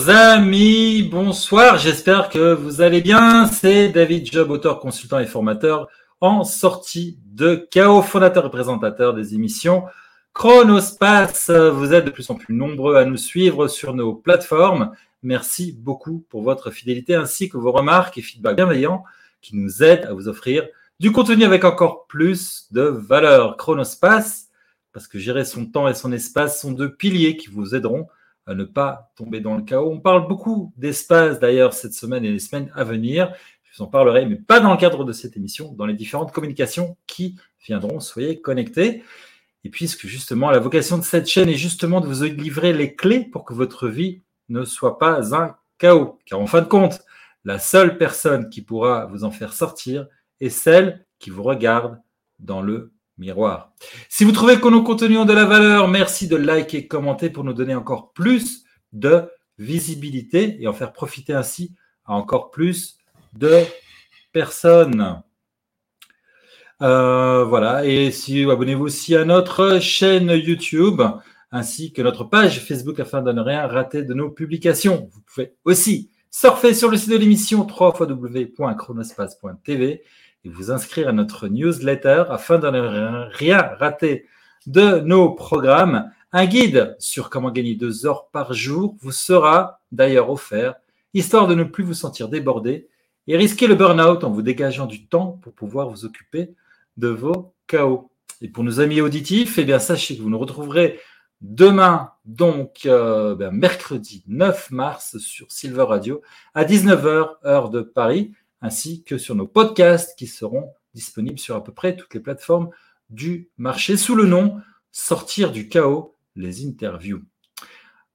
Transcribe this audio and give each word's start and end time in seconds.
Chers 0.00 0.16
amis, 0.16 1.02
bonsoir, 1.02 1.76
j'espère 1.76 2.30
que 2.30 2.54
vous 2.54 2.80
allez 2.80 3.02
bien. 3.02 3.46
C'est 3.46 3.90
David 3.90 4.24
Job, 4.32 4.50
auteur, 4.50 4.80
consultant 4.80 5.18
et 5.18 5.26
formateur 5.26 5.88
en 6.22 6.42
sortie 6.42 7.18
de 7.26 7.54
chaos, 7.70 8.00
fondateur 8.00 8.46
et 8.46 8.50
présentateur 8.50 9.12
des 9.12 9.34
émissions 9.34 9.84
Chronospace. 10.32 11.50
Vous 11.50 11.92
êtes 11.92 12.06
de 12.06 12.10
plus 12.10 12.30
en 12.30 12.36
plus 12.36 12.54
nombreux 12.54 12.96
à 12.96 13.04
nous 13.04 13.18
suivre 13.18 13.68
sur 13.68 13.92
nos 13.92 14.14
plateformes. 14.14 14.92
Merci 15.22 15.76
beaucoup 15.78 16.24
pour 16.30 16.42
votre 16.42 16.70
fidélité 16.70 17.14
ainsi 17.14 17.50
que 17.50 17.58
vos 17.58 17.72
remarques 17.72 18.16
et 18.16 18.22
feedbacks 18.22 18.56
bienveillants 18.56 19.04
qui 19.42 19.54
nous 19.54 19.82
aident 19.82 20.06
à 20.06 20.14
vous 20.14 20.28
offrir 20.28 20.66
du 20.98 21.12
contenu 21.12 21.44
avec 21.44 21.64
encore 21.64 22.06
plus 22.06 22.68
de 22.70 22.82
valeur. 22.82 23.58
Chronospace, 23.58 24.48
parce 24.94 25.06
que 25.06 25.18
gérer 25.18 25.44
son 25.44 25.66
temps 25.66 25.88
et 25.88 25.94
son 25.94 26.10
espace 26.10 26.58
sont 26.58 26.72
deux 26.72 26.94
piliers 26.94 27.36
qui 27.36 27.48
vous 27.48 27.74
aideront 27.74 28.06
ne 28.54 28.64
pas 28.64 29.12
tomber 29.16 29.40
dans 29.40 29.56
le 29.56 29.62
chaos. 29.62 29.90
On 29.90 30.00
parle 30.00 30.28
beaucoup 30.28 30.72
d'espace 30.76 31.38
d'ailleurs 31.40 31.72
cette 31.72 31.94
semaine 31.94 32.24
et 32.24 32.30
les 32.30 32.38
semaines 32.38 32.70
à 32.74 32.84
venir. 32.84 33.32
Je 33.62 33.76
vous 33.76 33.84
en 33.84 33.86
parlerai, 33.86 34.26
mais 34.26 34.36
pas 34.36 34.60
dans 34.60 34.72
le 34.72 34.76
cadre 34.76 35.04
de 35.04 35.12
cette 35.12 35.36
émission, 35.36 35.72
dans 35.72 35.86
les 35.86 35.94
différentes 35.94 36.32
communications 36.32 36.96
qui 37.06 37.36
viendront. 37.64 38.00
Soyez 38.00 38.40
connectés. 38.40 39.02
Et 39.64 39.70
puisque 39.70 40.06
justement 40.06 40.50
la 40.50 40.58
vocation 40.58 40.98
de 40.98 41.04
cette 41.04 41.28
chaîne 41.28 41.48
est 41.48 41.54
justement 41.54 42.00
de 42.00 42.06
vous 42.06 42.24
livrer 42.24 42.72
les 42.72 42.94
clés 42.96 43.24
pour 43.24 43.44
que 43.44 43.52
votre 43.52 43.88
vie 43.88 44.22
ne 44.48 44.64
soit 44.64 44.98
pas 44.98 45.34
un 45.34 45.56
chaos. 45.78 46.18
Car 46.26 46.40
en 46.40 46.46
fin 46.46 46.62
de 46.62 46.68
compte, 46.68 47.00
la 47.44 47.58
seule 47.58 47.98
personne 47.98 48.48
qui 48.48 48.62
pourra 48.62 49.06
vous 49.06 49.24
en 49.24 49.30
faire 49.30 49.52
sortir 49.52 50.06
est 50.40 50.50
celle 50.50 51.06
qui 51.18 51.30
vous 51.30 51.42
regarde 51.42 52.00
dans 52.38 52.62
le 52.62 52.92
miroir. 53.20 53.72
Si 54.08 54.24
vous 54.24 54.32
trouvez 54.32 54.58
que 54.58 54.68
nos 54.68 54.82
contenus 54.82 55.18
ont 55.18 55.24
de 55.24 55.32
la 55.32 55.44
valeur, 55.44 55.86
merci 55.88 56.26
de 56.26 56.36
liker 56.36 56.78
et 56.78 56.86
commenter 56.88 57.30
pour 57.30 57.44
nous 57.44 57.52
donner 57.52 57.74
encore 57.74 58.12
plus 58.12 58.64
de 58.92 59.30
visibilité 59.58 60.56
et 60.60 60.66
en 60.66 60.72
faire 60.72 60.92
profiter 60.92 61.34
ainsi 61.34 61.74
à 62.04 62.14
encore 62.14 62.50
plus 62.50 62.96
de 63.34 63.62
personnes. 64.32 65.22
Euh, 66.82 67.44
voilà, 67.44 67.84
et 67.84 68.10
si 68.10 68.42
abonnez-vous 68.42 68.86
aussi 68.86 69.14
à 69.14 69.24
notre 69.24 69.78
chaîne 69.80 70.30
YouTube 70.30 71.02
ainsi 71.52 71.92
que 71.92 72.00
notre 72.00 72.24
page 72.24 72.60
Facebook 72.60 73.00
afin 73.00 73.22
de 73.22 73.32
ne 73.32 73.40
rien 73.40 73.66
rater 73.66 74.02
de 74.02 74.14
nos 74.14 74.30
publications. 74.30 75.08
Vous 75.12 75.20
pouvez 75.22 75.54
aussi 75.64 76.10
surfer 76.30 76.74
sur 76.74 76.90
le 76.90 76.96
site 76.96 77.10
de 77.10 77.16
l'émission 77.16 77.66
www.chronospace.tv 77.66 80.02
et 80.44 80.48
vous 80.48 80.70
inscrire 80.70 81.08
à 81.08 81.12
notre 81.12 81.48
newsletter 81.48 82.26
afin 82.30 82.58
de 82.58 82.70
ne 82.70 83.28
rien 83.32 83.62
rater 83.78 84.26
de 84.66 85.00
nos 85.00 85.30
programmes. 85.30 86.10
Un 86.32 86.46
guide 86.46 86.94
sur 86.98 87.28
comment 87.28 87.50
gagner 87.50 87.74
deux 87.74 88.06
heures 88.06 88.28
par 88.28 88.54
jour 88.54 88.94
vous 89.00 89.10
sera 89.10 89.80
d'ailleurs 89.90 90.30
offert, 90.30 90.76
histoire 91.12 91.48
de 91.48 91.56
ne 91.56 91.64
plus 91.64 91.82
vous 91.82 91.94
sentir 91.94 92.28
débordé 92.28 92.86
et 93.26 93.36
risquer 93.36 93.66
le 93.66 93.74
burn-out 93.74 94.22
en 94.24 94.30
vous 94.30 94.42
dégageant 94.42 94.86
du 94.86 95.06
temps 95.06 95.40
pour 95.42 95.52
pouvoir 95.52 95.90
vous 95.90 96.04
occuper 96.04 96.54
de 96.96 97.08
vos 97.08 97.52
chaos. 97.66 98.10
Et 98.40 98.48
pour 98.48 98.62
nos 98.64 98.80
amis 98.80 99.00
auditifs, 99.00 99.58
eh 99.58 99.64
bien, 99.64 99.78
sachez 99.78 100.16
que 100.16 100.22
vous 100.22 100.30
nous 100.30 100.38
retrouverez 100.38 100.98
demain, 101.40 102.12
donc 102.24 102.86
euh, 102.86 103.34
ben, 103.34 103.50
mercredi 103.50 104.24
9 104.26 104.70
mars 104.70 105.18
sur 105.18 105.50
Silver 105.50 105.84
Radio 105.84 106.22
à 106.54 106.64
19h 106.64 107.36
heure 107.44 107.70
de 107.70 107.80
Paris 107.80 108.32
ainsi 108.60 109.02
que 109.04 109.18
sur 109.18 109.34
nos 109.34 109.46
podcasts 109.46 110.18
qui 110.18 110.26
seront 110.26 110.72
disponibles 110.94 111.38
sur 111.38 111.56
à 111.56 111.64
peu 111.64 111.72
près 111.72 111.96
toutes 111.96 112.14
les 112.14 112.20
plateformes 112.20 112.70
du 113.08 113.50
marché 113.56 113.96
sous 113.96 114.14
le 114.14 114.26
nom 114.26 114.60
Sortir 114.92 115.52
du 115.52 115.68
chaos, 115.68 116.16
les 116.34 116.66
interviews. 116.66 117.22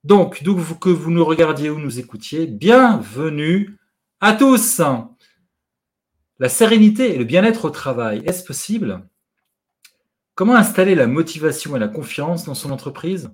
Donc, 0.04 0.44
d'où 0.44 0.56
que 0.76 0.90
vous 0.90 1.10
nous 1.10 1.24
regardiez 1.24 1.70
ou 1.70 1.80
nous 1.80 2.00
écoutiez, 2.00 2.48
bienvenue 2.48 3.78
à 4.20 4.34
tous. 4.34 4.82
La 6.38 6.50
sérénité 6.50 7.16
et 7.16 7.18
le 7.18 7.24
bien-être 7.24 7.64
au 7.64 7.70
travail, 7.70 8.24
est-ce 8.26 8.44
possible? 8.44 9.08
Comment 10.36 10.58
installer 10.58 10.96
la 10.96 11.08
motivation 11.08 11.78
et 11.78 11.80
la 11.80 11.88
confiance 11.88 12.44
dans 12.44 12.56
son 12.56 12.72
entreprise? 12.72 13.32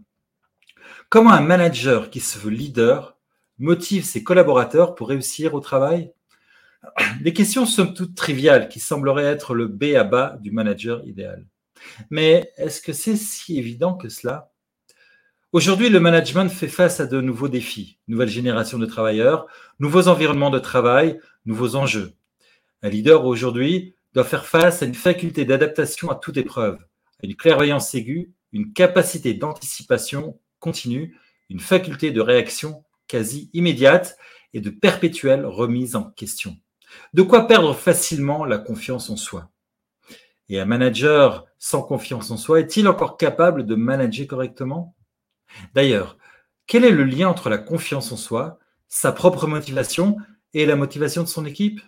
Comment 1.09 1.31
un 1.31 1.41
manager 1.41 2.11
qui 2.11 2.19
se 2.19 2.37
veut 2.37 2.51
leader 2.51 3.17
motive 3.57 4.05
ses 4.05 4.23
collaborateurs 4.23 4.93
pour 4.93 5.09
réussir 5.09 5.55
au 5.55 5.61
travail? 5.61 6.13
Des 7.21 7.33
questions 7.33 7.65
somme 7.65 7.95
toutes 7.95 8.13
triviales 8.13 8.69
qui 8.69 8.79
sembleraient 8.79 9.25
être 9.25 9.55
le 9.55 9.65
B 9.65 9.95
à 9.95 10.03
bas 10.03 10.37
du 10.41 10.51
manager 10.51 11.03
idéal. 11.07 11.47
Mais 12.11 12.51
est-ce 12.57 12.81
que 12.81 12.93
c'est 12.93 13.15
si 13.15 13.57
évident 13.57 13.95
que 13.95 14.07
cela? 14.07 14.51
Aujourd'hui, 15.53 15.89
le 15.89 15.99
management 15.99 16.49
fait 16.49 16.67
face 16.67 16.99
à 16.99 17.07
de 17.07 17.19
nouveaux 17.19 17.49
défis, 17.49 17.97
nouvelle 18.07 18.29
génération 18.29 18.77
de 18.77 18.85
travailleurs, 18.85 19.47
nouveaux 19.79 20.07
environnements 20.07 20.51
de 20.51 20.59
travail, 20.59 21.19
nouveaux 21.47 21.75
enjeux. 21.75 22.13
Un 22.83 22.89
leader 22.89 23.25
aujourd'hui 23.25 23.95
doit 24.13 24.23
faire 24.23 24.45
face 24.45 24.83
à 24.83 24.85
une 24.85 24.93
faculté 24.93 25.45
d'adaptation 25.45 26.11
à 26.11 26.15
toute 26.15 26.37
épreuve, 26.37 26.77
une 27.23 27.35
clairvoyance 27.35 27.93
aiguë, 27.93 28.31
une 28.51 28.73
capacité 28.73 29.33
d'anticipation 29.33 30.39
continue, 30.59 31.17
une 31.49 31.59
faculté 31.59 32.11
de 32.11 32.21
réaction 32.21 32.83
quasi 33.07 33.49
immédiate 33.53 34.17
et 34.53 34.61
de 34.61 34.69
perpétuelle 34.69 35.45
remise 35.45 35.95
en 35.95 36.03
question. 36.03 36.57
De 37.13 37.21
quoi 37.21 37.47
perdre 37.47 37.73
facilement 37.73 38.45
la 38.45 38.57
confiance 38.57 39.09
en 39.09 39.15
soi. 39.15 39.51
Et 40.49 40.59
un 40.59 40.65
manager 40.65 41.45
sans 41.59 41.81
confiance 41.81 42.31
en 42.31 42.37
soi 42.37 42.59
est-il 42.59 42.87
encore 42.87 43.17
capable 43.17 43.65
de 43.65 43.75
manager 43.75 44.27
correctement? 44.27 44.95
D'ailleurs, 45.73 46.17
quel 46.67 46.83
est 46.85 46.91
le 46.91 47.03
lien 47.03 47.29
entre 47.29 47.49
la 47.49 47.57
confiance 47.57 48.11
en 48.11 48.17
soi, 48.17 48.59
sa 48.87 49.11
propre 49.11 49.47
motivation 49.47 50.17
et 50.53 50.65
la 50.65 50.75
motivation 50.75 51.23
de 51.23 51.27
son 51.27 51.45
équipe? 51.45 51.81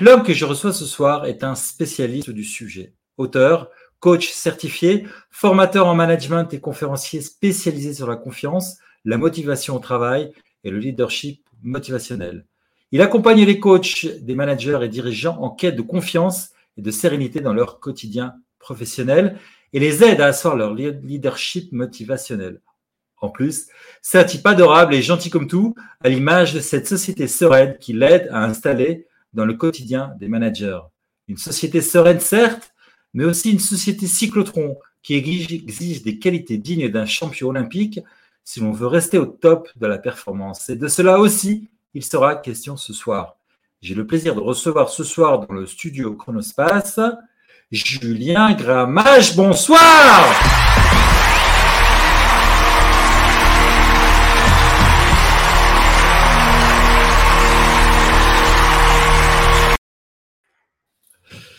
L'homme 0.00 0.22
que 0.22 0.32
je 0.32 0.44
reçois 0.44 0.72
ce 0.72 0.86
soir 0.86 1.26
est 1.26 1.44
un 1.44 1.54
spécialiste 1.54 2.30
du 2.30 2.44
sujet, 2.44 2.94
auteur, 3.18 3.70
coach 4.06 4.30
certifié, 4.30 5.04
formateur 5.30 5.88
en 5.88 5.96
management 5.96 6.46
et 6.54 6.60
conférencier 6.60 7.20
spécialisé 7.20 7.92
sur 7.92 8.06
la 8.06 8.14
confiance, 8.14 8.76
la 9.04 9.18
motivation 9.18 9.74
au 9.74 9.80
travail 9.80 10.30
et 10.62 10.70
le 10.70 10.78
leadership 10.78 11.44
motivationnel. 11.64 12.46
Il 12.92 13.02
accompagne 13.02 13.44
les 13.44 13.58
coachs, 13.58 14.06
des 14.20 14.36
managers 14.36 14.78
et 14.80 14.88
dirigeants 14.88 15.38
en 15.40 15.50
quête 15.50 15.74
de 15.74 15.82
confiance 15.82 16.50
et 16.76 16.82
de 16.82 16.90
sérénité 16.92 17.40
dans 17.40 17.52
leur 17.52 17.80
quotidien 17.80 18.34
professionnel 18.60 19.40
et 19.72 19.80
les 19.80 20.04
aide 20.04 20.20
à 20.20 20.26
asseoir 20.26 20.54
leur 20.54 20.72
leadership 20.72 21.72
motivationnel. 21.72 22.60
En 23.20 23.28
plus, 23.28 23.66
c'est 24.02 24.20
un 24.20 24.24
type 24.24 24.46
adorable 24.46 24.94
et 24.94 25.02
gentil 25.02 25.30
comme 25.30 25.48
tout, 25.48 25.74
à 26.00 26.08
l'image 26.08 26.54
de 26.54 26.60
cette 26.60 26.86
société 26.86 27.26
sereine 27.26 27.76
qui 27.80 27.92
l'aide 27.92 28.28
à 28.30 28.44
installer 28.44 29.08
dans 29.32 29.46
le 29.46 29.54
quotidien 29.54 30.14
des 30.20 30.28
managers. 30.28 30.78
Une 31.26 31.38
société 31.38 31.80
sereine, 31.80 32.20
certes, 32.20 32.72
mais 33.16 33.24
aussi 33.24 33.50
une 33.50 33.58
société 33.58 34.06
cyclotron 34.06 34.76
qui 35.02 35.14
exige 35.14 36.02
des 36.02 36.18
qualités 36.18 36.58
dignes 36.58 36.90
d'un 36.90 37.06
champion 37.06 37.48
olympique 37.48 38.00
si 38.44 38.60
l'on 38.60 38.72
veut 38.72 38.86
rester 38.86 39.18
au 39.18 39.24
top 39.24 39.70
de 39.76 39.86
la 39.86 39.96
performance. 39.96 40.68
Et 40.68 40.76
de 40.76 40.86
cela 40.86 41.18
aussi, 41.18 41.70
il 41.94 42.04
sera 42.04 42.36
question 42.36 42.76
ce 42.76 42.92
soir. 42.92 43.36
J'ai 43.80 43.94
le 43.94 44.06
plaisir 44.06 44.34
de 44.34 44.40
recevoir 44.40 44.90
ce 44.90 45.02
soir 45.02 45.46
dans 45.46 45.54
le 45.54 45.64
studio 45.64 46.14
Chronospace 46.14 47.00
Julien 47.72 48.52
Gramage. 48.52 49.34
Bonsoir 49.34 50.75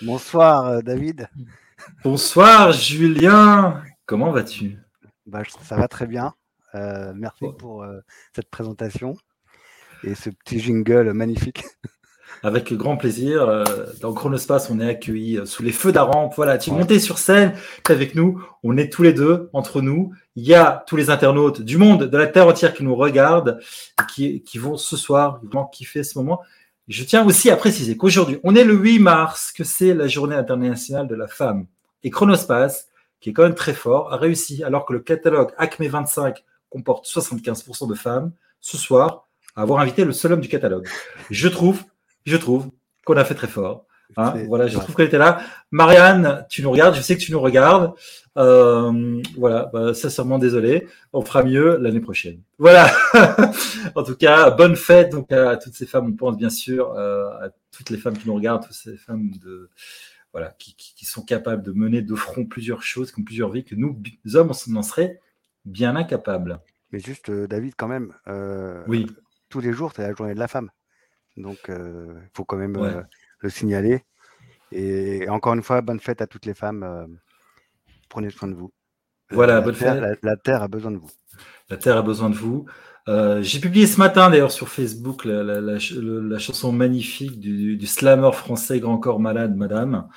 Bonsoir 0.04 0.68
euh, 0.68 0.82
David. 0.82 1.28
Bonsoir 2.04 2.72
Julien. 2.72 3.82
Comment 4.06 4.32
vas-tu? 4.32 4.78
Bah, 5.26 5.42
Ça 5.64 5.76
va 5.76 5.88
très 5.88 6.06
bien. 6.06 6.36
Euh, 6.76 7.14
merci 7.16 7.46
pour 7.58 7.82
euh, 7.82 8.00
cette 8.36 8.50
présentation 8.52 9.16
et 10.04 10.14
ce 10.14 10.30
petit 10.30 10.60
jingle 10.60 11.14
magnifique. 11.14 11.64
Avec 12.44 12.72
grand 12.74 12.98
plaisir. 12.98 13.64
Dans 14.00 14.14
Chronospace, 14.14 14.70
on 14.70 14.80
est 14.80 14.88
accueillis 14.88 15.40
sous 15.46 15.64
les 15.64 15.72
feux 15.72 15.92
d'Arampe. 15.92 16.36
Voilà, 16.36 16.60
tu 16.60 16.70
es 16.70 16.74
monté 16.74 17.00
sur 17.00 17.18
scène, 17.18 17.54
tu 17.84 17.92
es 17.92 17.96
avec 17.96 18.14
nous. 18.14 18.44
On 18.62 18.78
est 18.78 18.94
tous 18.94 19.02
les 19.02 19.14
deux, 19.14 19.50
entre 19.54 19.82
nous. 19.82 20.14
Il 20.36 20.46
y 20.46 20.54
a 20.54 20.84
tous 20.86 20.98
les 20.98 21.10
internautes 21.10 21.62
du 21.62 21.78
monde, 21.78 22.04
de 22.04 22.18
la 22.18 22.28
terre 22.28 22.46
entière 22.46 22.76
qui 22.76 22.84
nous 22.84 22.96
regardent 22.96 23.60
et 24.00 24.06
qui, 24.14 24.44
qui 24.44 24.60
vont 24.60 24.78
ce 24.78 24.96
soir 24.96 25.40
vraiment 25.42 25.66
kiffer 25.66 26.04
ce 26.04 26.20
moment. 26.20 26.42
Je 26.88 27.04
tiens 27.04 27.26
aussi 27.26 27.50
à 27.50 27.58
préciser 27.58 27.98
qu'aujourd'hui, 27.98 28.40
on 28.44 28.56
est 28.56 28.64
le 28.64 28.74
8 28.74 29.00
mars, 29.00 29.52
que 29.52 29.66
c'est 29.66 29.94
la 29.94 30.08
journée 30.08 30.36
internationale 30.36 31.06
de 31.06 31.16
la 31.16 31.28
femme. 31.28 31.66
Et 32.04 32.10
Chronospace, 32.10 32.88
qui 33.20 33.32
est 33.32 33.34
quand 33.34 33.44
même 33.44 33.56
très 33.56 33.74
fort, 33.74 34.14
a 34.14 34.18
réussi, 34.18 34.64
alors 34.64 34.86
que 34.86 34.94
le 34.94 35.00
catalogue 35.00 35.52
Acme 35.58 35.86
25 35.86 36.46
comporte 36.70 37.06
75% 37.06 37.90
de 37.90 37.94
femmes, 37.94 38.32
ce 38.62 38.78
soir, 38.78 39.28
à 39.58 39.64
avoir 39.64 39.82
invité 39.82 40.06
le 40.06 40.14
seul 40.14 40.32
homme 40.32 40.40
du 40.40 40.48
catalogue. 40.48 40.88
Je 41.30 41.50
trouve, 41.50 41.84
je 42.26 42.38
trouve 42.38 42.70
qu'on 43.06 43.18
a 43.18 43.26
fait 43.26 43.36
très 43.36 43.48
fort. 43.48 43.87
Hein. 44.16 44.34
voilà, 44.48 44.68
je 44.68 44.78
trouve 44.78 44.96
qu'elle 44.96 45.08
était 45.08 45.18
là. 45.18 45.42
Marianne, 45.72 46.46
tu 46.50 46.64
nous 46.64 46.72
regardes, 46.72 46.96
je 46.96 47.02
sais 47.02 47.16
que 47.18 47.22
tu 47.22 47.32
nous 47.32 47.40
regardes. 47.40 47.94
Euh, 48.38 49.22
voilà, 49.36 49.70
bah, 49.74 49.94
sincèrement 49.94 50.38
désolé. 50.38 50.88
On 51.12 51.24
fera 51.24 51.44
mieux 51.44 51.78
l'année 51.78 52.00
prochaine. 52.00 52.42
Voilà. 52.58 52.90
en 53.96 54.04
tout 54.04 54.16
cas, 54.16 54.52
bonne 54.52 54.76
fête 54.76 55.12
donc 55.12 55.32
à 55.32 55.58
toutes 55.58 55.74
ces 55.74 55.86
femmes. 55.86 56.08
On 56.08 56.14
pense 56.14 56.38
bien 56.38 56.50
sûr 56.50 56.92
euh, 56.94 57.30
à 57.42 57.50
toutes 57.72 57.90
les 57.90 57.98
femmes 57.98 58.18
qui 58.18 58.28
nous 58.28 58.36
regardent, 58.36 58.64
toutes 58.64 58.74
ces 58.74 58.98
femmes 58.98 59.32
de 59.44 59.70
voilà 60.34 60.54
qui, 60.60 60.76
qui, 60.76 61.06
sont 61.06 61.24
capables 61.24 61.64
de 61.64 61.72
mener 61.72 62.02
de 62.02 62.14
front 62.14 62.46
plusieurs 62.46 62.84
choses, 62.84 63.12
comme 63.12 63.24
plusieurs 63.24 63.50
vies 63.50 63.64
que 63.64 63.76
nous 63.76 64.00
hommes 64.36 64.52
on 64.70 64.76
en 64.76 64.84
serait 64.84 65.20
bien 65.66 65.96
incapables. 65.96 66.60
Mais 66.92 67.00
juste 67.00 67.30
euh, 67.30 67.48
David, 67.48 67.74
quand 67.76 67.88
même. 67.88 68.14
oui. 68.88 69.08
Tous 69.50 69.62
les 69.62 69.72
jours, 69.72 69.94
c'est 69.96 70.02
la 70.02 70.14
journée 70.14 70.34
de 70.34 70.40
la 70.40 70.50
femme. 70.50 70.70
Donc, 71.38 71.70
il 71.70 72.30
faut 72.34 72.44
quand 72.44 72.58
même 72.58 72.76
le 73.40 73.50
signaler. 73.50 74.04
Et 74.72 75.28
encore 75.30 75.54
une 75.54 75.64
fois, 75.64 75.82
bonne 75.82 76.00
fête 76.00 76.22
à 76.22 76.28
toutes 76.28 76.46
les 76.46 76.54
femmes. 76.54 77.18
prenez 78.10 78.30
soin 78.30 78.50
de 78.50 78.56
vous. 78.56 78.72
Voilà, 79.32 79.56
la 79.56 79.62
bonne 79.62 79.76
terre, 79.76 80.02
fête. 80.02 80.20
La, 80.24 80.38
Terre 80.38 80.64
a 80.64 80.68
besoin 80.68 80.92
de 80.92 80.98
vous. 80.98 81.10
La 81.70 81.78
Terre 81.78 81.98
a 81.98 82.02
besoin 82.02 82.30
de 82.30 82.36
vous. 82.36 82.66
Euh, 83.08 83.42
j'ai 83.42 83.60
publié 83.60 83.88
ce 83.88 83.98
matin 83.98 84.30
d'ailleurs 84.30 84.52
sur 84.52 84.68
Facebook 84.68 85.24
la, 85.24 85.80
chanson 86.40 86.72
magnifique 86.72 87.40
du, 87.40 87.86
slammer 87.86 88.32
français 88.34 88.80
Grand 88.80 88.98
Corps 88.98 89.20
Malade, 89.20 89.56
Madame. 89.56 90.08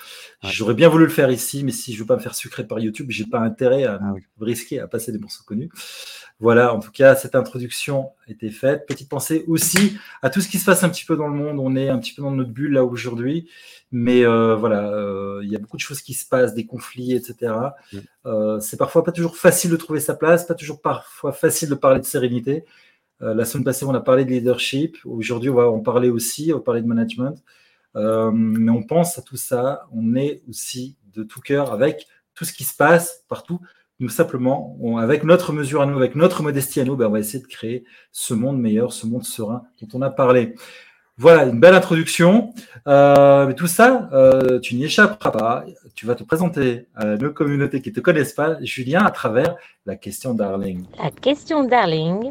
J'aurais 0.42 0.74
bien 0.74 0.88
voulu 0.88 1.04
le 1.04 1.10
faire 1.10 1.30
ici, 1.30 1.62
mais 1.62 1.70
si 1.70 1.92
je 1.92 2.00
veux 2.00 2.06
pas 2.06 2.16
me 2.16 2.20
faire 2.20 2.34
sucrer 2.34 2.66
par 2.66 2.80
YouTube, 2.80 3.06
j'ai 3.10 3.26
pas 3.26 3.40
intérêt 3.40 3.84
à 3.84 4.00
ah 4.02 4.14
risquer 4.40 4.80
à 4.80 4.88
passer 4.88 5.12
des 5.12 5.18
morceaux 5.18 5.44
connus. 5.44 5.70
Voilà, 6.40 6.74
en 6.74 6.80
tout 6.80 6.90
cas, 6.90 7.14
cette 7.14 7.34
introduction 7.34 8.12
a 8.26 8.32
été 8.32 8.50
faite. 8.50 8.86
Petite 8.86 9.10
pensée 9.10 9.44
aussi 9.46 9.98
à 10.22 10.30
tout 10.30 10.40
ce 10.40 10.48
qui 10.48 10.58
se 10.58 10.64
passe 10.64 10.82
un 10.82 10.88
petit 10.88 11.04
peu 11.04 11.14
dans 11.14 11.28
le 11.28 11.34
monde. 11.34 11.58
On 11.60 11.76
est 11.76 11.90
un 11.90 11.98
petit 11.98 12.14
peu 12.14 12.22
dans 12.22 12.30
notre 12.30 12.50
bulle 12.50 12.72
là 12.72 12.84
aujourd'hui, 12.84 13.50
mais 13.92 14.24
euh, 14.24 14.56
voilà, 14.56 14.88
euh, 14.88 15.40
il 15.42 15.50
y 15.50 15.56
a 15.56 15.58
beaucoup 15.58 15.76
de 15.76 15.82
choses 15.82 16.00
qui 16.00 16.14
se 16.14 16.26
passent, 16.26 16.54
des 16.54 16.64
conflits, 16.64 17.12
etc. 17.12 17.52
c'est 18.60 18.76
parfois 18.76 19.04
pas 19.04 19.12
toujours 19.12 19.36
facile 19.36 19.70
de 19.70 19.76
trouver 19.76 20.00
sa 20.00 20.14
place, 20.14 20.46
pas 20.46 20.54
toujours 20.54 20.80
parfois 20.80 21.32
facile 21.32 21.68
de 21.68 21.74
parler 21.74 22.00
de 22.00 22.04
sérénité. 22.04 22.64
la 23.20 23.44
semaine 23.44 23.64
passée, 23.64 23.84
on 23.84 23.94
a 23.94 24.00
parlé 24.00 24.24
de 24.24 24.30
leadership. 24.30 24.98
Aujourd'hui, 25.04 25.50
on 25.50 25.54
va 25.54 25.70
en 25.70 25.80
parler 25.80 26.10
aussi, 26.10 26.50
on 26.52 26.58
va 26.58 26.62
parler 26.62 26.82
de 26.82 26.86
management. 26.86 27.42
mais 27.94 28.70
on 28.70 28.82
pense 28.82 29.18
à 29.18 29.22
tout 29.22 29.36
ça. 29.36 29.86
On 29.92 30.14
est 30.16 30.42
aussi 30.48 30.96
de 31.14 31.22
tout 31.22 31.40
cœur 31.40 31.72
avec 31.72 32.06
tout 32.34 32.44
ce 32.44 32.52
qui 32.52 32.64
se 32.64 32.76
passe 32.76 33.24
partout 33.28 33.60
nous 34.00 34.08
simplement, 34.08 34.76
avec 34.98 35.24
notre 35.24 35.52
mesure 35.52 35.82
à 35.82 35.86
nous, 35.86 35.96
avec 35.96 36.14
notre 36.14 36.42
modestie 36.42 36.80
à 36.80 36.84
nous, 36.84 36.96
ben, 36.96 37.06
on 37.06 37.10
va 37.10 37.20
essayer 37.20 37.42
de 37.42 37.46
créer 37.46 37.84
ce 38.12 38.32
monde 38.32 38.58
meilleur, 38.58 38.92
ce 38.92 39.06
monde 39.06 39.24
serein 39.24 39.62
dont 39.80 39.88
on 39.92 40.02
a 40.02 40.10
parlé. 40.10 40.54
Voilà, 41.20 41.44
une 41.44 41.60
belle 41.60 41.74
introduction. 41.74 42.54
Euh, 42.88 43.46
mais 43.46 43.54
tout 43.54 43.66
ça, 43.66 44.08
euh, 44.14 44.58
tu 44.58 44.74
n'y 44.74 44.84
échapperas 44.84 45.30
pas. 45.30 45.66
Tu 45.94 46.06
vas 46.06 46.14
te 46.14 46.24
présenter 46.24 46.88
à 46.94 47.04
nos 47.04 47.30
communautés 47.30 47.82
qui 47.82 47.90
ne 47.90 47.94
te 47.94 48.00
connaissent 48.00 48.32
pas, 48.32 48.56
Julien, 48.62 49.04
à 49.04 49.10
travers 49.10 49.54
la 49.84 49.96
question 49.96 50.32
Darling. 50.32 50.86
La 50.96 51.10
question 51.10 51.64
Darling. 51.64 52.30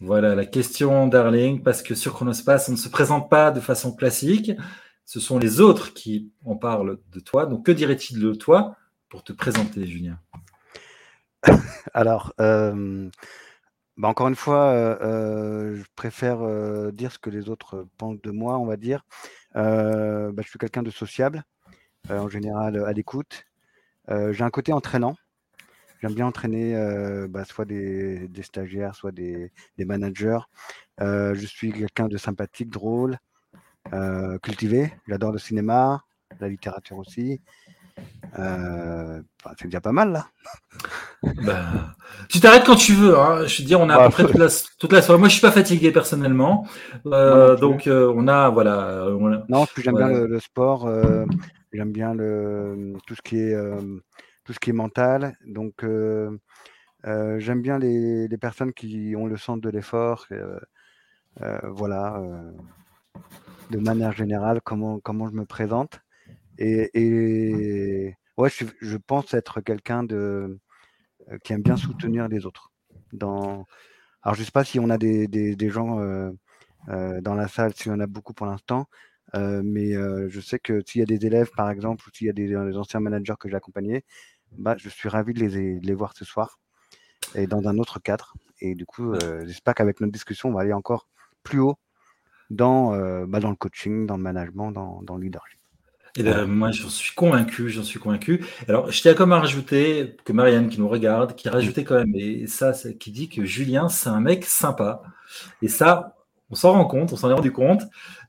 Voilà, 0.00 0.36
la 0.36 0.46
question 0.46 1.08
Darling, 1.08 1.64
parce 1.64 1.82
que 1.82 1.96
sur 1.96 2.12
Chronospace, 2.12 2.68
on 2.68 2.72
ne 2.72 2.76
se 2.76 2.88
présente 2.88 3.28
pas 3.28 3.50
de 3.50 3.58
façon 3.58 3.92
classique. 3.92 4.52
Ce 5.04 5.18
sont 5.18 5.40
les 5.40 5.60
autres 5.60 5.94
qui 5.94 6.30
en 6.44 6.54
parlent 6.54 6.98
de 7.12 7.18
toi. 7.18 7.46
Donc, 7.46 7.66
que 7.66 7.72
dirait-il 7.72 8.20
de 8.20 8.34
toi 8.34 8.76
pour 9.08 9.24
te 9.24 9.32
présenter, 9.32 9.84
Julien? 9.84 10.16
Alors, 11.92 12.34
euh, 12.40 13.08
bah, 13.96 14.08
encore 14.08 14.28
une 14.28 14.36
fois, 14.36 14.96
je 15.00 15.82
préfère 15.96 16.92
dire 16.92 17.12
ce 17.12 17.18
que 17.18 17.30
les 17.30 17.48
autres 17.48 17.86
pensent 17.98 18.20
de 18.22 18.30
moi, 18.30 18.58
on 18.58 18.66
va 18.66 18.76
dire. 18.76 19.04
Bah, 19.54 20.32
je 20.38 20.48
suis 20.48 20.58
quelqu'un 20.58 20.82
de 20.82 20.90
sociable, 20.90 21.42
en 22.08 22.28
général 22.28 22.76
à 22.84 22.92
l'écoute. 22.92 23.44
J'ai 24.08 24.42
un 24.42 24.50
côté 24.50 24.72
entraînant. 24.72 25.16
J'aime 26.00 26.14
bien 26.14 26.26
entraîner 26.26 26.74
bah, 27.28 27.44
soit 27.44 27.64
des, 27.64 28.28
stagiaires, 28.42 28.94
soit 28.94 29.12
des 29.12 29.50
managers. 29.78 30.40
je 30.98 31.46
suis 31.46 31.72
quelqu'un 31.72 32.08
de 32.08 32.16
sympathique, 32.16 32.70
drôle, 32.70 33.18
cultivé. 34.42 34.92
J'adore 35.06 35.32
le 35.32 35.38
cinéma, 35.38 36.02
la 36.40 36.48
littérature 36.48 36.98
aussi. 36.98 37.40
Euh, 38.38 39.20
c'est 39.58 39.66
déjà 39.66 39.80
pas 39.80 39.92
mal 39.92 40.12
là. 40.12 40.26
Bah, 41.44 41.94
tu 42.28 42.40
t'arrêtes 42.40 42.64
quand 42.66 42.74
tu 42.74 42.94
veux. 42.94 43.16
Hein. 43.16 43.46
Je 43.46 43.62
veux 43.62 43.66
dire, 43.66 43.80
on 43.80 43.88
a 43.88 43.94
à 43.94 44.06
peu 44.06 44.24
près 44.24 44.24
toute 44.24 44.92
la, 44.92 45.00
soirée. 45.00 45.20
Moi, 45.20 45.28
je 45.28 45.34
suis 45.34 45.40
pas 45.40 45.52
fatigué 45.52 45.92
personnellement, 45.92 46.66
euh, 47.06 47.56
donc 47.56 47.86
euh, 47.86 48.12
on 48.16 48.26
a 48.26 48.50
voilà. 48.50 49.06
Non, 49.48 49.64
j'aime 49.76 49.94
bien 49.94 50.08
le, 50.08 50.40
sport. 50.40 50.90
j'aime 51.72 51.92
bien 51.92 52.12
le 52.12 52.94
tout 53.06 53.14
ce 53.14 53.22
qui 53.22 53.38
est 53.38 53.56
tout 54.44 54.52
ce 54.52 54.58
qui 54.58 54.70
est 54.70 54.74
mental. 54.74 55.36
Donc 55.46 55.84
j'aime 57.04 57.62
bien 57.62 57.78
les, 57.78 58.26
les, 58.26 58.38
personnes 58.38 58.72
qui 58.72 59.14
ont 59.16 59.26
le 59.26 59.36
sens 59.36 59.60
de 59.60 59.70
l'effort. 59.70 60.26
voilà. 61.64 62.20
de 63.70 63.78
manière 63.78 64.10
générale, 64.10 64.60
comment 64.64 64.98
comment 64.98 65.28
je 65.28 65.34
me 65.34 65.44
présente. 65.44 66.01
Et, 66.62 68.14
ouais, 68.36 68.50
je, 68.80 68.96
pense 68.96 69.34
être 69.34 69.60
quelqu'un 69.60 70.04
de 70.04 70.60
qui 71.44 71.52
aime 71.52 71.62
bien 71.62 71.76
soutenir 71.76 72.28
les 72.28 72.46
autres. 72.46 72.72
Dans... 73.12 73.66
Alors, 74.22 74.34
je 74.36 74.44
sais 74.44 74.52
pas 74.52 74.64
si 74.64 74.78
on 74.78 74.88
a 74.90 74.98
des, 74.98 75.26
des, 75.26 75.70
gens 75.70 75.96
dans 76.86 77.34
la 77.34 77.48
salle, 77.48 77.74
si 77.74 77.90
on 77.90 77.98
a 77.98 78.06
beaucoup 78.06 78.32
pour 78.32 78.46
l'instant, 78.46 78.86
mais 79.34 79.92
je 80.28 80.40
sais 80.40 80.58
que 80.58 80.82
s'il 80.86 81.00
y 81.00 81.02
a 81.02 81.06
des 81.06 81.26
élèves, 81.26 81.50
par 81.56 81.70
exemple, 81.70 82.04
ou 82.08 82.10
s'il 82.14 82.28
y 82.28 82.30
a 82.30 82.32
des, 82.32 82.56
anciens 82.76 83.00
managers 83.00 83.34
que 83.40 83.48
j'ai 83.48 83.56
accompagnés, 83.56 84.04
bah, 84.52 84.76
je 84.78 84.88
suis 84.88 85.08
ravi 85.08 85.34
de 85.34 85.40
les, 85.40 85.80
les, 85.80 85.94
voir 85.94 86.14
ce 86.14 86.24
soir 86.24 86.60
et 87.34 87.46
dans 87.46 87.66
un 87.66 87.78
autre 87.78 88.00
cadre. 88.00 88.34
Et 88.60 88.74
du 88.76 88.86
coup, 88.86 89.14
j'espère 89.46 89.74
qu'avec 89.74 90.00
notre 90.00 90.12
discussion, 90.12 90.50
on 90.50 90.52
va 90.52 90.60
aller 90.60 90.72
encore 90.72 91.08
plus 91.42 91.58
haut 91.58 91.76
dans, 92.50 92.92
bah, 93.26 93.40
dans 93.40 93.50
le 93.50 93.56
coaching, 93.56 94.06
dans 94.06 94.16
le 94.16 94.22
management, 94.22 94.70
dans, 94.70 95.02
dans 95.02 95.16
le 95.16 95.24
leadership. 95.24 95.61
Et 96.18 96.22
ben, 96.22 96.46
moi, 96.46 96.70
j'en 96.72 96.90
suis 96.90 97.14
convaincu, 97.14 97.70
j'en 97.70 97.82
suis 97.82 97.98
convaincu. 97.98 98.44
Alors, 98.68 98.90
je 98.90 99.00
tiens 99.00 99.14
comme 99.14 99.32
à 99.32 99.40
rajouter 99.40 100.16
que 100.24 100.32
Marianne 100.32 100.68
qui 100.68 100.78
nous 100.78 100.88
regarde, 100.88 101.34
qui 101.34 101.48
a 101.48 101.52
rajouté 101.52 101.84
quand 101.84 101.94
même, 101.94 102.14
et 102.14 102.46
ça, 102.46 102.72
qui 103.00 103.10
dit 103.10 103.30
que 103.30 103.44
Julien, 103.46 103.88
c'est 103.88 104.10
un 104.10 104.20
mec 104.20 104.44
sympa. 104.44 105.02
Et 105.62 105.68
ça, 105.68 106.16
on 106.50 106.54
s'en 106.54 106.72
rend 106.72 106.84
compte, 106.84 107.14
on 107.14 107.16
s'en 107.16 107.30
est 107.30 107.32
rendu 107.32 107.50
compte. 107.50 107.80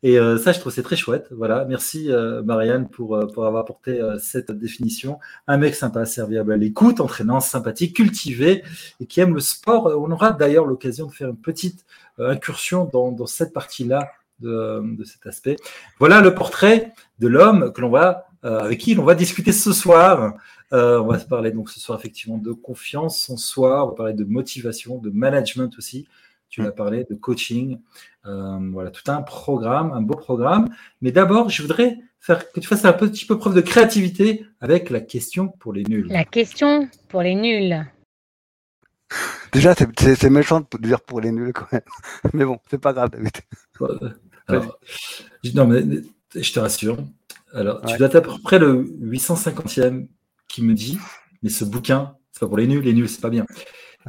Et 0.01 0.17
euh, 0.17 0.37
ça, 0.37 0.53
je 0.53 0.61
trouve 0.61 0.71
c'est 0.71 0.81
très 0.81 0.95
chouette. 0.95 1.27
Voilà, 1.31 1.65
merci 1.65 2.09
euh, 2.09 2.41
Marianne 2.41 2.87
pour, 2.87 3.17
euh, 3.17 3.27
pour 3.27 3.45
avoir 3.45 3.63
apporté 3.63 4.01
cette 4.17 4.51
définition. 4.51 5.19
Un 5.47 5.57
mec 5.57 5.75
sympa, 5.75 6.05
serviable 6.05 6.53
à 6.53 6.57
l'écoute, 6.57 7.01
entraînant, 7.01 7.41
sympathique, 7.41 7.97
cultivé 7.97 8.63
et 9.01 9.07
qui 9.07 9.19
aime 9.19 9.33
le 9.33 9.41
sport. 9.41 9.87
On 9.87 10.09
aura 10.09 10.31
d'ailleurs 10.31 10.65
l'occasion 10.65 11.07
de 11.07 11.11
faire 11.11 11.29
une 11.29 11.37
petite 11.37 11.85
incursion 12.17 12.85
dans, 12.85 13.11
dans 13.11 13.25
cette 13.27 13.51
partie-là 13.51 14.09
de, 14.39 15.03
cet 15.05 15.25
aspect. 15.25 15.55
Voilà 15.99 16.21
le 16.21 16.33
portrait 16.33 16.93
de 17.19 17.27
l'homme 17.27 17.71
que 17.73 17.81
l'on 17.81 17.89
va, 17.89 18.27
euh, 18.43 18.59
avec 18.59 18.79
qui 18.79 18.95
l'on 18.95 19.03
va 19.03 19.15
discuter 19.15 19.51
ce 19.51 19.73
soir. 19.73 20.33
Euh, 20.73 20.99
on 20.99 21.07
va 21.07 21.19
se 21.19 21.25
parler 21.25 21.51
donc 21.51 21.69
ce 21.69 21.79
soir 21.79 21.99
effectivement 21.99 22.37
de 22.37 22.51
confiance 22.51 23.29
en 23.29 23.37
soi, 23.37 23.85
on 23.85 23.89
va 23.89 23.95
parler 23.95 24.13
de 24.13 24.23
motivation, 24.23 24.97
de 24.97 25.09
management 25.09 25.77
aussi. 25.77 26.07
Tu 26.49 26.61
l'as 26.61 26.71
parlé 26.71 27.05
de 27.09 27.15
coaching. 27.15 27.79
Euh, 28.25 28.59
voilà, 28.71 28.91
tout 28.91 29.09
un 29.09 29.21
programme, 29.21 29.91
un 29.91 30.01
beau 30.01 30.15
programme. 30.15 30.69
Mais 31.01 31.11
d'abord, 31.11 31.49
je 31.49 31.61
voudrais 31.61 31.97
faire 32.19 32.51
que 32.51 32.59
tu 32.59 32.67
fasses 32.67 32.85
un 32.85 32.93
petit 32.93 33.25
peu 33.25 33.37
preuve 33.37 33.55
de 33.55 33.61
créativité 33.61 34.45
avec 34.61 34.89
la 34.89 35.01
question 35.01 35.47
pour 35.47 35.73
les 35.73 35.83
nuls. 35.83 36.07
La 36.09 36.23
question 36.23 36.87
pour 37.09 37.21
les 37.21 37.35
nuls. 37.35 37.85
Déjà, 39.53 39.75
c'est 39.75 40.29
méchant 40.29 40.61
de 40.61 40.77
dire 40.79 41.01
pour 41.01 41.21
les 41.21 41.31
nuls 41.31 41.53
quand 41.53 41.71
même. 41.71 41.81
Mais 42.33 42.45
bon, 42.45 42.57
c'est 42.69 42.79
pas 42.79 42.93
grave, 42.93 43.11
David. 43.11 43.31
Alors, 44.47 44.79
non, 45.53 45.67
mais 45.67 45.83
je 46.35 46.51
te 46.51 46.59
rassure. 46.59 46.97
Alors, 47.53 47.81
tu 47.85 47.97
dois 47.97 48.07
être 48.07 48.15
à 48.15 48.21
peu 48.21 48.31
près 48.43 48.59
le 48.59 48.83
850e 49.01 50.07
qui 50.47 50.63
me 50.63 50.73
dit, 50.73 50.99
mais 51.41 51.49
ce 51.49 51.63
bouquin, 51.63 52.15
c'est 52.31 52.41
pas 52.41 52.47
pour 52.47 52.57
les 52.57 52.67
nuls, 52.67 52.83
les 52.83 52.93
nuls, 52.93 53.07
c'est 53.07 53.21
pas 53.21 53.29
bien. 53.29 53.45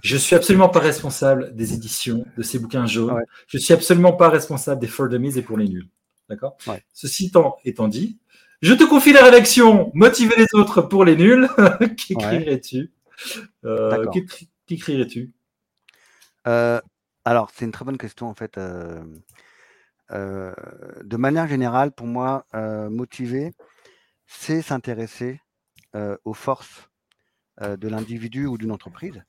Je 0.03 0.17
suis 0.17 0.35
absolument 0.35 0.69
pas 0.69 0.81
responsable 0.81 1.55
des 1.55 1.75
éditions 1.75 2.25
de 2.37 2.43
ces 2.43 2.59
bouquins 2.59 2.87
jaunes. 2.87 3.23
Je 3.47 3.59
suis 3.59 3.73
absolument 3.73 4.13
pas 4.13 4.29
responsable 4.29 4.81
des 4.81 4.89
For 4.89 5.09
Dummies 5.09 5.39
et 5.39 5.43
pour 5.43 5.57
les 5.57 5.69
nuls. 5.69 5.89
D'accord? 6.29 6.57
Ceci 6.93 7.31
étant, 7.65 7.89
dit, 7.89 8.19
je 8.61 8.73
te 8.73 8.85
confie 8.85 9.13
la 9.13 9.23
rédaction 9.23 9.93
Motiver 9.95 10.35
les 10.37 10.47
autres 10.55 10.83
pour 10.83 11.05
les 11.05 11.17
nuls. 11.17 11.49
Qu'écrirais-tu? 11.97 12.91
Euh, 13.65 14.05
Qu'écrirais-tu 14.67 15.33
euh, 16.47 16.81
Alors, 17.25 17.51
c'est 17.53 17.65
une 17.65 17.73
très 17.73 17.85
bonne 17.85 17.99
question 17.99 18.29
en 18.29 18.35
fait. 18.35 18.57
Euh, 18.59 19.05
euh, 20.11 20.55
de 21.03 21.17
manière 21.17 21.47
générale, 21.47 21.93
pour 21.93 22.07
moi, 22.07 22.47
motiver, 22.91 23.53
c'est 24.27 24.63
s'intéresser 24.63 25.41
aux 26.25 26.35
forces 26.35 26.89
de 27.61 27.89
l'individu 27.89 28.47
ou 28.47 28.59
d'une 28.59 28.73
entreprise 28.73 29.23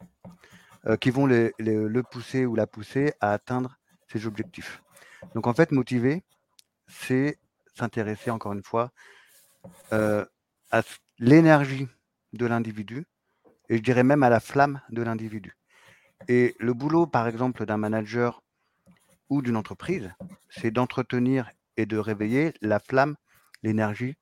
qui 1.00 1.10
vont 1.12 1.26
le 1.28 2.02
pousser 2.02 2.46
ou 2.46 2.56
la 2.56 2.68
pousser 2.68 3.14
à 3.20 3.32
atteindre 3.32 3.78
ses 4.12 4.26
objectifs. 4.26 4.82
Donc 5.34 5.48
en 5.48 5.54
fait, 5.54 5.72
motiver, 5.72 6.24
c'est 6.88 7.40
s'intéresser 7.74 8.32
encore 8.32 8.54
une 8.54 8.64
fois 8.64 8.92
à 9.92 10.82
l'énergie 11.20 11.88
de 12.34 12.46
l'individu 12.46 13.06
et 13.70 13.78
je 13.78 13.82
dirais 13.82 14.04
même 14.04 14.24
à 14.24 14.30
la 14.30 14.40
flamme 14.40 14.82
de 14.90 15.02
l'individu. 15.02 15.58
Et 16.28 16.56
le 16.60 16.74
boulot, 16.74 17.08
par 17.08 17.28
exemple, 17.28 17.66
d'un 17.66 17.78
manager 17.78 18.42
ou 19.30 19.42
d'une 19.42 19.58
entreprise, 19.58 20.12
c'est 20.50 20.72
d'entretenir 20.72 21.50
et 21.78 21.86
de 21.86 21.98
réveiller 21.98 22.54
la 22.62 22.80
flamme, 22.80 23.16
l'énergie 23.64 24.16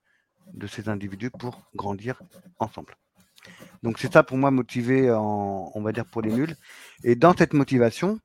de 0.53 0.67
ces 0.67 0.89
individus 0.89 1.31
pour 1.31 1.69
grandir 1.75 2.21
ensemble. 2.59 2.97
Donc 3.81 3.99
c'est 3.99 4.11
ça 4.11 4.23
pour 4.23 4.37
moi 4.37 4.51
motiver, 4.51 5.11
en, 5.11 5.71
on 5.73 5.81
va 5.81 5.91
dire 5.91 6.05
pour 6.05 6.21
les 6.21 6.31
nuls. 6.31 6.55
Et 7.03 7.15
dans 7.15 7.33
cette 7.35 7.53
motivation, 7.53 8.19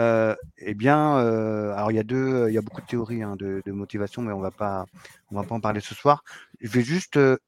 euh, 0.00 0.34
eh 0.58 0.74
bien, 0.74 1.18
euh, 1.18 1.74
alors 1.74 1.90
il 1.92 1.96
y 1.96 2.00
a 2.00 2.02
deux, 2.02 2.48
il 2.48 2.54
y 2.54 2.58
a 2.58 2.62
beaucoup 2.62 2.80
de 2.80 2.86
théories 2.86 3.22
hein, 3.22 3.36
de, 3.36 3.62
motivation, 3.66 4.22
mais 4.22 4.32
on 4.32 4.40
va 4.40 4.50
pas, 4.50 4.86
on 5.30 5.36
va 5.36 5.46
pas 5.46 5.54
en 5.54 5.60
parler 5.60 5.80
ce 5.80 5.94
soir. 5.94 6.24
Je 6.60 6.70
vais 6.70 6.82
juste 6.82 7.18
euh, 7.18 7.38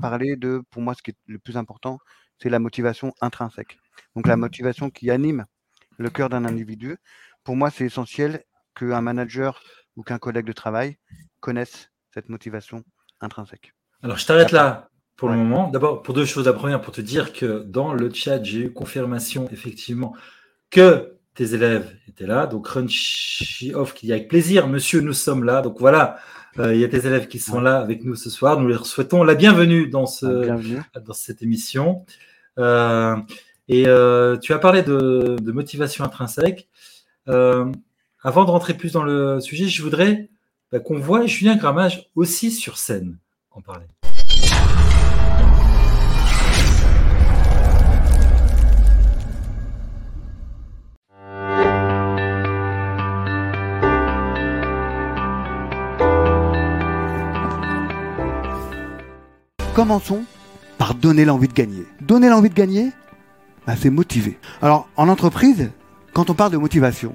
parler 0.00 0.36
de, 0.36 0.62
pour 0.70 0.82
moi, 0.82 0.94
ce 0.94 1.02
qui 1.02 1.12
est 1.12 1.16
le 1.26 1.38
plus 1.38 1.56
important, 1.56 1.98
c'est 2.38 2.50
la 2.50 2.58
motivation 2.58 3.14
intrinsèque. 3.20 3.78
Donc 4.16 4.26
la 4.26 4.36
motivation 4.36 4.90
qui 4.90 5.10
anime 5.10 5.44
le 5.98 6.10
cœur 6.10 6.28
d'un 6.28 6.44
individu. 6.44 6.96
Pour 7.44 7.56
moi, 7.56 7.70
c'est 7.70 7.84
essentiel 7.84 8.44
qu'un 8.74 9.00
manager 9.00 9.62
ou 9.96 10.02
qu'un 10.02 10.18
collègue 10.18 10.46
de 10.46 10.52
travail 10.52 10.98
connaisse 11.40 11.90
cette 12.12 12.28
motivation 12.28 12.82
intrinsèque. 13.20 13.72
Alors 14.02 14.18
je 14.18 14.26
t'arrête 14.26 14.52
là 14.52 14.90
pour 15.16 15.28
le 15.28 15.36
moment. 15.36 15.68
D'abord, 15.70 16.02
pour 16.02 16.14
deux 16.14 16.24
choses. 16.24 16.46
La 16.46 16.52
première, 16.52 16.80
pour 16.80 16.92
te 16.92 17.00
dire 17.00 17.32
que 17.32 17.62
dans 17.62 17.92
le 17.92 18.12
chat, 18.12 18.42
j'ai 18.42 18.66
eu 18.66 18.72
confirmation 18.72 19.48
effectivement 19.50 20.14
que 20.70 21.18
tes 21.34 21.54
élèves 21.54 21.96
étaient 22.14 22.26
là. 22.26 22.46
Donc, 22.46 22.66
Crunchy 22.66 23.74
Off 23.74 23.94
qui 23.94 24.06
dit 24.06 24.12
avec 24.12 24.28
plaisir, 24.28 24.68
monsieur, 24.68 25.00
nous 25.00 25.12
sommes 25.12 25.44
là. 25.44 25.60
Donc 25.60 25.78
voilà, 25.80 26.18
euh, 26.58 26.74
il 26.74 26.80
y 26.80 26.84
a 26.84 26.88
tes 26.88 27.06
élèves 27.06 27.26
qui 27.26 27.38
sont 27.38 27.60
là 27.60 27.78
avec 27.78 28.04
nous 28.04 28.14
ce 28.14 28.30
soir. 28.30 28.60
Nous 28.60 28.68
leur 28.68 28.86
souhaitons 28.86 29.24
la 29.24 29.34
bienvenue 29.34 29.88
dans, 29.88 30.06
ce, 30.06 30.26
dans 30.98 31.12
cette 31.12 31.42
émission. 31.42 32.04
Euh, 32.58 33.16
et 33.68 33.84
euh, 33.86 34.36
tu 34.36 34.52
as 34.52 34.58
parlé 34.58 34.82
de, 34.82 35.36
motivation 35.50 36.04
intrinsèque. 36.04 36.68
avant 37.26 38.44
de 38.44 38.50
rentrer 38.50 38.74
plus 38.74 38.92
dans 38.92 39.02
le 39.02 39.40
sujet, 39.40 39.66
je 39.66 39.82
voudrais 39.82 40.28
bah, 40.70 40.80
qu'on 40.80 40.98
voit 40.98 41.26
Julien 41.26 41.56
Grammage 41.56 42.10
aussi 42.14 42.50
sur 42.50 42.78
scène 42.78 43.18
en 43.50 43.60
parler. 43.60 43.86
Commençons 59.84 60.24
par 60.78 60.94
donner 60.94 61.26
l'envie 61.26 61.46
de 61.46 61.52
gagner. 61.52 61.84
Donner 62.00 62.30
l'envie 62.30 62.48
de 62.48 62.54
gagner, 62.54 62.90
bah, 63.66 63.74
c'est 63.78 63.90
motiver. 63.90 64.38
Alors, 64.62 64.88
en 64.96 65.10
entreprise, 65.10 65.72
quand 66.14 66.30
on 66.30 66.34
parle 66.34 66.52
de 66.52 66.56
motivation, 66.56 67.14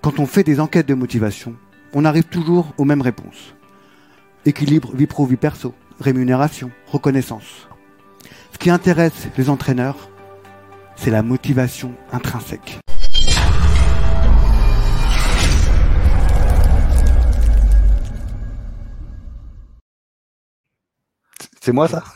quand 0.00 0.20
on 0.20 0.24
fait 0.24 0.42
des 0.42 0.58
enquêtes 0.58 0.88
de 0.88 0.94
motivation, 0.94 1.54
on 1.92 2.06
arrive 2.06 2.24
toujours 2.24 2.72
aux 2.78 2.86
mêmes 2.86 3.02
réponses. 3.02 3.54
Équilibre 4.46 4.96
vie 4.96 5.06
pro, 5.06 5.26
vie 5.26 5.36
perso, 5.36 5.74
rémunération, 6.00 6.70
reconnaissance. 6.86 7.68
Ce 8.54 8.56
qui 8.56 8.70
intéresse 8.70 9.28
les 9.36 9.50
entraîneurs, 9.50 10.08
c'est 10.96 11.10
la 11.10 11.22
motivation 11.22 11.92
intrinsèque. 12.10 12.80
C'est 21.62 21.72
moi 21.72 21.86
ça? 21.86 22.02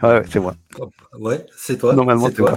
Ouais, 0.00 0.22
c'est 0.30 0.38
moi. 0.38 0.54
Ouais, 1.18 1.44
c'est 1.56 1.76
toi. 1.76 1.92
Normalement, 1.92 2.26
c'est 2.26 2.34
toi. 2.34 2.56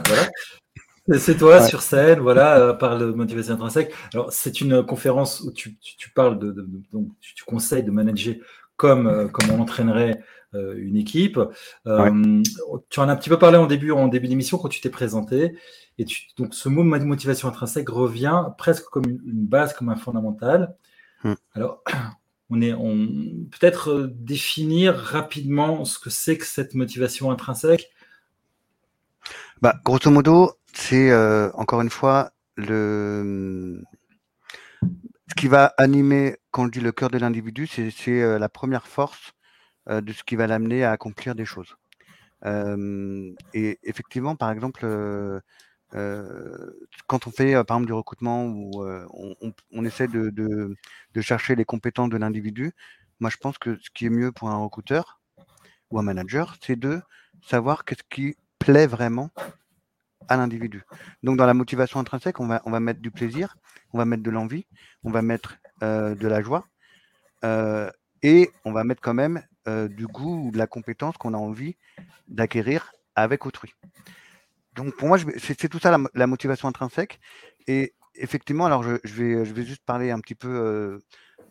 C'est 1.18 1.38
toi 1.38 1.64
sur 1.64 1.82
scène, 1.82 2.20
voilà, 2.20 2.60
euh, 2.60 2.74
par 2.74 3.00
le 3.00 3.14
motivation 3.14 3.56
intrinsèque. 3.56 3.92
Alors, 4.14 4.32
c'est 4.32 4.62
une 4.62 4.86
conférence 4.86 5.42
où 5.42 5.52
tu, 5.52 5.76
parles 6.14 6.38
de, 6.38 6.52
donc 6.94 7.08
tu, 7.20 7.44
conseilles 7.44 7.82
de 7.82 7.90
manager 7.90 8.36
comme, 8.76 9.08
euh, 9.08 9.28
comme 9.28 9.50
on 9.50 9.60
entraînerait 9.60 10.22
euh, 10.54 10.76
une 10.78 10.98
équipe. 10.98 11.40
Tu 11.86 11.90
en 13.00 13.10
as 13.10 13.12
un 13.12 13.16
petit 13.16 13.30
peu 13.30 13.40
parlé 13.40 13.58
en 13.58 13.66
début, 13.66 13.92
en 13.92 14.08
début 14.08 14.28
d'émission 14.28 14.60
quand 14.60 14.70
tu 14.70 14.80
t'es 14.80 14.92
présenté. 14.92 15.58
Et 15.98 16.06
donc, 16.38 16.54
ce 16.54 16.70
mot 16.70 16.84
de 16.84 17.06
motivation 17.06 17.48
intrinsèque 17.48 17.90
revient 17.90 18.44
presque 18.60 18.86
comme 18.86 19.06
une, 19.06 19.48
base, 19.48 19.74
comme 19.74 19.90
un 19.90 19.96
fondamental. 19.96 20.76
Hmm. 21.24 21.34
Alors, 21.56 21.84
on 22.52 22.62
est, 22.62 22.74
on, 22.74 23.08
peut-être 23.50 23.92
euh, 23.92 24.08
définir 24.14 24.96
rapidement 24.96 25.86
ce 25.86 25.98
que 25.98 26.10
c'est 26.10 26.38
que 26.38 26.46
cette 26.46 26.76
motivation 26.76 27.32
intrinsèque 27.32 27.90
bah, 29.62 29.76
Grosso 29.86 30.12
modo, 30.12 30.52
c'est 30.74 31.12
euh, 31.12 31.50
encore 31.54 31.82
une 31.82 31.90
fois 31.90 32.32
le 32.56 33.82
ce 35.30 35.36
qui 35.36 35.48
va 35.48 35.74
animer, 35.78 36.36
quand 36.52 36.66
je 36.66 36.72
dis 36.72 36.82
le 36.82 36.92
cœur 36.92 37.10
de 37.10 37.18
l'individu, 37.18 37.66
c'est 37.66 37.94
euh, 38.10 38.38
la 38.38 38.50
première 38.50 38.86
force 38.86 39.32
de 39.90 40.14
ce 40.14 40.24
qui 40.24 40.36
va 40.36 40.46
l'amener 40.46 40.84
à 40.84 40.92
accomplir 40.92 41.34
des 41.34 41.46
choses. 41.46 41.76
et 42.46 43.80
effectivement, 43.84 44.36
par 44.36 44.52
exemple, 44.52 44.86
quand 45.92 47.28
on 47.28 47.32
fait 47.32 47.54
par 47.66 47.78
exemple 47.78 47.88
du 47.88 47.94
recrutement 47.94 48.46
où 48.46 48.84
on, 49.72 49.86
essaie 49.86 50.08
de, 50.08 50.76
chercher 51.20 51.56
les 51.56 51.66
compétences 51.66 52.10
de 52.10 52.18
l'individu, 52.18 52.74
moi 53.20 53.30
je 53.30 53.38
pense 53.38 53.58
que 53.58 53.78
ce 53.82 53.90
qui 53.90 54.06
est 54.06 54.10
mieux 54.10 54.32
pour 54.32 54.50
un 54.50 54.58
recruteur 54.58 55.20
ou 55.90 56.00
un 56.00 56.04
manager, 56.04 56.56
c'est 56.62 56.78
de 56.78 57.02
savoir 57.42 57.86
qu'est-ce 57.86 58.04
qui 58.10 58.36
plaît 58.60 58.88
vraiment 58.88 59.32
à 60.28 60.38
l'individu. 60.38 60.84
Donc 61.24 61.38
dans 61.38 61.46
la 61.46 61.54
motivation 61.54 62.00
intrinsèque, 62.00 62.40
on 62.40 62.48
va 62.48 62.80
mettre 62.80 63.02
du 63.02 63.12
plaisir, 63.12 63.58
on 63.94 63.98
va 63.98 64.06
mettre 64.06 64.24
de 64.24 64.32
l'envie, 64.32 64.66
on 65.04 65.12
va 65.12 65.22
mettre 65.22 65.58
de 65.82 66.28
la 66.28 66.42
joie 66.42 66.66
et 68.24 68.52
on 68.66 68.72
va 68.72 68.84
mettre 68.84 69.02
quand 69.02 69.14
même 69.14 69.44
du 69.68 70.08
goût 70.08 70.48
ou 70.48 70.52
de 70.52 70.58
la 70.58 70.68
compétence 70.68 71.18
qu'on 71.18 71.34
a 71.34 71.38
envie 71.38 71.76
d'acquérir 72.28 72.94
avec 73.16 73.46
autrui 73.46 73.74
donc 74.84 74.96
pour 74.96 75.08
moi, 75.08 75.18
c'est 75.38 75.70
tout 75.70 75.80
ça 75.80 75.98
la, 76.14 76.28
motivation 76.28 76.68
intrinsèque. 76.68 77.20
Et 77.68 77.94
effectivement, 78.16 78.66
alors 78.66 78.84
je, 78.84 78.98
vais, 79.04 79.46
je 79.46 79.54
vais 79.54 79.64
juste 79.64 79.84
parler 79.86 80.12
un 80.12 80.20
petit 80.20 80.36
peu 80.36 80.50
euh, 80.50 81.00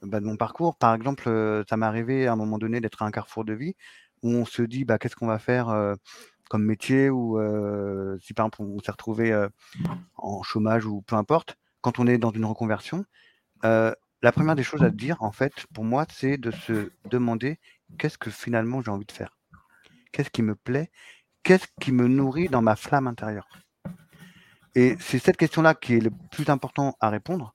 bah, 0.03 0.21
de 0.21 0.25
mon 0.25 0.37
parcours. 0.37 0.77
Par 0.77 0.95
exemple, 0.95 1.29
euh, 1.29 1.63
ça 1.69 1.77
m'est 1.77 1.87
arrivé 1.87 2.27
à 2.27 2.33
un 2.33 2.37
moment 2.37 2.59
donné 2.59 2.81
d'être 2.81 3.03
à 3.03 3.07
un 3.07 3.11
carrefour 3.11 3.45
de 3.45 3.53
vie 3.53 3.75
où 4.23 4.31
on 4.31 4.45
se 4.45 4.63
dit 4.63 4.85
bah, 4.85 4.99
qu'est-ce 4.99 5.17
qu'on 5.17 5.27
va 5.27 5.39
faire 5.39 5.69
euh, 5.69 5.95
comme 6.49 6.65
métier 6.65 7.11
ou 7.11 7.39
si 8.21 8.35
par 8.35 8.47
exemple 8.47 8.63
on 8.63 8.81
s'est 8.81 8.91
retrouvé 8.91 9.47
en 10.17 10.43
chômage 10.43 10.85
ou 10.85 11.03
peu 11.03 11.15
importe. 11.15 11.57
Quand 11.81 12.01
on 12.01 12.07
est 12.09 12.19
dans 12.19 12.33
une 12.33 12.45
reconversion, 12.45 13.05
la 13.63 14.33
première 14.33 14.57
des 14.57 14.65
choses 14.65 14.83
à 14.83 14.91
dire, 14.91 15.17
en 15.23 15.31
fait, 15.31 15.53
pour 15.73 15.85
moi, 15.85 16.07
c'est 16.13 16.37
de 16.37 16.51
se 16.51 16.91
demander 17.09 17.61
qu'est-ce 17.99 18.19
que 18.19 18.31
finalement 18.31 18.83
j'ai 18.83 18.91
envie 18.91 19.07
de 19.07 19.13
faire? 19.13 19.39
Qu'est-ce 20.13 20.31
qui 20.31 20.43
me 20.43 20.57
plaît? 20.57 20.91
Qu'est-ce 21.43 21.67
qui 21.81 21.93
me 21.93 22.07
nourrit 22.07 22.49
dans 22.49 22.63
ma 22.63 22.77
flamme 22.77 23.07
intérieure? 23.07 23.49
Et 24.75 24.97
c'est 25.01 25.19
cette 25.19 25.37
question-là 25.37 25.75
qui 25.75 25.95
est 25.95 26.01
le 26.01 26.11
plus 26.31 26.49
important 26.49 26.97
à 27.01 27.11
répondre, 27.11 27.55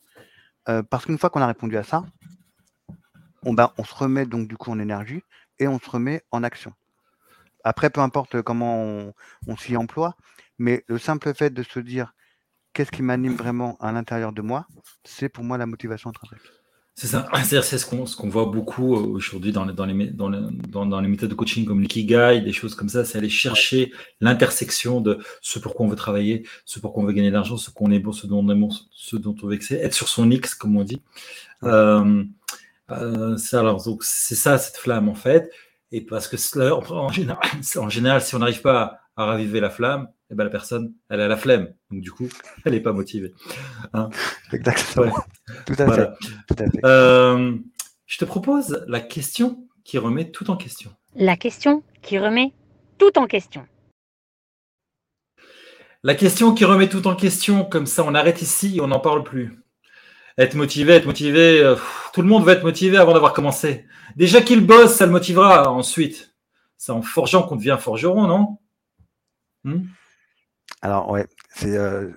euh, 0.68 0.84
parce 0.84 1.06
qu'une 1.06 1.18
fois 1.18 1.30
qu'on 1.30 1.42
a 1.42 1.48
répondu 1.48 1.78
à 1.78 1.84
ça, 1.84 2.04
on, 3.44 3.54
ben, 3.54 3.72
on 3.78 3.84
se 3.84 3.94
remet 3.94 4.26
donc 4.26 4.48
du 4.48 4.58
coup 4.58 4.72
en 4.72 4.80
énergie 4.80 5.22
et 5.60 5.68
on 5.68 5.80
se 5.80 5.90
remet 5.90 6.24
en 6.32 6.44
action. 6.44 6.74
Après, 7.64 7.90
peu 7.90 8.02
importe 8.02 8.42
comment 8.42 8.84
on, 8.84 9.14
on 9.48 9.58
s'y 9.58 9.78
emploie, 9.78 10.16
mais 10.58 10.84
le 10.88 10.98
simple 10.98 11.34
fait 11.34 11.52
de 11.52 11.64
se 11.64 11.80
dire 11.80 12.14
qu'est-ce 12.74 12.92
qui 12.92 13.02
m'anime 13.02 13.36
vraiment 13.36 13.78
à 13.80 13.92
l'intérieur 13.92 14.34
de 14.34 14.42
moi, 14.42 14.68
c'est 15.04 15.30
pour 15.30 15.44
moi 15.44 15.58
la 15.58 15.66
motivation 15.66 16.10
intrinsèque. 16.10 16.42
C'est 16.96 17.08
ça. 17.08 17.28
C'est 17.44 17.62
ce 17.78 17.86
qu'on 17.86 18.06
ce 18.06 18.16
qu'on 18.16 18.30
voit 18.30 18.46
beaucoup 18.46 18.96
euh, 18.96 19.00
aujourd'hui 19.00 19.52
dans, 19.52 19.66
dans, 19.66 19.86
les, 19.86 20.08
dans, 20.08 20.30
dans, 20.86 21.02
les 21.02 21.08
méthodes 21.08 21.30
de 21.30 21.36
coaching 21.36 21.66
comme 21.66 21.82
l'ikigai, 21.82 22.42
des 22.42 22.54
choses 22.54 22.74
comme 22.74 22.90
ça. 22.90 23.04
C'est 23.04 23.18
aller 23.18 23.30
chercher 23.30 23.92
l'intersection 24.22 25.02
de 25.02 25.20
ce 25.42 25.60
pour 25.60 25.76
quoi 25.76 25.86
on 25.86 25.90
veut 25.90 25.96
travailler, 25.98 26.48
ce 26.64 26.80
pour 26.80 26.94
quoi 26.94 27.04
on 27.04 27.06
veut 27.06 27.14
gagner 27.14 27.30
de 27.30 27.36
l'argent, 27.36 27.58
ce 27.58 27.70
qu'on 27.70 27.92
est 27.92 28.00
bon, 28.00 28.14
ce 28.14 28.28
dont 28.28 28.40
on 28.40 28.50
est 28.50 28.56
bon, 28.56 28.70
ce 28.92 29.18
dont 29.18 29.36
on 29.44 29.48
veut 29.48 29.56
excès, 29.56 29.76
être 29.76 29.94
sur 29.94 30.08
son 30.08 30.32
X, 30.32 30.56
comme 30.56 30.78
on 30.78 30.84
dit. 30.84 31.02
Euh, 31.64 32.24
euh, 32.92 33.38
alors, 33.52 33.84
donc, 33.84 34.04
c'est 34.04 34.36
ça, 34.36 34.58
cette 34.58 34.78
flamme, 34.78 35.10
en 35.10 35.16
fait. 35.16 35.52
Et 35.92 36.02
parce 36.02 36.28
que 36.28 36.38
en 36.72 37.10
général, 37.10 37.40
en 37.78 37.90
général 37.90 38.22
si 38.22 38.36
on 38.36 38.40
n'arrive 38.40 38.62
pas 38.62 39.00
à 39.16 39.26
raviver 39.26 39.60
la 39.60 39.70
flamme, 39.70 40.08
eh 40.32 40.36
ben, 40.36 40.44
la 40.44 40.50
personne, 40.50 40.94
elle 41.10 41.22
a 41.22 41.28
la 41.28 41.38
flemme. 41.38 41.74
Donc, 41.92 42.02
du 42.02 42.12
coup, 42.12 42.28
elle 42.66 42.74
n'est 42.74 42.82
pas 42.82 42.94
motivée. 42.94 43.34
Hein 43.94 44.10
Exactement. 44.52 45.16
Tout 45.66 45.76
à 45.78 45.92
fait. 45.92 46.10
Euh, 46.84 47.58
je 48.06 48.18
te 48.18 48.26
propose 48.26 48.84
la 48.88 49.00
question 49.00 49.68
qui 49.84 49.98
remet 49.98 50.32
tout 50.32 50.50
en 50.50 50.58
question. 50.58 50.92
La 51.16 51.38
question 51.38 51.84
qui 52.02 52.18
remet 52.18 52.54
tout 52.98 53.18
en 53.18 53.28
question. 53.28 53.68
La 56.04 56.16
question 56.16 56.54
qui 56.54 56.66
remet 56.66 56.90
tout 56.90 57.08
en 57.08 57.16
question, 57.16 57.66
comme 57.66 57.86
ça 57.86 58.04
on 58.04 58.14
arrête 58.14 58.42
ici 58.42 58.78
et 58.78 58.82
on 58.82 58.88
n'en 58.88 59.00
parle 59.00 59.24
plus. 59.24 59.54
Être 60.38 60.56
motivé, 60.56 60.94
être 60.94 61.06
motivé, 61.06 61.62
euh, 61.62 61.76
tout 62.14 62.22
le 62.22 62.28
monde 62.28 62.44
va 62.44 62.54
être 62.54 62.64
motivé 62.64 62.98
avant 62.98 63.14
d'avoir 63.14 63.34
commencé. 63.34 63.86
Déjà 64.16 64.42
qu'il 64.42 64.66
bosse, 64.66 64.96
ça 64.96 65.06
le 65.06 65.12
motivera 65.12 65.72
ensuite. 65.72 66.36
C'est 66.78 66.92
en 66.92 67.02
forgeant 67.02 67.44
qu'on 67.44 67.56
devient 67.56 67.78
forgeron, 67.80 68.28
non? 68.28 68.58
Hmm? 69.64 69.86
Alors, 70.86 71.10
ouais, 71.10 71.26
c'est. 71.50 71.76
Euh, 71.76 72.12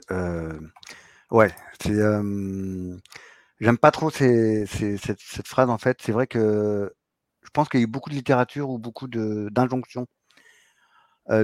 ouais, 1.31 1.51
c'est. 1.81 1.95
J'aime 3.61 3.79
pas 3.79 3.91
trop 3.91 4.11
cette, 4.11 4.69
cette, 4.69 5.49
phrase, 5.49 5.71
en 5.71 5.79
fait. 5.79 6.03
C'est 6.03 6.13
vrai 6.13 6.27
que 6.27 6.95
je 7.45 7.49
pense 7.51 7.71
qu'il 7.71 7.81
y 7.81 7.83
a 7.83 7.85
eu 7.85 7.87
beaucoup 7.87 8.11
de 8.11 8.15
littérature 8.15 8.69
ou 8.69 8.79
beaucoup 8.79 9.09
d'injonctions 9.09 10.07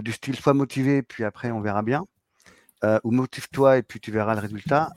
du 0.02 0.12
style 0.12 0.37
sois 0.37 0.52
motivé, 0.52 1.02
puis 1.02 1.25
après 1.25 1.50
on 1.50 1.62
verra 1.62 1.83
bien. 1.83 2.04
ou 3.04 3.11
motive-toi 3.11 3.78
et 3.78 3.83
puis 3.83 4.00
tu 4.00 4.11
verras 4.12 4.35
le 4.35 4.40
résultat. 4.40 4.90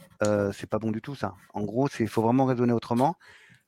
c'est 0.54 0.70
pas 0.70 0.80
bon 0.80 0.92
du 0.92 1.02
tout 1.02 1.16
ça. 1.16 1.34
En 1.54 1.64
gros, 1.64 1.88
il 1.98 2.10
faut 2.10 2.22
vraiment 2.22 2.46
raisonner 2.46 2.74
autrement. 2.74 3.16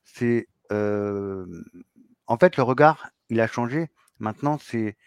C'est 0.04 0.48
en 0.70 2.36
fait 2.38 2.58
le 2.58 2.62
regard, 2.62 3.08
il 3.30 3.40
a 3.40 3.46
changé. 3.46 3.88
Maintenant, 4.18 4.58
c'est 4.58 4.98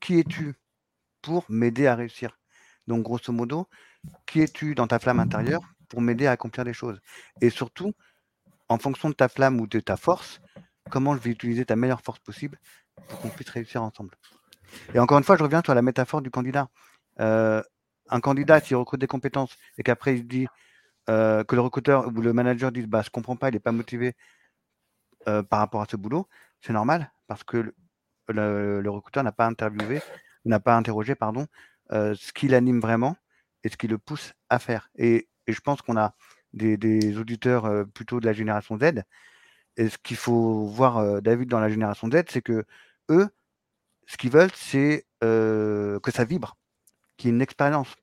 qui 0.00 0.18
es-tu? 0.18 0.56
Pour 1.22 1.44
m'aider 1.48 1.86
à 1.86 1.94
réussir 1.94 2.38
Donc, 2.86 3.02
grosso 3.02 3.32
modo, 3.32 3.68
qui 4.26 4.40
es-tu 4.40 4.74
dans 4.74 4.86
ta 4.86 4.98
flamme 4.98 5.20
intérieure 5.20 5.62
pour 5.88 6.00
m'aider 6.00 6.26
à 6.26 6.32
accomplir 6.32 6.64
des 6.64 6.72
choses? 6.72 7.00
Et 7.40 7.50
surtout, 7.50 7.92
en 8.68 8.78
fonction 8.78 9.08
de 9.08 9.14
ta 9.14 9.28
flamme 9.28 9.60
ou 9.60 9.66
de 9.66 9.80
ta 9.80 9.96
force, 9.96 10.40
comment 10.90 11.14
je 11.16 11.20
vais 11.20 11.30
utiliser 11.30 11.64
ta 11.64 11.76
meilleure 11.76 12.02
force 12.02 12.18
possible 12.18 12.58
pour 13.08 13.20
qu'on 13.20 13.28
puisse 13.28 13.50
réussir 13.50 13.82
ensemble? 13.82 14.14
Et 14.94 14.98
encore 14.98 15.18
une 15.18 15.24
fois, 15.24 15.36
je 15.36 15.42
reviens 15.42 15.62
sur 15.64 15.74
la 15.74 15.82
métaphore 15.82 16.22
du 16.22 16.30
candidat. 16.30 16.68
Euh, 17.20 17.62
un 18.10 18.20
candidat, 18.20 18.60
s'il 18.60 18.76
recrute 18.76 19.00
des 19.00 19.06
compétences 19.06 19.56
et 19.76 19.82
qu'après 19.82 20.16
il 20.16 20.26
dit 20.26 20.46
euh, 21.08 21.44
que 21.44 21.54
le 21.54 21.60
recruteur 21.60 22.08
ou 22.08 22.20
le 22.20 22.32
manager 22.32 22.72
dit 22.72 22.86
bah, 22.86 23.02
Je 23.02 23.08
ne 23.08 23.12
comprends 23.12 23.36
pas, 23.36 23.48
il 23.48 23.52
n'est 23.52 23.60
pas 23.60 23.72
motivé 23.72 24.14
euh, 25.26 25.42
par 25.42 25.58
rapport 25.60 25.82
à 25.82 25.86
ce 25.90 25.96
boulot, 25.96 26.28
c'est 26.60 26.72
normal 26.72 27.10
parce 27.26 27.44
que 27.44 27.74
le, 28.28 28.88
recruteur 28.88 29.24
n'a 29.24 29.32
pas 29.32 29.46
interviewé, 29.46 30.00
n'a 30.48 30.60
pas 30.60 30.76
interrogé 30.76 31.14
pardon, 31.14 31.46
ce 31.90 32.32
qui 32.32 32.48
l'anime 32.48 32.80
vraiment 32.80 33.16
et 33.64 33.68
ce 33.68 33.76
qui 33.76 33.88
le 33.88 33.98
pousse 33.98 34.34
à 34.48 34.58
faire. 34.58 34.90
Et, 34.96 35.28
je 35.46 35.60
pense 35.60 35.80
qu'on 35.80 35.96
a 35.96 36.14
des, 36.52 37.16
auditeurs 37.16 37.86
plutôt 37.94 38.20
de 38.20 38.26
la 38.26 38.34
génération 38.34 38.78
Z. 38.78 39.02
Et 39.78 39.88
ce 39.88 39.96
qu'il 39.96 40.18
faut 40.18 40.66
voir, 40.66 41.22
David, 41.22 41.48
dans 41.48 41.60
la 41.60 41.70
génération 41.70 42.10
Z, 42.10 42.24
c'est 42.28 42.42
que 42.42 42.66
eux, 43.10 43.28
ce 44.06 44.18
qu'ils 44.18 44.30
veulent, 44.30 44.52
c'est 44.54 45.06
que 45.22 46.10
ça 46.12 46.24
vibre, 46.24 46.58
qu'il 47.16 47.28
y 47.28 47.30
ait 47.30 47.34
une 47.34 47.40
expérience, 47.40 47.94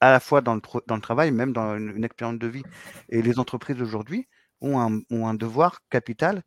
à 0.00 0.10
la 0.10 0.20
fois 0.20 0.42
dans 0.42 0.54
le, 0.54 0.60
dans 0.86 0.96
le 0.96 1.00
travail, 1.00 1.30
même 1.30 1.52
dans 1.52 1.76
une, 1.78 2.04
expérience 2.04 2.38
de 2.38 2.46
vie. 2.46 2.64
Et 3.08 3.22
les 3.22 3.38
entreprises 3.38 3.80
aujourd'hui 3.80 4.28
ont 4.60 4.78
un, 4.80 5.00
ont 5.10 5.26
un, 5.26 5.34
devoir 5.34 5.80
capital 5.88 6.42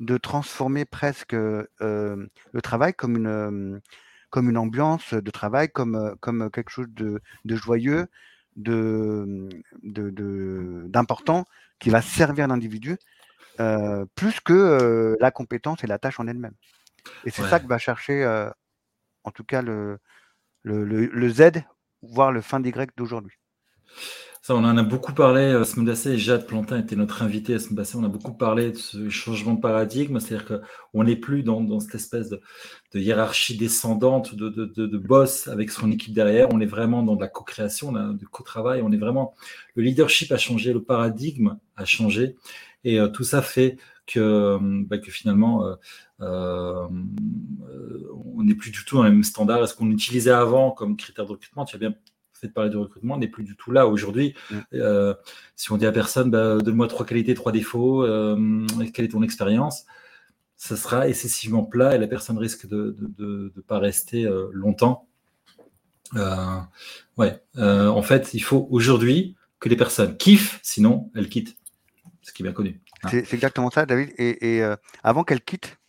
de 0.00 0.18
transformer 0.18 0.84
presque 0.84 1.32
le 1.32 2.28
travail 2.62 2.92
comme 2.92 3.16
une, 3.16 3.80
comme 4.32 4.50
une 4.50 4.58
ambiance 4.58 5.14
de 5.14 5.30
travail, 5.30 5.70
comme, 5.70 6.16
comme 6.20 6.50
quelque 6.50 6.70
chose 6.70 6.88
de, 6.88 7.20
de 7.44 7.54
joyeux, 7.54 8.08
de, 8.56 9.48
d'important, 10.88 11.40
de, 11.40 11.44
qui 11.78 11.90
va 11.90 12.02
servir 12.02 12.48
l'individu, 12.48 12.96
plus 14.16 14.40
que 14.40 15.16
la 15.20 15.30
compétence 15.30 15.84
et 15.84 15.86
la 15.86 15.98
tâche 15.98 16.18
en 16.18 16.26
elle-même. 16.26 16.54
Et 17.24 17.30
c'est 17.30 17.42
ça 17.42 17.60
que 17.60 17.66
va 17.66 17.78
chercher, 17.78 18.24
euh, 18.24 18.50
en 19.24 19.30
tout 19.30 19.44
cas, 19.44 19.62
le, 19.62 19.98
le, 20.62 20.84
le, 20.84 21.28
Z, 21.28 21.62
voire 22.02 22.32
le 22.32 22.40
fin 22.40 22.62
Y 22.62 22.90
d'aujourd'hui. 22.96 23.36
On 24.48 24.64
en 24.64 24.76
a 24.76 24.82
beaucoup 24.82 25.14
parlé 25.14 25.52
la 25.52 25.64
semaine 25.64 25.86
passée. 25.86 26.18
Jade 26.18 26.48
Plantin 26.48 26.80
était 26.80 26.96
notre 26.96 27.22
invité 27.22 27.52
la 27.52 27.58
semaine 27.60 27.76
passée. 27.76 27.96
On 27.96 28.02
a 28.02 28.08
beaucoup 28.08 28.34
parlé 28.34 28.72
de 28.72 28.76
ce 28.76 29.08
changement 29.08 29.54
de 29.54 29.60
paradigme. 29.60 30.18
C'est-à-dire 30.18 30.60
qu'on 30.92 31.04
n'est 31.04 31.14
plus 31.14 31.44
dans, 31.44 31.78
cette 31.78 31.94
espèce 31.94 32.28
de, 32.28 32.40
hiérarchie 32.92 33.56
descendante 33.56 34.34
de, 34.34 34.98
boss 34.98 35.46
avec 35.46 35.70
son 35.70 35.92
équipe 35.92 36.12
derrière. 36.12 36.48
On 36.52 36.60
est 36.60 36.66
vraiment 36.66 37.04
dans 37.04 37.14
de 37.14 37.20
la 37.20 37.28
co-création, 37.28 37.92
de 37.92 38.26
co-travail. 38.26 38.82
On 38.82 38.90
est 38.90 38.96
vraiment. 38.96 39.34
Le 39.76 39.84
leadership 39.84 40.32
a 40.32 40.38
changé, 40.38 40.72
le 40.72 40.82
paradigme 40.82 41.56
a 41.76 41.84
changé. 41.84 42.34
Et 42.82 42.98
euh, 42.98 43.06
tout 43.06 43.22
ça 43.22 43.42
fait 43.42 43.76
que, 44.06 44.58
bah, 44.60 44.98
que 44.98 45.12
finalement, 45.12 45.64
euh, 45.66 45.76
euh, 46.20 46.88
on 48.34 48.42
n'est 48.42 48.56
plus 48.56 48.72
du 48.72 48.84
tout 48.84 48.96
dans 48.96 49.04
les 49.04 49.10
mêmes 49.10 49.22
standards. 49.22 49.62
Est-ce 49.62 49.76
qu'on 49.76 49.90
utilisait 49.92 50.32
avant 50.32 50.72
comme 50.72 50.96
critère 50.96 51.26
de 51.26 51.30
recrutement? 51.30 51.64
Tu 51.64 51.76
as 51.76 51.78
bien 51.78 51.94
de 52.48 52.52
parler 52.52 52.70
de 52.70 52.76
recrutement, 52.76 53.18
n'est 53.18 53.28
plus 53.28 53.44
du 53.44 53.56
tout 53.56 53.70
là. 53.70 53.86
Aujourd'hui, 53.86 54.34
euh, 54.74 55.14
si 55.56 55.72
on 55.72 55.76
dit 55.76 55.86
à 55.86 55.92
personne, 55.92 56.30
bah, 56.30 56.58
donne-moi 56.58 56.88
trois 56.88 57.06
qualités, 57.06 57.34
trois 57.34 57.52
défauts, 57.52 58.04
euh, 58.04 58.66
quelle 58.92 59.06
est 59.06 59.08
ton 59.08 59.22
expérience 59.22 59.84
ça 60.56 60.76
sera 60.76 61.08
excessivement 61.08 61.64
plat 61.64 61.96
et 61.96 61.98
la 61.98 62.06
personne 62.06 62.38
risque 62.38 62.68
de 62.68 62.96
ne 63.18 63.60
pas 63.62 63.80
rester 63.80 64.30
longtemps. 64.52 65.08
ouais, 67.18 67.42
en 67.56 68.02
fait, 68.02 68.32
il 68.32 68.44
faut 68.44 68.68
aujourd'hui 68.70 69.34
que 69.58 69.68
les 69.68 69.74
personnes 69.76 70.16
kiffent, 70.16 70.60
sinon 70.62 71.10
elles 71.16 71.28
quittent. 71.28 71.56
Ce 72.20 72.32
qui 72.32 72.44
est 72.44 72.44
bien 72.44 72.52
connu. 72.52 72.80
Hein. 73.02 73.08
C'est 73.10 73.34
exactement 73.34 73.72
ça, 73.72 73.86
David. 73.86 74.12
Et, 74.18 74.62
avant 75.02 75.24
qu'elles 75.24 75.40
quittent, 75.40 75.80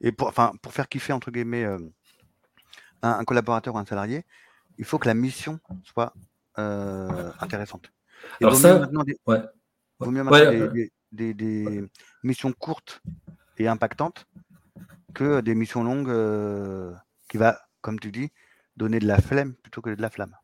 et 0.00 0.12
pour, 0.12 0.28
enfin, 0.28 0.52
pour 0.62 0.72
faire 0.72 0.88
kiffer, 0.88 1.12
entre 1.12 1.30
guillemets, 1.30 1.64
euh, 1.64 1.78
un, 3.02 3.24
collaborateur 3.24 3.74
ou 3.74 3.78
un 3.78 3.84
salarié, 3.84 4.24
il 4.78 4.84
faut 4.84 4.98
que 4.98 5.08
la 5.08 5.14
mission 5.14 5.60
soit 5.84 6.14
euh, 6.58 7.30
intéressante. 7.40 7.92
Alors 8.40 8.56
ça, 8.56 8.86
des, 9.04 9.16
vaut 10.00 10.10
mieux 10.10 10.22
maintenant 10.22 10.72
des, 11.12 11.88
missions 12.22 12.52
courtes 12.52 13.02
et 13.58 13.68
impactantes 13.68 14.26
que 15.14 15.40
des 15.40 15.54
missions 15.54 15.84
longues 15.84 16.10
euh, 16.10 16.92
qui 17.28 17.38
va, 17.38 17.60
comme 17.80 17.98
tu 17.98 18.10
dis, 18.10 18.30
donner 18.76 18.98
de 18.98 19.06
la 19.06 19.20
flemme 19.20 19.54
plutôt 19.54 19.80
que 19.80 19.90
de 19.90 20.02
la 20.02 20.10
flamme. 20.10 20.34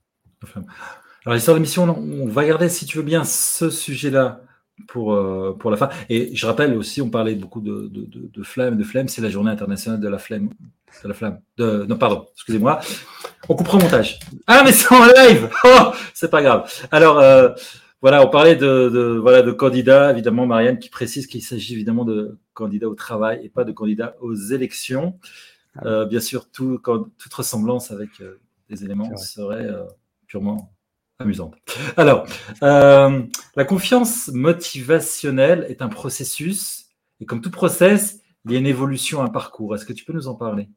Alors 1.25 1.35
l'histoire 1.35 1.57
de 1.57 1.61
mission, 1.61 1.85
on 1.85 2.29
va 2.29 2.44
garder, 2.44 2.68
si 2.68 2.87
tu 2.87 2.99
veux 2.99 3.03
bien, 3.03 3.25
ce 3.25 3.70
sujet-là 3.70 4.40
pour, 4.88 5.14
euh, 5.14 5.56
pour 5.58 5.70
la 5.70 5.76
fin. 5.76 5.88
Et 6.08 6.34
je 6.34 6.46
rappelle 6.46 6.76
aussi, 6.76 7.00
on 7.00 7.10
parlait 7.10 7.34
beaucoup 7.34 7.60
de, 7.60 7.88
de, 7.88 8.04
de, 8.04 8.30
de 8.32 8.42
flamme, 8.42 8.76
de 8.76 8.84
flemme, 8.84 9.08
c'est 9.08 9.22
la 9.22 9.30
journée 9.30 9.50
internationale 9.50 10.00
de 10.00 10.08
la 10.08 10.18
flemme. 10.18 10.50
De 11.02 11.08
la 11.08 11.14
flamme. 11.14 11.40
De, 11.56 11.87
non, 11.88 11.96
pardon, 11.96 12.26
excusez-moi. 12.34 12.80
On 13.48 13.56
coupera 13.56 13.78
au 13.78 13.80
montage. 13.80 14.18
Ah, 14.46 14.62
mais 14.64 14.72
c'est 14.72 14.92
en 14.92 15.04
live 15.04 15.50
oh, 15.64 15.92
C'est 16.12 16.30
pas 16.30 16.42
grave. 16.42 16.70
Alors, 16.90 17.18
euh, 17.18 17.50
voilà, 18.04 18.22
on 18.22 18.28
parlait 18.28 18.54
de, 18.54 18.90
de, 18.90 19.18
voilà, 19.18 19.42
de 19.42 19.50
candidats, 19.50 20.10
évidemment, 20.10 20.46
Marianne 20.46 20.78
qui 20.78 20.90
précise 20.90 21.26
qu'il 21.26 21.42
s'agit 21.42 21.72
évidemment 21.72 22.04
de 22.04 22.38
candidats 22.52 22.88
au 22.88 22.94
travail 22.94 23.40
et 23.42 23.48
pas 23.48 23.64
de 23.64 23.72
candidats 23.72 24.14
aux 24.20 24.34
élections. 24.34 25.18
Ah 25.76 25.87
euh, 25.87 26.04
bien 26.04 26.20
sûr, 26.20 26.50
tout, 26.50 26.78
quand, 26.82 27.06
toute 27.16 27.32
ressemblance 27.32 27.90
avec 27.90 28.10
euh, 28.20 28.40
des 28.68 28.84
éléments 28.84 29.16
serait 29.16 29.64
euh, 29.64 29.84
purement 30.26 30.73
amusante. 31.18 31.55
Alors, 31.96 32.27
euh, 32.62 33.22
la 33.57 33.64
confiance 33.64 34.29
motivationnelle 34.29 35.66
est 35.68 35.83
un 35.83 35.88
processus, 35.88 36.87
et 37.20 37.27
comme 37.27 37.40
tout 37.40 37.50
process, 37.50 38.20
il 38.44 38.53
y 38.53 38.57
a 38.57 38.59
une 38.59 38.66
évolution, 38.66 39.22
un 39.22 39.29
parcours. 39.29 39.74
Est-ce 39.74 39.85
que 39.85 39.92
tu 39.92 40.05
peux 40.05 40.12
nous 40.12 40.29
en 40.29 40.35
parler? 40.35 40.68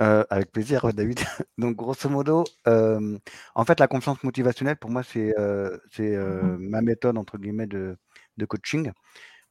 Euh, 0.00 0.24
avec 0.30 0.50
plaisir, 0.50 0.92
David. 0.92 1.20
Donc, 1.58 1.76
grosso 1.76 2.08
modo, 2.08 2.44
euh, 2.66 3.18
en 3.54 3.64
fait, 3.64 3.78
la 3.78 3.86
confiance 3.86 4.22
motivationnelle, 4.24 4.76
pour 4.76 4.90
moi, 4.90 5.02
c'est 5.02 5.32
mm-hmm. 5.38 6.56
ma 6.58 6.82
méthode, 6.82 7.16
entre 7.16 7.38
guillemets, 7.38 7.66
de, 7.68 7.96
de 8.36 8.44
coaching. 8.44 8.90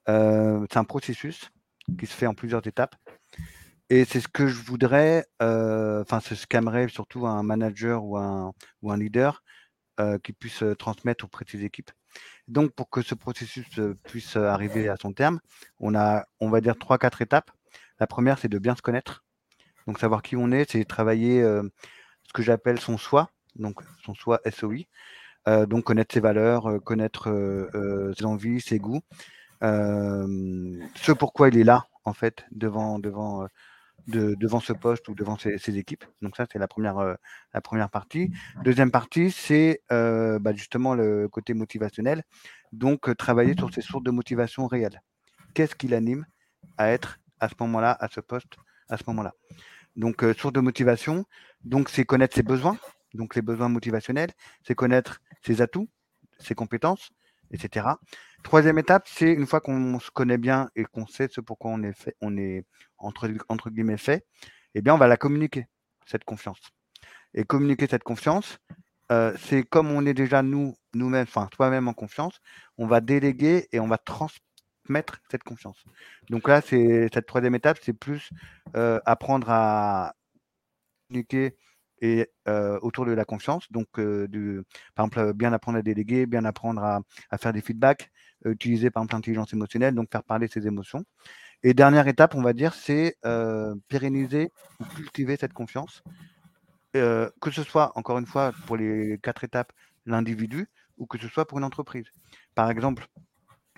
c'est 0.08 0.78
un 0.78 0.84
processus 0.84 1.50
qui 1.98 2.06
se 2.06 2.14
fait 2.14 2.28
en 2.28 2.34
plusieurs 2.34 2.66
étapes. 2.68 2.96
Et 3.90 4.06
c'est 4.06 4.22
ce 4.22 4.30
que 4.30 4.48
je 4.48 4.62
voudrais, 4.62 5.26
enfin, 5.40 6.20
c'est 6.22 6.36
ce 6.36 6.48
qu'aimerait 6.48 6.88
surtout 6.88 7.28
un 7.28 7.44
manager 7.44 8.04
ou 8.06 8.18
un, 8.18 8.54
ou 8.82 8.92
un 8.92 8.98
leader, 8.98 9.44
euh, 10.00 10.18
qui 10.20 10.34
puisse 10.34 10.64
transmettre 10.80 11.26
auprès 11.26 11.46
de 11.46 11.50
ses 11.50 11.64
équipes. 11.64 11.92
Donc, 12.48 12.72
pour 12.74 12.90
que 12.90 13.02
ce 13.02 13.16
processus 13.16 13.68
puisse 14.04 14.36
arriver 14.36 14.90
à 14.90 14.98
son 14.98 15.14
terme, 15.14 15.40
on 15.80 15.96
a, 15.96 16.26
on 16.40 16.50
va 16.50 16.62
dire, 16.62 16.78
trois, 16.78 16.98
quatre 16.98 17.22
étapes. 17.22 17.52
La 18.00 18.08
première, 18.08 18.38
c'est 18.38 18.50
de 18.50 18.60
bien 18.60 18.76
se 18.76 18.82
connaître. 18.82 19.24
Donc, 19.88 20.00
savoir 20.00 20.22
qui 20.22 20.36
on 20.36 20.52
est, 20.52 20.70
c'est 20.72 20.84
travailler 20.86 21.42
ce 21.42 22.34
que 22.34 22.42
j'appelle 22.42 22.80
son 22.80 22.98
soi, 22.98 23.30
donc 23.56 23.82
son 24.04 24.14
soi 24.14 24.42
SOI. 24.50 24.86
donc, 25.68 25.86
connaître 25.86 26.14
ses 26.14 26.20
valeurs, 26.20 26.84
connaître 26.84 27.30
ses 28.18 28.26
envies, 28.26 28.60
ses 28.60 28.80
goûts, 28.80 29.02
ce 29.62 31.12
pourquoi 31.12 31.50
il 31.50 31.58
est 31.58 31.64
là, 31.64 31.88
en 32.04 32.14
fait, 32.14 32.46
devant, 32.52 33.00
devant 33.00 33.48
devant 34.08 34.60
ce 34.60 34.74
poste 34.74 35.08
ou 35.10 35.16
devant 35.16 35.38
ses, 35.38 35.78
équipes. 35.78 36.06
Donc 36.22 36.36
ça, 36.36 36.46
c'est 36.52 36.60
la 36.60 36.68
première, 36.68 36.98
euh, 36.98 37.88
partie. 37.92 38.32
Deuxième 38.64 38.92
partie, 38.92 39.32
c'est 39.32 39.82
euh, 39.92 40.40
bah, 40.40 40.54
justement 40.54 40.96
le 40.96 41.28
côté 41.28 41.54
motivationnel. 41.54 42.24
Donc, 42.72 43.10
euh, 43.10 43.16
travailler 43.16 43.56
sur 43.58 43.74
ces 43.74 43.82
sources 43.82 44.04
de 44.04 44.12
motivation 44.12 44.68
réelles. 44.68 45.02
Qu'est-ce 45.54 45.76
qui 45.76 45.88
l'anime 45.88 46.26
à 46.78 46.90
être 46.90 47.20
à 47.40 47.50
ce 47.50 47.56
moment-là, 47.60 47.96
à 48.00 48.08
ce 48.08 48.22
poste, 48.22 48.56
à 48.90 48.98
ce 48.98 49.04
moment-là? 49.08 49.34
Donc, 49.96 50.24
source 50.38 50.54
de 50.54 50.62
motivation, 50.62 51.26
donc 51.66 51.90
c'est 51.90 52.06
connaître 52.06 52.36
ses 52.36 52.44
besoins, 52.44 52.78
donc 53.14 53.36
les 53.36 53.42
besoins 53.42 53.68
motivationnels, 53.68 54.32
c'est 54.66 54.76
connaître 54.76 55.20
ses 55.46 55.62
atouts, 55.62 55.90
ses 56.40 56.56
compétences, 56.56 57.12
etc. 57.52 57.88
Troisième 58.44 58.80
étape, 58.80 59.08
c'est 59.08 59.32
une 59.32 59.46
fois 59.46 59.62
qu'on 59.62 60.00
se 60.00 60.10
connaît 60.12 60.38
bien 60.38 60.70
et 60.76 60.84
qu'on 60.84 61.08
sait 61.08 61.28
ce 61.30 61.42
pourquoi 61.42 61.72
on 61.72 61.84
est 61.84 61.94
fait, 61.94 62.16
on 62.22 62.36
est 62.38 62.66
entre, 62.98 63.30
guillemets 63.70 63.98
fait, 63.98 64.26
eh 64.76 64.82
bien, 64.82 64.94
on 64.94 64.98
va 64.98 65.08
la 65.08 65.18
communiquer, 65.18 65.68
cette 66.06 66.24
confiance. 66.24 66.60
Et 67.34 67.44
communiquer 67.44 67.88
cette 67.88 68.04
confiance, 68.04 68.58
euh, 69.12 69.34
c'est 69.38 69.64
comme 69.64 69.92
on 69.92 70.06
est 70.06 70.14
déjà 70.14 70.42
nous, 70.42 70.76
nous-mêmes, 70.94 71.24
enfin 71.24 71.48
toi-même 71.52 71.88
en 71.88 71.94
confiance, 71.94 72.42
on 72.78 72.88
va 72.88 73.00
déléguer 73.00 73.68
et 73.72 73.80
on 73.80 73.88
va 73.88 73.98
transmettre 73.98 75.22
cette 75.30 75.44
confiance. 75.44 75.84
Donc 76.30 76.48
là, 76.48 76.62
c'est 76.62 77.08
cette 77.14 77.28
troisième 77.28 77.56
étape, 77.56 77.78
c'est 77.82 77.94
plus 77.94 78.32
euh, 78.76 79.00
apprendre 79.06 79.50
à 79.50 80.14
communiquer 81.08 81.58
et 82.02 82.28
euh, 82.48 82.80
autour 82.82 83.06
de 83.06 83.12
la 83.12 83.26
confiance. 83.26 83.72
Donc, 83.72 84.00
du, 84.00 84.62
par 84.96 85.06
exemple, 85.06 85.34
bien 85.34 85.54
apprendre 85.54 85.78
à 85.78 85.82
déléguer, 85.82 86.26
bien 86.26 86.46
apprendre 86.46 86.84
à, 86.84 87.02
à 87.30 87.38
faire 87.38 87.54
des 87.54 87.62
feedbacks, 87.62 88.11
utiliser 88.46 88.90
par 88.90 89.04
exemple 89.04 89.18
l'intelligence 89.18 89.54
émotionnelle, 89.54 89.96
donc 89.96 90.12
faire 90.12 90.24
parler 90.24 90.48
ses 90.48 90.68
émotions. 90.68 91.06
Et 91.64 91.74
dernière 91.74 92.08
étape, 92.08 92.36
on 92.36 92.42
va 92.42 92.54
dire, 92.54 92.74
c'est 92.74 93.18
pérenniser 93.88 94.52
ou 94.80 94.86
cultiver 94.86 95.38
cette 95.38 95.54
confiance 95.54 96.04
que 96.94 97.52
ce 97.52 97.64
soit, 97.64 97.92
encore 97.96 98.18
une 98.18 98.26
fois, 98.26 98.52
pour 98.68 98.76
les 98.76 99.18
quatre 99.24 99.44
étapes, 99.46 99.72
l'individu 100.06 100.68
ou 100.98 101.06
que 101.06 101.18
ce 101.18 101.30
soit 101.30 101.48
pour 101.48 101.58
une 101.58 101.64
entreprise. 101.64 102.12
Par 102.54 102.70
exemple, 102.70 103.08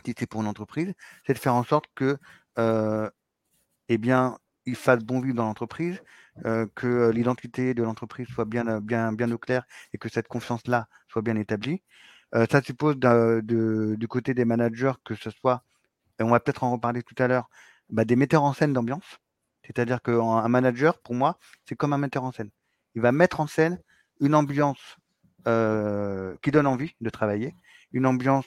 si 0.03 0.15
c'est 0.17 0.25
pour 0.25 0.41
une 0.41 0.47
entreprise, 0.47 0.93
c'est 1.27 1.33
de 1.33 1.37
faire 1.37 1.53
en 1.53 1.63
sorte 1.63 1.85
que, 1.93 2.17
eh 3.89 3.97
bien, 3.97 4.39
il 4.65 4.75
fasse 4.75 5.03
bon 5.03 5.19
vivre 5.19 5.35
dans 5.35 5.45
l'entreprise, 5.45 6.01
que 6.73 7.11
l'identité 7.11 7.75
de 7.75 7.83
l'entreprise 7.83 8.27
soit 8.29 8.45
bien, 8.45 8.79
bien, 8.81 9.13
bien 9.13 9.29
au 9.31 9.37
clair 9.37 9.63
et 9.93 9.99
que 9.99 10.09
cette 10.09 10.27
confiance-là 10.27 10.87
soit 11.07 11.21
bien 11.21 11.35
établie. 11.35 11.83
Ça 12.49 12.61
suppose 12.61 12.97
du 12.97 14.07
côté 14.07 14.33
des 14.33 14.45
managers 14.45 14.93
que 15.03 15.15
ce 15.15 15.29
soit, 15.29 15.63
et 16.19 16.23
on 16.23 16.29
va 16.29 16.39
peut-être 16.39 16.63
en 16.63 16.71
reparler 16.71 17.03
tout 17.03 17.15
à 17.19 17.27
l'heure, 17.27 17.49
bah, 17.89 18.05
des 18.05 18.15
metteurs 18.15 18.43
en 18.43 18.53
scène 18.53 18.73
d'ambiance. 18.73 19.19
C'est-à-dire 19.65 20.01
qu'un 20.01 20.47
manager, 20.49 20.99
pour 20.99 21.15
moi, 21.15 21.37
c'est 21.65 21.75
comme 21.75 21.93
un 21.93 21.97
metteur 21.97 22.23
en 22.23 22.31
scène 22.31 22.49
il 22.95 23.01
va 23.01 23.11
mettre 23.11 23.39
en 23.39 23.47
scène 23.47 23.79
une 24.19 24.35
ambiance 24.35 24.97
euh, 25.47 26.35
qui 26.41 26.51
donne 26.51 26.67
envie 26.67 26.95
de 27.01 27.09
travailler, 27.09 27.55
une 27.91 28.05
ambiance 28.05 28.45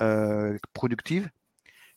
euh, 0.00 0.56
productive, 0.72 1.28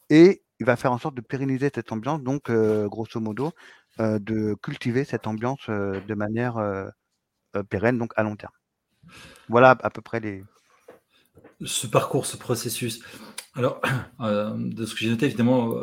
et 0.09 0.43
il 0.59 0.65
va 0.65 0.75
faire 0.75 0.91
en 0.91 0.97
sorte 0.97 1.15
de 1.15 1.21
pérenniser 1.21 1.69
cette 1.73 1.91
ambiance, 1.91 2.21
donc 2.21 2.49
euh, 2.49 2.87
grosso 2.87 3.19
modo, 3.19 3.51
de 3.99 4.55
cultiver 4.55 5.03
cette 5.03 5.27
ambiance 5.27 5.69
de 5.69 6.13
manière 6.15 6.55
pérenne, 7.69 7.99
donc 7.99 8.11
à 8.15 8.23
long 8.23 8.35
terme. 8.35 8.53
Voilà 9.49 9.77
à 9.83 9.89
peu 9.91 10.01
près 10.01 10.19
les. 10.19 10.43
Ce 11.65 11.87
parcours, 11.87 12.25
ce 12.25 12.37
processus. 12.37 13.01
Alors, 13.55 13.81
de 14.19 14.85
ce 14.85 14.93
que 14.93 14.99
j'ai 15.01 15.09
noté, 15.09 15.25
évidemment, 15.25 15.75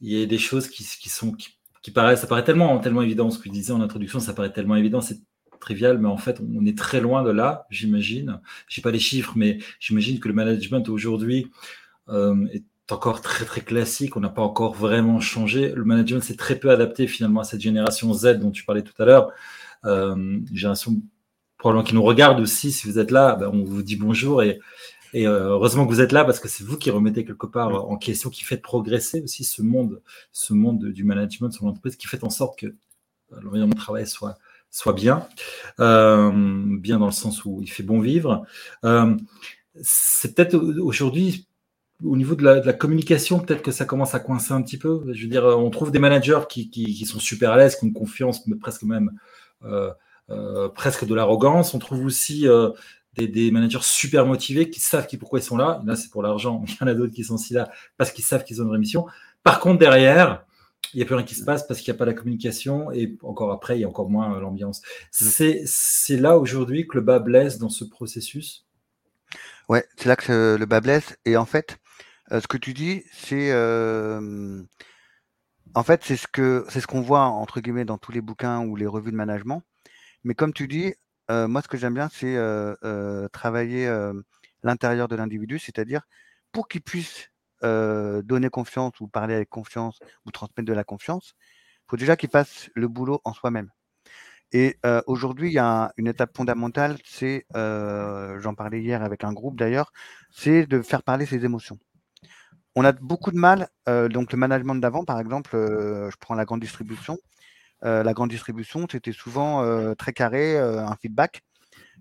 il 0.00 0.18
y 0.18 0.22
a 0.22 0.26
des 0.26 0.38
choses 0.38 0.68
qui, 0.68 0.84
sont 0.84 1.32
qui, 1.32 1.90
paraissent, 1.90 2.20
ça 2.20 2.26
paraît 2.26 2.44
tellement, 2.44 2.78
tellement 2.78 3.02
évident. 3.02 3.30
Ce 3.30 3.38
que 3.38 3.44
je 3.46 3.50
disais 3.50 3.72
en 3.72 3.80
introduction, 3.80 4.20
ça 4.20 4.34
paraît 4.34 4.52
tellement 4.52 4.76
évident. 4.76 5.00
C'est 5.00 5.20
trivial, 5.62 5.98
mais 5.98 6.08
en 6.08 6.18
fait, 6.18 6.40
on 6.40 6.66
est 6.66 6.76
très 6.76 7.00
loin 7.00 7.22
de 7.22 7.30
là, 7.30 7.66
j'imagine. 7.70 8.40
Je 8.68 8.80
n'ai 8.80 8.82
pas 8.82 8.90
les 8.90 8.98
chiffres, 8.98 9.32
mais 9.36 9.58
j'imagine 9.80 10.20
que 10.20 10.28
le 10.28 10.34
management 10.34 10.88
aujourd'hui 10.88 11.50
euh, 12.08 12.46
est 12.52 12.64
encore 12.90 13.22
très 13.22 13.44
très 13.44 13.62
classique. 13.62 14.16
On 14.16 14.20
n'a 14.20 14.28
pas 14.28 14.42
encore 14.42 14.74
vraiment 14.74 15.20
changé. 15.20 15.72
Le 15.74 15.84
management 15.84 16.20
s'est 16.20 16.36
très 16.36 16.56
peu 16.56 16.70
adapté 16.70 17.06
finalement 17.06 17.40
à 17.40 17.44
cette 17.44 17.60
génération 17.60 18.12
Z 18.12 18.40
dont 18.40 18.50
tu 18.50 18.64
parlais 18.64 18.82
tout 18.82 19.00
à 19.00 19.06
l'heure. 19.06 19.30
Euh, 19.84 20.40
génération 20.52 21.00
probablement 21.58 21.84
qui 21.84 21.94
nous 21.94 22.02
regarde 22.02 22.40
aussi. 22.40 22.72
Si 22.72 22.88
vous 22.88 22.98
êtes 22.98 23.12
là, 23.12 23.36
ben, 23.36 23.48
on 23.52 23.64
vous 23.64 23.82
dit 23.82 23.96
bonjour 23.96 24.42
et, 24.42 24.58
et 25.12 25.26
euh, 25.26 25.50
heureusement 25.50 25.86
que 25.86 25.92
vous 25.92 26.00
êtes 26.00 26.12
là 26.12 26.24
parce 26.24 26.40
que 26.40 26.48
c'est 26.48 26.64
vous 26.64 26.78
qui 26.78 26.90
remettez 26.90 27.24
quelque 27.24 27.46
part 27.46 27.90
en 27.90 27.96
question, 27.96 28.30
qui 28.30 28.44
fait 28.44 28.56
progresser 28.56 29.20
aussi 29.22 29.44
ce 29.44 29.62
monde, 29.62 30.00
ce 30.32 30.54
monde 30.54 30.86
du 30.86 31.04
management 31.04 31.50
sur 31.50 31.66
l'entreprise, 31.66 31.96
qui 31.96 32.06
fait 32.06 32.24
en 32.24 32.30
sorte 32.30 32.58
que 32.58 32.74
l'environnement 33.30 33.74
de 33.74 33.80
travail 33.80 34.06
soit 34.06 34.38
soit 34.70 34.94
bien, 34.94 35.28
euh, 35.80 36.32
bien 36.78 36.98
dans 36.98 37.06
le 37.06 37.12
sens 37.12 37.44
où 37.44 37.60
il 37.60 37.70
fait 37.70 37.82
bon 37.82 38.00
vivre. 38.00 38.46
Euh, 38.84 39.14
c'est 39.82 40.34
peut-être 40.34 40.56
aujourd'hui 40.80 41.46
au 42.02 42.16
niveau 42.16 42.34
de 42.34 42.42
la, 42.42 42.72
communication, 42.72 43.38
peut-être 43.38 43.62
que 43.62 43.70
ça 43.70 43.84
commence 43.84 44.14
à 44.14 44.18
coincer 44.18 44.52
un 44.52 44.62
petit 44.62 44.78
peu. 44.78 45.04
Je 45.12 45.22
veux 45.22 45.28
dire, 45.28 45.44
on 45.44 45.70
trouve 45.70 45.92
des 45.92 46.00
managers 46.00 46.40
qui, 46.48 47.06
sont 47.06 47.20
super 47.20 47.52
à 47.52 47.58
l'aise, 47.58 47.76
qui 47.76 47.84
ont 47.84 47.92
confiance, 47.92 48.44
mais 48.46 48.56
presque 48.56 48.82
même 48.82 49.12
euh, 49.62 50.68
presque 50.74 51.04
de 51.04 51.14
l'arrogance. 51.14 51.74
On 51.74 51.78
trouve 51.78 52.04
aussi 52.04 52.46
des, 53.14 53.50
managers 53.50 53.82
super 53.82 54.26
motivés 54.26 54.70
qui 54.70 54.80
savent 54.80 55.06
qui, 55.06 55.16
pourquoi 55.16 55.38
ils 55.38 55.44
sont 55.44 55.56
là. 55.56 55.82
Là, 55.84 55.96
c'est 55.96 56.10
pour 56.10 56.22
l'argent. 56.22 56.64
Il 56.68 56.74
y 56.80 56.84
en 56.84 56.86
a 56.86 56.94
d'autres 56.94 57.12
qui 57.12 57.24
sont 57.24 57.34
aussi 57.34 57.54
là 57.54 57.70
parce 57.96 58.10
qu'ils 58.10 58.24
savent 58.24 58.44
qu'ils 58.44 58.62
ont 58.62 58.64
une 58.64 58.72
rémission. 58.72 59.06
Par 59.42 59.60
contre, 59.60 59.78
derrière, 59.78 60.44
il 60.92 60.98
n'y 60.98 61.02
a 61.02 61.06
plus 61.06 61.14
rien 61.14 61.24
qui 61.24 61.34
se 61.34 61.44
passe 61.44 61.66
parce 61.66 61.80
qu'il 61.80 61.92
n'y 61.92 61.96
a 61.96 61.98
pas 61.98 62.04
la 62.04 62.14
communication 62.14 62.90
et 62.92 63.16
encore 63.22 63.50
après, 63.52 63.78
il 63.78 63.80
y 63.80 63.84
a 63.84 63.88
encore 63.88 64.10
moins 64.10 64.34
euh, 64.34 64.40
l'ambiance. 64.40 64.82
Mm. 65.20 65.64
C'est 65.64 66.16
là 66.16 66.38
aujourd'hui 66.38 66.86
que 66.86 66.96
le 66.96 67.00
bas 67.00 67.18
blesse 67.18 67.58
dans 67.58 67.70
ce 67.70 67.84
processus? 67.84 68.66
Ouais, 69.68 69.86
c'est 69.96 70.08
là 70.08 70.16
que 70.16 70.56
le 70.58 70.66
bas 70.66 70.80
blesse. 70.80 71.16
Et 71.24 71.36
en 71.36 71.46
fait, 71.46 71.78
euh, 72.30 72.40
ce 72.40 72.46
que 72.46 72.58
tu 72.58 72.74
dis, 72.74 73.04
c'est. 73.12 73.50
Euh, 73.52 74.62
en 75.74 75.82
fait, 75.82 76.02
c'est 76.04 76.16
ce 76.16 76.26
que 76.26 76.66
c'est 76.68 76.80
ce 76.80 76.86
qu'on 76.86 77.00
voit 77.00 77.24
entre 77.24 77.60
guillemets 77.60 77.86
dans 77.86 77.98
tous 77.98 78.12
les 78.12 78.20
bouquins 78.20 78.60
ou 78.60 78.76
les 78.76 78.86
revues 78.86 79.12
de 79.12 79.16
management. 79.16 79.62
Mais 80.24 80.34
comme 80.34 80.52
tu 80.52 80.68
dis, 80.68 80.94
moi, 81.28 81.62
ce 81.62 81.68
que 81.68 81.76
j'aime 81.76 81.94
bien, 81.94 82.08
c'est 82.10 82.36
travailler 83.32 83.90
l'intérieur 84.62 85.08
de 85.08 85.16
l'individu, 85.16 85.58
c'est-à-dire 85.58 86.02
pour 86.52 86.68
qu'il 86.68 86.82
puisse 86.82 87.30
donner 87.62 88.50
confiance 88.50 89.00
ou 89.00 89.08
parler 89.08 89.34
avec 89.34 89.48
confiance 89.48 89.98
ou 90.26 90.30
transmettre 90.30 90.66
de 90.68 90.72
la 90.72 90.84
confiance, 90.84 91.34
il 91.38 91.90
faut 91.90 91.96
déjà 91.96 92.16
qu'il 92.16 92.30
fasse 92.30 92.70
le 92.74 92.88
boulot 92.88 93.20
en 93.24 93.32
soi-même. 93.32 93.70
Et 94.52 94.78
aujourd'hui, 95.06 95.48
il 95.48 95.54
y 95.54 95.58
a 95.58 95.92
une 95.96 96.06
étape 96.08 96.36
fondamentale, 96.36 96.98
c'est, 97.04 97.46
j'en 97.54 98.54
parlais 98.54 98.82
hier 98.82 99.02
avec 99.02 99.24
un 99.24 99.32
groupe 99.32 99.58
d'ailleurs, 99.58 99.92
c'est 100.30 100.66
de 100.66 100.82
faire 100.82 101.02
parler 101.02 101.24
ses 101.26 101.44
émotions. 101.44 101.78
On 102.74 102.84
a 102.84 102.92
beaucoup 102.92 103.30
de 103.30 103.38
mal, 103.38 103.68
donc 103.86 104.32
le 104.32 104.38
management 104.38 104.74
d'avant, 104.76 105.04
par 105.04 105.20
exemple, 105.20 105.50
je 105.52 106.16
prends 106.20 106.34
la 106.34 106.44
grande 106.44 106.60
distribution. 106.60 107.18
La 107.82 108.12
grande 108.12 108.30
distribution, 108.30 108.86
c'était 108.90 109.12
souvent 109.12 109.94
très 109.96 110.12
carré, 110.12 110.56
un 110.58 110.96
feedback. 110.96 111.42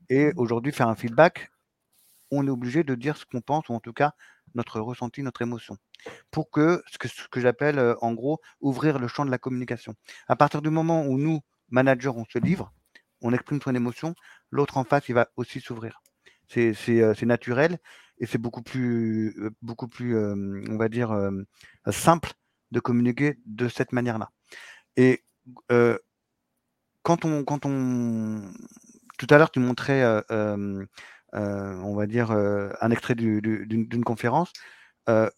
Et 0.10 0.32
aujourd'hui, 0.36 0.72
faire 0.72 0.88
un 0.88 0.96
feedback, 0.96 1.50
on 2.32 2.48
est 2.48 2.50
obligé 2.50 2.84
de 2.84 2.96
dire 2.96 3.18
ce 3.18 3.26
qu'on 3.26 3.42
pense, 3.42 3.70
ou 3.70 3.74
en 3.74 3.80
tout 3.80 3.94
cas 3.94 4.14
notre 4.56 4.80
ressenti, 4.80 5.24
notre 5.24 5.42
émotion, 5.42 5.78
pour 6.32 6.50
que 6.50 6.84
ce 6.92 7.28
que, 7.30 7.40
j'appelle 7.40 7.80
euh, 7.80 7.96
en 8.02 8.14
gros 8.14 8.42
ouvrir 8.60 9.00
le 9.00 9.08
champ 9.08 9.26
de 9.26 9.32
la 9.32 9.38
communication. 9.38 9.96
À 10.28 10.36
partir 10.36 10.62
du 10.62 10.70
moment 10.70 11.06
où 11.06 11.18
nous, 11.18 11.40
managers, 11.70 12.10
on 12.10 12.26
se 12.26 12.40
livre, 12.40 12.74
on 13.22 13.34
exprime 13.34 13.62
son 13.62 13.76
émotion, 13.76 14.16
l'autre 14.50 14.78
en 14.78 14.84
face, 14.84 15.08
il 15.10 15.16
va 15.16 15.30
aussi 15.36 15.62
s'ouvrir. 15.62 16.02
C'est 16.48 16.76
euh, 16.90 17.14
naturel 17.22 17.78
et 18.18 18.26
c'est 18.26 18.38
beaucoup 18.38 18.62
plus, 18.62 19.34
euh, 19.40 19.52
beaucoup 19.62 19.88
plus 19.88 20.18
on 20.18 20.78
va 20.78 20.90
dire, 20.90 21.16
simple 21.90 22.32
de 22.72 22.80
communiquer 22.80 23.40
de 23.46 23.68
cette 23.68 23.94
manière-là. 23.94 24.32
Et 24.98 25.24
quand 27.04 27.26
on, 27.26 27.44
quand 27.44 27.66
on, 27.66 28.42
tout 29.18 29.28
à 29.30 29.38
l'heure, 29.38 29.52
tu 29.52 29.60
montrais 29.60 30.04
euh, 31.34 31.76
on 31.84 31.96
va 31.96 32.08
dire, 32.08 32.32
euh, 32.32 32.70
un 32.82 32.92
extrait 32.92 33.16
d'une 33.16 34.04
conférence. 34.04 34.52
Euh, 35.10 35.30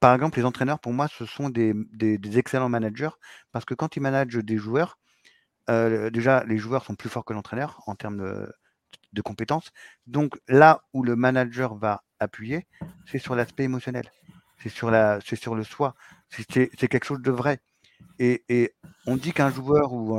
par 0.00 0.14
exemple, 0.14 0.38
les 0.38 0.44
entraîneurs, 0.44 0.80
pour 0.80 0.92
moi, 0.92 1.08
ce 1.08 1.24
sont 1.24 1.48
des, 1.48 1.74
excellents 2.36 2.68
managers 2.68 3.10
parce 3.52 3.64
que 3.64 3.74
quand 3.74 3.96
ils 3.96 4.00
managent 4.00 4.36
des 4.36 4.58
joueurs, 4.58 4.98
déjà, 5.68 6.44
les 6.44 6.58
joueurs 6.58 6.84
sont 6.84 6.94
plus 6.94 7.08
forts 7.08 7.24
que 7.24 7.32
l'entraîneur 7.32 7.82
en 7.86 7.94
termes 7.94 8.18
de, 9.12 9.22
compétences. 9.22 9.72
Donc 10.06 10.38
là 10.48 10.82
où 10.92 11.02
le 11.02 11.16
manager 11.16 11.74
va 11.74 12.04
appuyer, 12.20 12.66
c'est 13.06 13.18
sur 13.18 13.34
l'aspect 13.34 13.64
émotionnel, 13.64 14.10
c'est 14.62 14.68
sur, 14.68 14.90
la, 14.90 15.20
sur 15.20 15.54
le 15.54 15.64
soi, 15.64 15.94
c'est 16.30 16.68
quelque 16.88 17.04
chose 17.04 17.20
de 17.22 17.32
vrai. 17.32 17.60
Et, 18.18 18.74
on 19.06 19.16
dit 19.16 19.32
qu'un 19.32 19.50
joueur, 19.50 19.92
ou 19.92 20.18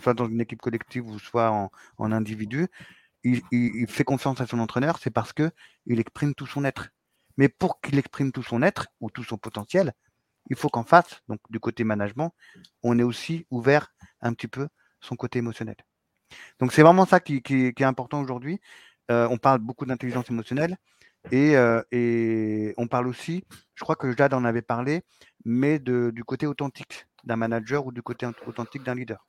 soit 0.00 0.14
dans 0.14 0.28
une 0.28 0.40
équipe 0.40 0.60
collective 0.60 1.06
ou 1.06 1.18
soit 1.18 1.50
en, 1.50 1.70
en 1.98 2.12
individu, 2.12 2.68
il, 3.24 3.86
fait 3.88 4.04
confiance 4.04 4.40
à 4.40 4.46
son 4.46 4.58
entraîneur, 4.58 4.98
c'est 4.98 5.10
parce 5.10 5.32
que 5.32 5.50
il 5.86 6.00
exprime 6.00 6.34
tout 6.34 6.46
son 6.46 6.64
être. 6.64 6.88
Mais 7.36 7.48
pour 7.48 7.80
qu'il 7.80 7.98
exprime 7.98 8.32
tout 8.32 8.42
son 8.42 8.62
être 8.62 8.88
ou 9.00 9.10
tout 9.10 9.24
son 9.24 9.38
potentiel, 9.38 9.92
il 10.50 10.56
faut 10.56 10.68
qu'en 10.68 10.84
face, 10.84 11.22
donc 11.28 11.40
du 11.50 11.60
côté 11.60 11.84
management, 11.84 12.34
on 12.82 12.98
ait 12.98 13.04
aussi 13.04 13.46
ouvert 13.50 13.94
un 14.20 14.34
petit 14.34 14.48
peu 14.48 14.68
son 15.00 15.16
côté 15.16 15.38
émotionnel. 15.38 15.76
Donc 16.58 16.72
c'est 16.72 16.82
vraiment 16.82 17.06
ça 17.06 17.20
qui, 17.20 17.42
est 17.46 17.82
important 17.82 18.20
aujourd'hui. 18.20 18.60
Euh, 19.10 19.28
on 19.30 19.38
parle 19.38 19.58
beaucoup 19.58 19.86
d'intelligence 19.86 20.30
émotionnelle 20.30 20.76
euh, 21.32 21.82
et, 21.92 22.74
on 22.76 22.86
parle 22.88 23.08
aussi, 23.08 23.44
je 23.74 23.84
crois 23.84 23.96
que 23.96 24.16
Jade 24.16 24.34
en 24.34 24.44
avait 24.44 24.62
parlé, 24.62 25.02
mais 25.44 25.78
du 25.78 26.24
côté 26.24 26.46
authentique 26.46 27.06
d'un 27.24 27.36
manager 27.36 27.86
ou 27.86 27.92
du 27.92 28.02
côté 28.02 28.26
authentique 28.46 28.82
d'un 28.82 28.94
leader. 28.94 29.26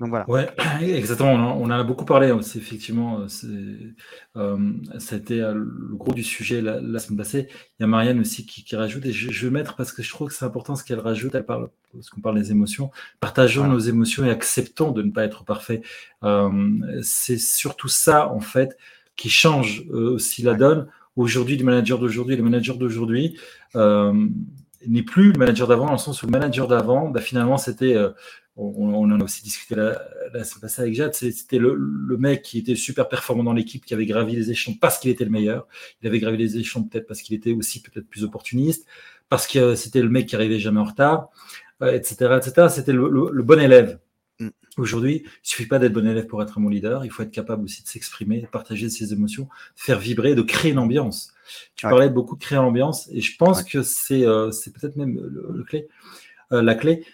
Donc 0.00 0.10
voilà. 0.10 0.28
Ouais, 0.28 0.48
exactement. 0.82 1.32
On 1.32 1.64
en 1.64 1.70
a 1.70 1.82
beaucoup 1.82 2.04
parlé. 2.04 2.32
C'est 2.42 2.58
effectivement, 2.58 3.20
euh, 3.20 3.94
euh, 4.36 4.72
ça 4.98 5.14
a 5.14 5.18
été 5.18 5.40
euh, 5.40 5.54
le 5.54 5.96
gros 5.96 6.12
du 6.12 6.22
sujet 6.22 6.60
la, 6.60 6.98
semaine 6.98 7.16
passée. 7.16 7.48
Il 7.78 7.82
y 7.82 7.84
a 7.84 7.86
Marianne 7.86 8.20
aussi 8.20 8.44
qui, 8.44 8.76
rajoute, 8.76 9.06
et 9.06 9.12
je, 9.12 9.46
vais 9.46 9.50
mettre 9.50 9.76
parce 9.76 9.92
que 9.92 10.02
je 10.02 10.10
trouve 10.10 10.28
que 10.28 10.34
c'est 10.34 10.44
important 10.44 10.76
ce 10.76 10.84
qu'elle 10.84 11.00
rajoute. 11.00 11.34
Elle 11.34 11.46
parle, 11.46 11.70
parce 11.92 12.10
qu'on 12.10 12.20
parle 12.20 12.38
des 12.38 12.50
émotions. 12.50 12.90
Partageons 13.20 13.66
nos 13.66 13.78
émotions 13.78 14.24
et 14.24 14.30
acceptons 14.30 14.90
de 14.90 15.02
ne 15.02 15.10
pas 15.10 15.24
être 15.24 15.44
parfait. 15.44 15.82
c'est 17.02 17.38
surtout 17.38 17.88
ça, 17.88 18.30
en 18.30 18.40
fait, 18.40 18.76
qui 19.16 19.30
change 19.30 19.84
aussi 19.90 20.42
la 20.42 20.54
donne. 20.54 20.88
Aujourd'hui, 21.16 21.56
du 21.56 21.64
manager 21.64 21.98
d'aujourd'hui, 21.98 22.36
le 22.36 22.42
manager 22.42 22.76
d'aujourd'hui 22.76 23.38
n'est 23.74 25.02
plus 25.02 25.32
le 25.32 25.38
manager 25.38 25.66
d'avant, 25.66 25.86
dans 25.86 25.92
le 25.92 25.98
sens 25.98 26.22
où 26.22 26.26
le 26.26 26.32
manager 26.32 26.68
d'avant, 26.68 27.08
bah, 27.08 27.20
finalement, 27.20 27.56
c'était 27.56 27.96
on, 28.56 29.10
en 29.12 29.20
a 29.20 29.24
aussi 29.24 29.42
discuté 29.42 29.74
la, 29.74 29.94
semaine 30.44 30.60
passée 30.62 30.82
avec 30.82 30.94
Jade, 30.94 31.14
c'était 31.14 31.58
le, 31.58 31.76
mec 32.18 32.42
qui 32.42 32.58
était 32.58 32.74
super 32.74 33.08
performant 33.08 33.44
dans 33.44 33.52
l'équipe, 33.52 33.84
qui 33.84 33.92
avait 33.92 34.06
gravi 34.06 34.34
les 34.34 34.50
échelons 34.50 34.76
parce 34.80 34.98
qu'il 34.98 35.10
était 35.10 35.24
le 35.24 35.30
meilleur. 35.30 35.66
Il 36.02 36.08
avait 36.08 36.18
gravi 36.18 36.38
les 36.38 36.56
échelons 36.56 36.84
peut-être 36.84 37.06
parce 37.06 37.20
qu'il 37.20 37.36
était 37.36 37.52
aussi 37.52 37.82
peut-être 37.82 38.08
plus 38.08 38.24
opportuniste, 38.24 38.86
parce 39.28 39.46
que 39.46 39.74
c'était 39.74 40.00
le 40.00 40.08
mec 40.08 40.26
qui 40.26 40.36
arrivait 40.36 40.58
jamais 40.58 40.80
en 40.80 40.84
retard, 40.84 41.28
etc., 41.82 42.16
euh, 42.22 42.38
etc. 42.38 42.68
C'était 42.70 42.92
le, 42.92 43.42
bon 43.42 43.60
élève. 43.60 43.98
Aujourd'hui, 44.76 45.22
il 45.24 45.30
suffit 45.42 45.66
pas 45.66 45.78
d'être 45.78 45.92
bon 45.92 46.06
élève 46.06 46.26
pour 46.26 46.42
être 46.42 46.58
un 46.58 46.60
bon 46.60 46.68
leader. 46.68 47.04
Il 47.04 47.10
faut 47.10 47.22
être 47.22 47.30
capable 47.30 47.64
aussi 47.64 47.82
de 47.82 47.88
s'exprimer, 47.88 48.42
de 48.42 48.46
partager 48.46 48.90
ses 48.90 49.12
émotions, 49.12 49.44
de 49.44 49.80
faire 49.80 49.98
vibrer, 49.98 50.34
de 50.34 50.42
créer 50.42 50.72
une 50.72 50.78
ambiance. 50.78 51.32
Tu 51.76 51.86
parlais 51.86 52.10
beaucoup 52.10 52.36
de 52.36 52.40
créer 52.40 52.58
l'ambiance, 52.58 53.08
et 53.12 53.20
je 53.20 53.36
pense 53.36 53.62
que 53.62 53.82
c'est 53.82 54.26
euh, 54.26 54.50
peut-être 54.74 54.96
même 54.96 55.18
le 55.18 55.62
clé. 55.64 55.88
Euh, 56.52 56.62
la 56.62 56.76
clé. 56.76 57.04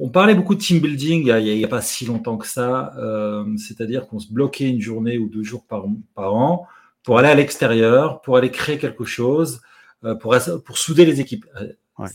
On, 0.00 0.08
parlait 0.08 0.34
beaucoup 0.34 0.54
de 0.54 0.60
team 0.60 0.80
building 0.80 1.26
il 1.26 1.56
n'y 1.56 1.64
a, 1.64 1.68
pas 1.68 1.82
si 1.82 2.06
longtemps 2.06 2.38
que 2.38 2.46
ça, 2.46 2.94
euh, 2.96 3.44
c'est-à-dire 3.58 4.06
qu'on 4.06 4.18
se 4.18 4.32
bloquait 4.32 4.70
une 4.70 4.80
journée 4.80 5.18
ou 5.18 5.28
deux 5.28 5.42
jours 5.42 5.66
par, 5.66 5.84
par 6.14 6.34
an 6.34 6.66
pour 7.02 7.18
aller 7.18 7.28
à 7.28 7.34
l'extérieur, 7.34 8.22
pour 8.22 8.38
aller 8.38 8.50
créer 8.50 8.78
quelque 8.78 9.04
chose, 9.04 9.60
euh, 10.04 10.14
pour, 10.14 10.34
pour 10.64 10.78
souder 10.78 11.04
les 11.04 11.20
équipes. 11.20 11.44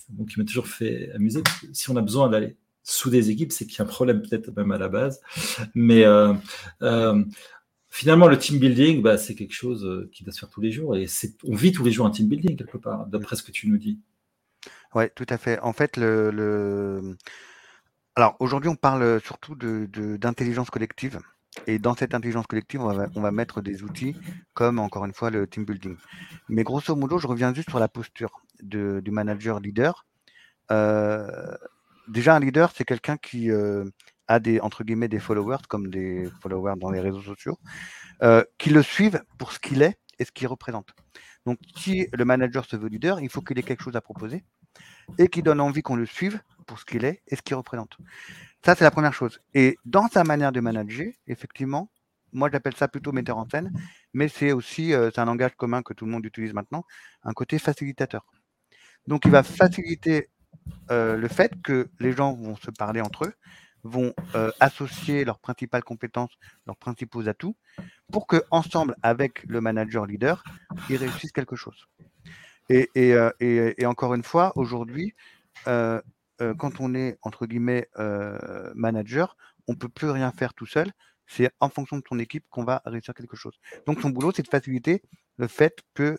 Donc, 0.09 0.33
il 0.33 0.39
m'a 0.39 0.45
toujours 0.45 0.65
fait 0.65 1.11
amuser. 1.13 1.43
Si 1.73 1.91
on 1.91 1.95
a 1.95 2.01
besoin 2.01 2.27
d'aller 2.27 2.55
souder 2.83 3.17
les 3.17 3.29
équipes, 3.31 3.51
c'est 3.51 3.65
qu'il 3.65 3.79
y 3.79 3.81
a 3.81 3.85
un 3.85 3.87
problème 3.87 4.21
peut-être 4.21 4.51
même 4.55 4.71
à 4.71 4.77
la 4.77 4.89
base. 4.89 5.21
Mais 5.73 6.05
finalement, 7.89 8.27
le 8.27 8.37
team 8.37 8.59
building, 8.59 9.01
bah, 9.01 9.17
c'est 9.17 9.35
quelque 9.35 9.53
chose 9.53 10.09
qui 10.11 10.23
doit 10.23 10.33
se 10.33 10.39
faire 10.39 10.49
tous 10.49 10.61
les 10.61 10.71
jours. 10.71 10.95
Et 10.95 11.07
on 11.45 11.55
vit 11.55 11.71
tous 11.71 11.83
les 11.83 11.91
jours 11.91 12.05
un 12.05 12.11
team 12.11 12.27
building 12.27 12.55
quelque 12.57 12.77
part, 12.77 13.07
d'après 13.07 13.35
ce 13.35 13.43
que 13.43 13.51
tu 13.51 13.69
nous 13.69 13.77
dis. 13.77 13.99
Oui, 14.95 15.05
tout 15.15 15.25
à 15.29 15.37
fait. 15.37 15.59
En 15.59 15.73
fait, 15.73 15.97
le, 15.97 17.15
alors 18.15 18.35
aujourd'hui, 18.39 18.69
on 18.69 18.75
parle 18.75 19.19
surtout 19.21 19.55
de, 19.55 19.87
d'intelligence 20.17 20.69
collective. 20.69 21.19
Et 21.67 21.77
dans 21.79 21.95
cette 21.95 22.13
intelligence 22.15 22.47
collective, 22.47 22.81
on 22.81 22.91
va, 22.91 23.07
on 23.15 23.21
va 23.21 23.31
mettre 23.31 23.61
des 23.61 23.83
outils 23.83 24.15
comme, 24.53 24.79
encore 24.79 25.05
une 25.05 25.13
fois, 25.13 25.29
le 25.29 25.47
team 25.47 25.65
building. 25.65 25.97
Mais 26.49 26.63
grosso 26.63 26.95
modo, 26.95 27.17
je 27.17 27.27
reviens 27.27 27.53
juste 27.53 27.69
sur 27.69 27.79
la 27.79 27.87
posture 27.87 28.41
du 28.61 29.11
manager 29.11 29.59
leader. 29.59 30.05
Euh, 30.71 31.55
déjà, 32.07 32.35
un 32.35 32.39
leader, 32.39 32.71
c'est 32.75 32.85
quelqu'un 32.85 33.17
qui 33.17 33.51
euh, 33.51 33.85
a 34.27 34.39
des, 34.39 34.59
entre 34.59 34.83
guillemets, 34.83 35.07
des 35.07 35.19
followers, 35.19 35.63
comme 35.67 35.89
des 35.89 36.29
followers 36.41 36.75
dans 36.77 36.91
les 36.91 36.99
réseaux 36.99 37.21
sociaux, 37.21 37.57
euh, 38.21 38.43
qui 38.57 38.69
le 38.69 38.83
suivent 38.83 39.23
pour 39.37 39.51
ce 39.51 39.59
qu'il 39.59 39.81
est 39.81 39.97
et 40.19 40.25
ce 40.25 40.31
qu'il 40.31 40.47
représente. 40.47 40.93
Donc, 41.45 41.57
si 41.75 42.07
le 42.13 42.25
manager 42.25 42.65
se 42.65 42.75
veut 42.75 42.87
leader, 42.87 43.19
il 43.19 43.29
faut 43.29 43.41
qu'il 43.41 43.57
ait 43.59 43.63
quelque 43.63 43.83
chose 43.83 43.95
à 43.95 44.01
proposer 44.01 44.43
et 45.17 45.27
qui 45.27 45.43
donne 45.43 45.59
envie 45.59 45.81
qu'on 45.81 45.95
le 45.95 46.05
suive 46.05 46.39
pour 46.65 46.79
ce 46.79 46.85
qu'il 46.85 47.03
est 47.03 47.21
et 47.27 47.35
ce 47.35 47.41
qu'il 47.41 47.55
représente. 47.55 47.97
Ça, 48.65 48.75
c'est 48.75 48.83
la 48.83 48.91
première 48.91 49.13
chose. 49.13 49.41
Et 49.53 49.77
dans 49.85 50.07
sa 50.07 50.23
manière 50.23 50.51
de 50.51 50.61
manager, 50.61 51.11
effectivement, 51.27 51.89
moi 52.31 52.49
j'appelle 52.51 52.75
ça 52.75 52.87
plutôt 52.87 53.11
metteur 53.11 53.37
en 53.37 53.47
scène, 53.47 53.71
mais 54.13 54.27
c'est 54.27 54.51
aussi, 54.51 54.93
euh, 54.93 55.11
un 55.17 55.25
langage 55.25 55.55
commun 55.55 55.81
que 55.81 55.93
tout 55.93 56.05
le 56.05 56.11
monde 56.11 56.25
utilise 56.25 56.53
maintenant, 56.53 56.85
un 57.23 57.33
côté 57.33 57.59
facilitateur. 57.59 58.25
Donc 59.07 59.25
il 59.25 59.31
va 59.31 59.43
faciliter 59.43 60.29
euh, 60.91 61.15
le 61.17 61.27
fait 61.27 61.61
que 61.63 61.89
les 61.99 62.11
gens 62.13 62.33
vont 62.33 62.55
se 62.55 62.71
parler 62.71 63.01
entre 63.01 63.25
eux, 63.25 63.33
vont 63.83 64.13
euh, 64.35 64.51
associer 64.59 65.25
leurs 65.25 65.39
principales 65.39 65.83
compétences, 65.83 66.31
leurs 66.65 66.77
principaux 66.77 67.27
atouts, 67.27 67.57
pour 68.11 68.27
que 68.27 68.43
ensemble, 68.49 68.95
avec 69.03 69.43
le 69.43 69.59
manager 69.59 70.05
leader, 70.05 70.43
ils 70.89 70.95
réussissent 70.95 71.33
quelque 71.33 71.55
chose. 71.55 71.87
Euh, 72.71 73.31
et, 73.39 73.85
encore 73.85 74.13
une 74.13 74.23
fois, 74.23 74.53
aujourd'hui, 74.55 75.13
euh, 75.67 76.01
euh, 76.41 76.53
quand 76.55 76.79
on 76.79 76.95
est 76.95 77.17
entre 77.21 77.45
guillemets 77.45 77.87
manager, 78.75 79.37
on 79.67 79.75
peut 79.75 79.89
plus 79.89 80.09
rien 80.09 80.31
faire 80.31 80.53
tout 80.53 80.65
seul. 80.65 80.91
C'est 81.25 81.49
en 81.59 81.69
fonction 81.69 81.97
de 81.97 82.01
ton 82.01 82.19
équipe 82.19 82.45
qu'on 82.49 82.63
va 82.63 82.81
réussir 82.85 83.13
quelque 83.13 83.37
chose. 83.37 83.57
Donc 83.85 84.01
son 84.01 84.09
boulot, 84.09 84.31
c'est 84.35 84.43
de 84.43 84.49
faciliter 84.49 85.01
le 85.37 85.47
fait 85.47 85.81
que 85.93 86.17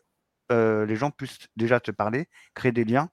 les 0.51 0.97
gens 0.97 1.11
puissent 1.11 1.49
déjà 1.57 1.81
se 1.85 1.91
parler, 1.91 2.29
créer 2.55 2.73
des 2.73 2.85
liens, 2.85 3.11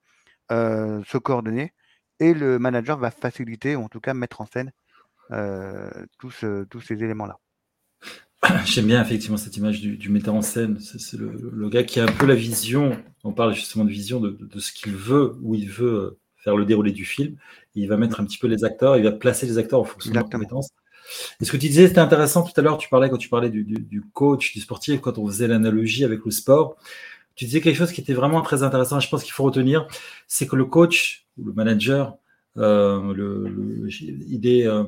se 0.52 1.18
coordonner, 1.18 1.74
et 2.20 2.34
le 2.34 2.60
manager 2.60 2.98
va 2.98 3.12
faciliter, 3.12 3.76
ou 3.76 3.84
en 3.84 3.90
tout 3.90 4.02
cas 4.02 4.14
mettre 4.14 4.42
en 4.42 4.46
scène 4.46 4.72
tous, 6.20 6.46
tous 6.70 6.82
ces 6.82 7.04
éléments-là. 7.04 7.40
J'aime 8.66 8.88
bien 8.88 9.02
effectivement 9.02 9.38
cette 9.38 9.56
image 9.58 9.82
du, 9.82 10.10
metteur 10.10 10.34
en 10.34 10.42
scène. 10.42 10.80
C'est 10.80 11.18
le, 11.18 11.70
gars 11.70 11.84
qui 11.84 12.00
a 12.00 12.04
un 12.04 12.12
peu 12.12 12.26
la 12.26 12.36
vision, 12.36 12.98
on 13.24 13.34
parle 13.34 13.54
justement 13.54 13.86
de 13.86 13.90
vision 13.90 14.20
de, 14.20 14.60
ce 14.60 14.72
qu'il 14.72 14.94
veut, 14.94 15.36
où 15.42 15.56
il 15.56 15.70
veut 15.70 15.94
euh, 15.94 16.20
faire 16.38 16.56
le 16.56 16.66
déroulé 16.66 16.92
du 16.92 17.06
film. 17.06 17.36
il 17.76 17.88
va 17.88 17.98
mettre 17.98 18.20
un 18.20 18.26
petit 18.26 18.38
peu 18.38 18.48
les 18.48 18.64
acteurs, 18.64 18.98
il 18.98 19.04
va 19.04 19.12
placer 19.12 19.46
les 19.46 19.58
acteurs 19.58 19.80
en 19.80 19.84
fonction 19.84 20.12
de 20.12 20.16
leurs 20.16 20.30
compétences. 20.30 20.70
Et 21.40 21.46
ce 21.46 21.52
que 21.52 21.58
tu 21.58 21.68
disais, 21.68 21.88
c'était 21.88 22.00
intéressant 22.00 22.44
tout 22.44 22.54
à 22.60 22.64
l'heure, 22.64 22.78
tu 22.78 22.90
parlais 22.90 23.10
quand 23.10 23.18
tu 23.18 23.30
parlais 23.30 23.50
du, 23.50 24.04
coach, 24.14 24.54
du 24.54 24.62
sportif, 24.62 25.02
quand 25.02 25.18
on 25.18 25.28
faisait 25.28 25.48
l'analogie 25.48 26.06
avec 26.06 26.24
le 26.24 26.32
sport. 26.32 26.78
Tu 27.36 27.46
disais 27.46 27.62
quelque 27.62 27.78
chose 27.78 27.92
qui 27.92 28.02
était 28.02 28.14
vraiment 28.14 28.42
très 28.42 28.64
intéressant, 28.64 29.00
je 29.00 29.10
pense 29.10 29.24
qu'il 29.24 29.34
faut 29.34 29.44
retenir, 29.44 29.88
c'est 30.28 30.48
que 30.48 30.56
le 30.56 30.66
coach 30.66 31.28
ou 31.38 31.46
le 31.46 31.54
manager, 31.54 32.18
euh, 32.58 33.14
le, 33.14 33.88
il 34.28 34.46
est, 34.48 34.68
euh, 34.68 34.84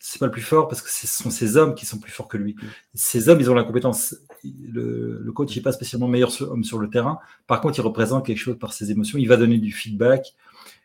c'est 0.00 0.18
pas 0.18 0.26
le 0.26 0.32
plus 0.32 0.42
fort 0.42 0.68
parce 0.68 0.80
que 0.82 0.90
ce 0.90 1.06
sont 1.06 1.30
ces 1.30 1.56
hommes 1.56 1.74
qui 1.74 1.86
sont 1.86 1.98
plus 1.98 2.12
forts 2.12 2.28
que 2.28 2.36
lui. 2.36 2.54
Mm. 2.54 2.66
Ces 2.94 3.28
hommes, 3.28 3.40
ils 3.40 3.50
ont 3.50 3.54
la 3.54 3.64
compétence. 3.64 4.16
Le, 4.44 5.30
coach 5.34 5.54
n'est 5.54 5.62
pas 5.62 5.72
spécialement 5.72 6.08
meilleur 6.08 6.30
homme 6.42 6.64
sur 6.64 6.78
le 6.78 6.88
terrain. 6.88 7.18
Par 7.46 7.60
contre, 7.60 7.78
il 7.78 7.82
représente 7.82 8.24
quelque 8.24 8.38
chose 8.38 8.58
par 8.58 8.72
ses 8.72 8.90
émotions. 8.90 9.18
Il 9.18 9.28
va 9.28 9.36
donner 9.36 9.58
du 9.58 9.72
feedback, 9.72 10.34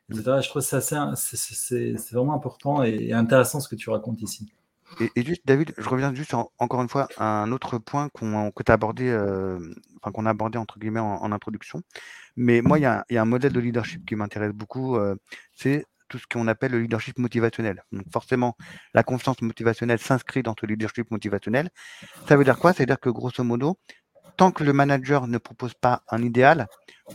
etc. 0.10 0.39
Je 0.41 0.50
trouve 0.50 0.62
que 0.62 1.15
c'est 1.58 2.13
vraiment 2.13 2.34
important 2.34 2.84
et 2.84 3.13
intéressant 3.13 3.60
ce 3.60 3.69
que 3.69 3.76
tu 3.76 3.89
racontes 3.89 4.22
ici. 4.22 4.52
Et, 5.15 5.23
juste, 5.23 5.41
David, 5.45 5.73
je 5.77 5.88
reviens 5.89 6.13
juste 6.13 6.34
encore 6.34 6.82
une 6.82 6.89
fois 6.89 7.08
à 7.17 7.43
un 7.43 7.51
autre 7.51 7.77
point 7.77 8.10
qu'on 8.10 8.51
que 8.51 8.71
abordé, 8.71 9.10
euh, 9.10 9.60
qu'on 10.01 10.25
a 10.25 10.29
abordé 10.29 10.58
entre 10.58 10.79
guillemets 10.79 10.99
en, 10.99 11.32
introduction. 11.32 11.82
Mais 12.36 12.62
moi, 12.62 12.79
il 12.79 12.82
y, 12.82 12.86
a, 12.86 13.03
un 13.10 13.25
modèle 13.25 13.53
de 13.53 13.60
leadership 13.60 14.06
qui 14.06 14.15
m'intéresse 14.15 14.51
beaucoup. 14.51 14.97
Euh, 14.97 15.15
c'est 15.56 15.86
tout 16.10 16.17
ce 16.17 16.27
qu'on 16.27 16.47
appelle 16.47 16.71
le 16.71 16.79
leadership 16.79 17.17
motivationnel. 17.17 17.84
Donc 17.91 18.06
forcément, 18.12 18.56
la 18.93 19.03
confiance 19.03 19.41
motivationnelle 19.41 19.99
s'inscrit 19.99 20.43
dans 20.43 20.56
ce 20.60 20.65
leadership 20.65 21.10
motivationnel. 21.10 21.69
Ça 22.27 22.36
veut 22.36 22.43
dire 22.43 22.60
quoi? 22.60 22.73
Ça 22.73 22.84
veut 22.84 22.88
dire 22.88 22.99
que 22.99 23.10
grosso 23.10 23.43
modo, 23.43 23.77
tant 24.38 24.51
que 24.51 24.63
le 24.63 24.73
manager 24.73 25.27
ne 25.27 25.38
propose 25.38 25.73
pas 25.73 26.03
un 26.10 26.21
idéal 26.21 26.67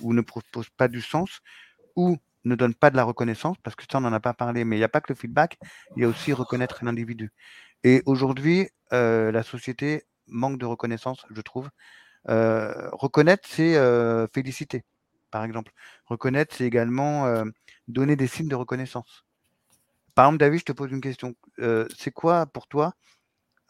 ou 0.02 0.14
ne 0.14 0.20
propose 0.20 0.68
pas 0.70 0.88
du 0.88 1.00
sens 1.00 1.40
ou 1.96 2.16
ne 2.44 2.54
donne 2.54 2.74
pas 2.74 2.90
de 2.90 2.96
la 2.96 3.04
reconnaissance, 3.04 3.56
parce 3.62 3.76
que 3.76 3.84
ça, 3.90 3.98
on 3.98 4.00
n'en 4.00 4.12
a 4.12 4.20
pas 4.20 4.34
parlé, 4.34 4.64
mais 4.64 4.76
il 4.76 4.80
n'y 4.80 4.84
a 4.84 4.88
pas 4.88 5.00
que 5.00 5.12
le 5.12 5.18
feedback, 5.18 5.58
il 5.96 6.02
y 6.02 6.04
a 6.04 6.08
aussi 6.08 6.32
reconnaître 6.32 6.84
l'individu. 6.84 7.32
Et 7.84 8.02
aujourd'hui, 8.06 8.68
euh, 8.92 9.30
la 9.32 9.42
société 9.42 10.04
manque 10.26 10.58
de 10.58 10.66
reconnaissance, 10.66 11.24
je 11.30 11.40
trouve. 11.40 11.68
Euh, 12.28 12.90
reconnaître, 12.92 13.48
c'est 13.48 13.76
euh, 13.76 14.26
féliciter, 14.34 14.84
par 15.30 15.44
exemple. 15.44 15.72
Reconnaître, 16.06 16.54
c'est 16.56 16.64
également 16.64 17.32
donner 17.88 18.16
des 18.16 18.26
signes 18.26 18.48
de 18.48 18.54
reconnaissance. 18.54 19.24
Par 20.18 20.26
exemple, 20.26 20.40
David, 20.40 20.58
je 20.58 20.64
te 20.64 20.72
pose 20.72 20.90
une 20.90 21.00
question. 21.00 21.36
Euh, 21.60 21.86
c'est 21.96 22.10
quoi 22.10 22.46
pour 22.46 22.66
toi, 22.66 22.92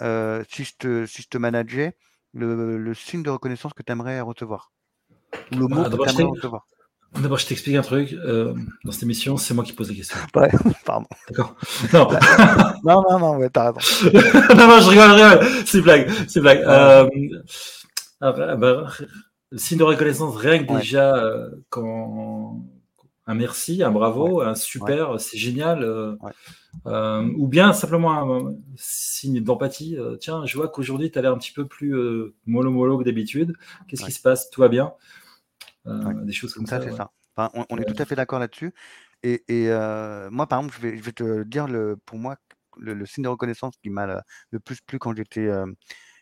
euh, 0.00 0.42
si, 0.48 0.64
je 0.64 0.74
te, 0.78 1.04
si 1.04 1.20
je 1.20 1.28
te 1.28 1.36
manageais, 1.36 1.94
le, 2.32 2.94
signe 2.94 3.22
de 3.22 3.28
reconnaissance 3.28 3.74
que 3.74 3.82
tu 3.82 3.92
aimerais 3.92 4.18
recevoir 4.22 4.72
le 5.50 5.66
mot 5.66 5.82
bah, 5.82 5.90
que 5.90 5.96
tu 5.96 6.08
aimerais 6.08 6.24
recevoir? 6.24 6.66
D'abord, 7.14 7.38
je 7.38 7.46
t'explique 7.46 7.76
un 7.76 7.82
truc. 7.82 8.12
Euh, 8.12 8.54
dans 8.84 8.92
cette 8.92 9.02
émission, 9.02 9.36
c'est 9.36 9.54
moi 9.54 9.64
qui 9.64 9.72
pose 9.72 9.88
les 9.90 9.96
questions. 9.96 10.18
Ouais, 10.34 10.50
pardon. 10.84 11.06
D'accord. 11.28 11.56
Non. 11.92 12.08
non, 12.84 13.02
non, 13.10 13.18
non, 13.18 13.36
ouais, 13.38 13.50
t'as 13.50 13.72
raison. 13.72 14.10
non, 14.56 14.68
non, 14.68 14.80
je 14.80 14.88
rigole, 14.90 15.10
je 15.10 15.14
rigole. 15.14 15.46
C'est 15.66 15.80
blague. 15.80 16.10
C'est 16.28 16.40
blague. 16.40 16.62
Ah, 18.20 18.32
bah, 18.32 18.86
le 19.50 19.58
signe 19.58 19.78
de 19.78 19.84
reconnaissance, 19.84 20.36
rien 20.36 20.62
que 20.62 20.72
déjà, 20.76 21.14
quand 21.70 22.62
un 23.28 23.34
merci, 23.34 23.82
un 23.82 23.90
bravo, 23.90 24.40
un 24.40 24.54
super, 24.54 25.20
c'est 25.20 25.36
génial. 25.36 25.82
Euh, 25.82 26.16
euh, 26.86 27.28
ou 27.36 27.46
bien 27.46 27.74
simplement 27.74 28.38
un, 28.38 28.54
signe 28.74 29.40
d'empathie. 29.40 29.98
Euh, 29.98 30.16
tiens, 30.16 30.46
je 30.46 30.56
vois 30.56 30.68
qu'aujourd'hui, 30.68 31.10
tu 31.10 31.18
as 31.18 31.22
l'air 31.22 31.32
un 31.32 31.38
petit 31.38 31.52
peu 31.52 31.66
plus 31.66 31.94
mollo 32.46 32.70
mollo 32.70 32.98
que 32.98 33.04
d'habitude. 33.04 33.52
Qu'est-ce 33.86 34.04
qui 34.04 34.12
se 34.12 34.22
passe? 34.22 34.48
Tout 34.48 34.62
va 34.62 34.68
bien? 34.68 34.94
Des 36.24 36.32
choses 36.32 36.54
comme 36.54 36.66
ça. 36.66 36.80
c'est 36.82 36.92
ça. 36.92 37.10
on, 37.36 37.78
est 37.78 37.84
tout 37.84 38.00
à 38.00 38.04
fait 38.04 38.16
d'accord 38.16 38.38
là-dessus. 38.38 38.72
Et, 39.22 39.42
moi, 40.30 40.46
par 40.46 40.60
exemple, 40.60 40.76
je 40.80 40.88
vais, 40.88 41.12
te 41.12 41.42
dire, 41.44 41.66
le, 41.66 41.96
pour 42.04 42.18
moi, 42.18 42.36
le, 42.76 43.06
signe 43.06 43.24
de 43.24 43.28
reconnaissance 43.28 43.74
qui 43.82 43.90
m'a 43.90 44.22
le, 44.50 44.60
plus 44.60 44.80
plu 44.80 44.98
quand 44.98 45.14
j'étais 45.14 45.50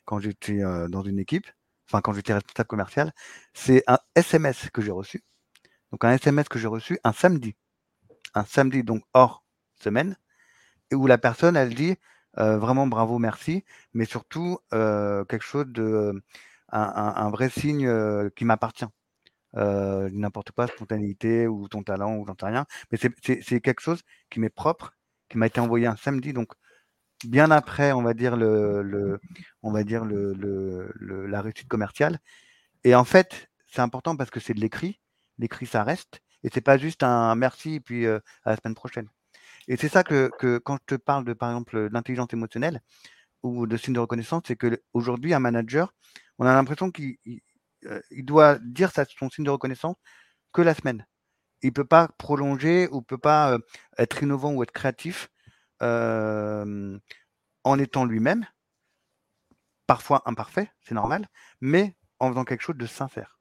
quand 0.04 0.20
j'étais 0.20 0.60
dans 0.88 1.02
une 1.02 1.18
équipe, 1.18 1.46
enfin 1.88 2.00
quand 2.00 2.12
j'étais 2.12 2.32
responsable 2.32 2.68
commercial, 2.68 3.12
c'est 3.54 3.82
un 3.88 3.98
SMS 4.14 4.70
que 4.72 4.80
j'ai 4.80 4.92
reçu. 4.92 5.24
Donc 5.90 6.04
un 6.04 6.12
SMS 6.12 6.48
que 6.48 6.58
j'ai 6.58 6.68
reçu 6.68 6.98
un 7.04 7.12
samedi. 7.12 7.56
Un 8.34 8.44
samedi, 8.44 8.84
donc 8.84 9.02
hors 9.14 9.44
semaine, 9.82 10.16
et 10.90 10.94
où 10.94 11.06
la 11.06 11.18
personne, 11.18 11.56
elle 11.56 11.74
dit 11.74 11.96
vraiment 12.34 12.86
bravo, 12.86 13.18
merci, 13.18 13.64
mais 13.94 14.04
surtout 14.04 14.58
quelque 14.70 15.42
chose 15.42 15.66
de 15.68 16.22
un, 16.68 17.30
vrai 17.30 17.50
signe 17.50 17.90
qui 18.36 18.44
m'appartient. 18.44 18.86
N'importe 19.56 20.52
quoi, 20.52 20.66
spontanéité 20.66 21.46
ou 21.48 21.68
ton 21.68 21.82
talent 21.82 22.16
ou 22.16 22.26
j'en 22.26 22.34
sais 22.38 22.46
rien. 22.46 22.66
Mais 22.90 22.98
c'est 22.98 23.60
quelque 23.60 23.80
chose 23.80 24.02
qui 24.30 24.40
m'est 24.40 24.50
propre, 24.50 24.92
qui 25.28 25.38
m'a 25.38 25.46
été 25.46 25.60
envoyé 25.60 25.86
un 25.86 25.96
samedi, 25.96 26.32
donc 26.32 26.52
bien 27.24 27.50
après, 27.50 27.92
on 27.92 28.02
va 28.02 28.14
dire, 28.14 28.36
le, 28.36 29.18
on 29.62 29.72
va 29.72 29.82
dire 29.82 30.04
le, 30.04 31.26
la 31.26 31.40
réussite 31.40 31.68
commerciale. 31.68 32.18
Et 32.84 32.94
en 32.94 33.04
fait, 33.04 33.48
c'est 33.66 33.80
important 33.80 34.16
parce 34.16 34.30
que 34.30 34.40
c'est 34.40 34.54
de 34.54 34.60
l'écrit. 34.60 35.00
L'écrit, 35.38 35.66
ça 35.66 35.82
reste. 35.82 36.20
Et 36.42 36.50
c'est 36.52 36.60
pas 36.60 36.78
juste 36.78 37.02
un 37.02 37.34
merci 37.34 37.74
et 37.74 37.80
puis 37.80 38.06
à 38.06 38.20
la 38.44 38.56
semaine 38.56 38.74
prochaine. 38.74 39.08
Et 39.68 39.76
c'est 39.76 39.88
ça 39.88 40.04
que, 40.04 40.30
quand 40.58 40.78
je 40.88 40.94
te 40.94 41.00
parle 41.00 41.24
de, 41.24 41.32
par 41.32 41.50
exemple, 41.50 41.88
d'intelligence 41.90 42.32
émotionnelle 42.32 42.80
ou 43.42 43.66
de 43.66 43.76
signe 43.76 43.94
de 43.94 44.00
reconnaissance, 44.00 44.42
c'est 44.46 44.56
qu'aujourd'hui, 44.56 45.34
un 45.34 45.40
manager, 45.40 45.92
on 46.38 46.46
a 46.46 46.54
l'impression 46.54 46.90
qu'il 46.90 47.16
doit 48.22 48.58
dire 48.60 48.90
son 49.18 49.30
signe 49.30 49.44
de 49.44 49.50
reconnaissance 49.50 49.96
que 50.52 50.62
la 50.62 50.74
semaine. 50.74 51.06
Il 51.62 51.68
ne 51.68 51.72
peut 51.72 51.84
pas 51.84 52.08
prolonger 52.18 52.88
ou 52.90 52.96
ne 52.96 53.04
peut 53.04 53.18
pas 53.18 53.58
être 53.98 54.22
innovant 54.22 54.52
ou 54.52 54.62
être 54.62 54.72
créatif 54.72 55.28
en 55.80 56.98
étant 57.78 58.04
lui-même, 58.04 58.46
parfois 59.86 60.22
imparfait, 60.26 60.70
c'est 60.82 60.94
normal, 60.94 61.26
mais 61.60 61.96
en 62.20 62.30
faisant 62.30 62.44
quelque 62.44 62.62
chose 62.62 62.76
de 62.76 62.86
sincère. 62.86 63.38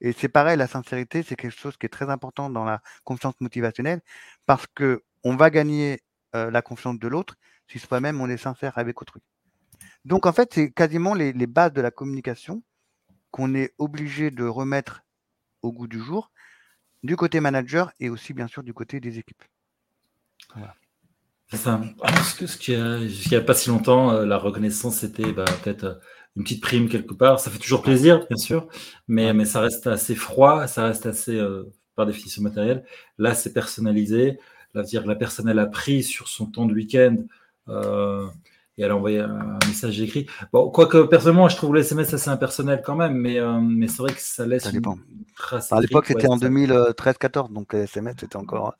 Et 0.00 0.12
c'est 0.12 0.28
pareil, 0.28 0.56
la 0.56 0.66
sincérité, 0.66 1.22
c'est 1.22 1.36
quelque 1.36 1.58
chose 1.58 1.76
qui 1.76 1.86
est 1.86 1.90
très 1.90 2.10
important 2.10 2.50
dans 2.50 2.64
la 2.64 2.82
confiance 3.04 3.34
motivationnelle 3.40 4.02
parce 4.44 4.66
que 4.74 5.02
on 5.24 5.36
va 5.36 5.50
gagner 5.50 6.00
la 6.34 6.62
confiance 6.62 6.98
de 6.98 7.08
l'autre 7.08 7.36
si 7.68 7.78
soi-même 7.78 8.20
on 8.20 8.28
est 8.28 8.36
sincère 8.36 8.76
avec 8.78 9.00
autrui. 9.00 9.22
Donc 10.04 10.26
en 10.26 10.32
fait, 10.32 10.52
c'est 10.54 10.70
quasiment 10.70 11.14
les, 11.14 11.32
bases 11.46 11.72
de 11.72 11.80
la 11.80 11.90
communication 11.90 12.62
qu'on 13.36 13.54
est 13.54 13.74
obligé 13.76 14.30
de 14.30 14.44
remettre 14.44 15.02
au 15.60 15.70
goût 15.70 15.86
du 15.86 16.00
jour 16.00 16.30
du 17.02 17.16
côté 17.16 17.38
manager 17.40 17.92
et 18.00 18.08
aussi 18.08 18.32
bien 18.32 18.46
sûr 18.46 18.62
du 18.62 18.72
côté 18.72 18.98
des 18.98 19.18
équipes. 19.18 19.44
C'est 21.50 21.58
ça. 21.58 21.82
Parce 22.00 22.32
que 22.32 22.46
ce 22.46 22.56
qui 22.56 22.70
n'y 22.70 23.36
a, 23.36 23.40
pas 23.42 23.52
si 23.52 23.68
longtemps, 23.68 24.10
euh, 24.10 24.24
la 24.24 24.38
reconnaissance, 24.38 24.96
c'était 25.00 25.32
bah, 25.32 25.44
peut-être 25.62 25.84
euh, 25.84 25.94
une 26.34 26.44
petite 26.44 26.62
prime 26.62 26.88
quelque 26.88 27.12
part. 27.12 27.38
Ça 27.38 27.50
fait 27.50 27.58
toujours 27.58 27.82
plaisir, 27.82 28.26
bien 28.26 28.38
sûr, 28.38 28.68
mais, 29.06 29.34
mais 29.34 29.44
ça 29.44 29.60
reste 29.60 29.86
assez 29.86 30.14
froid, 30.14 30.66
ça 30.66 30.86
reste 30.86 31.04
assez, 31.04 31.36
euh, 31.36 31.64
par 31.94 32.06
définition 32.06 32.40
matérielle. 32.40 32.86
Là, 33.18 33.34
c'est 33.34 33.52
personnalisé. 33.52 34.38
Là, 34.72 34.82
dire 34.82 35.06
la 35.06 35.14
personne, 35.14 35.46
elle 35.46 35.58
a 35.58 35.66
pris 35.66 36.02
sur 36.02 36.28
son 36.28 36.46
temps 36.46 36.64
de 36.64 36.72
week-end 36.72 37.16
et 38.78 38.82
elle 38.82 38.90
a 38.90 38.96
envoyé 38.96 39.20
un 39.20 39.58
message 39.66 40.00
écrit. 40.00 40.26
Bon, 40.52 40.70
quoique 40.70 40.98
personnellement, 41.02 41.48
je 41.48 41.56
trouve 41.56 41.74
le 41.74 41.80
SMS 41.80 42.12
assez 42.12 42.28
impersonnel 42.28 42.82
quand 42.84 42.94
même, 42.94 43.14
mais, 43.14 43.38
euh, 43.38 43.58
mais 43.60 43.88
c'est 43.88 44.02
vrai 44.02 44.12
que 44.12 44.20
ça 44.20 44.46
laisse 44.46 44.70
une 44.72 44.82
trace. 45.34 45.72
À 45.72 45.80
l'époque, 45.80 46.06
c'était 46.06 46.28
en 46.28 46.36
2013-14, 46.36 47.52
donc 47.52 47.74
SMS, 47.74 48.16
c'était 48.20 48.36
encore. 48.36 48.74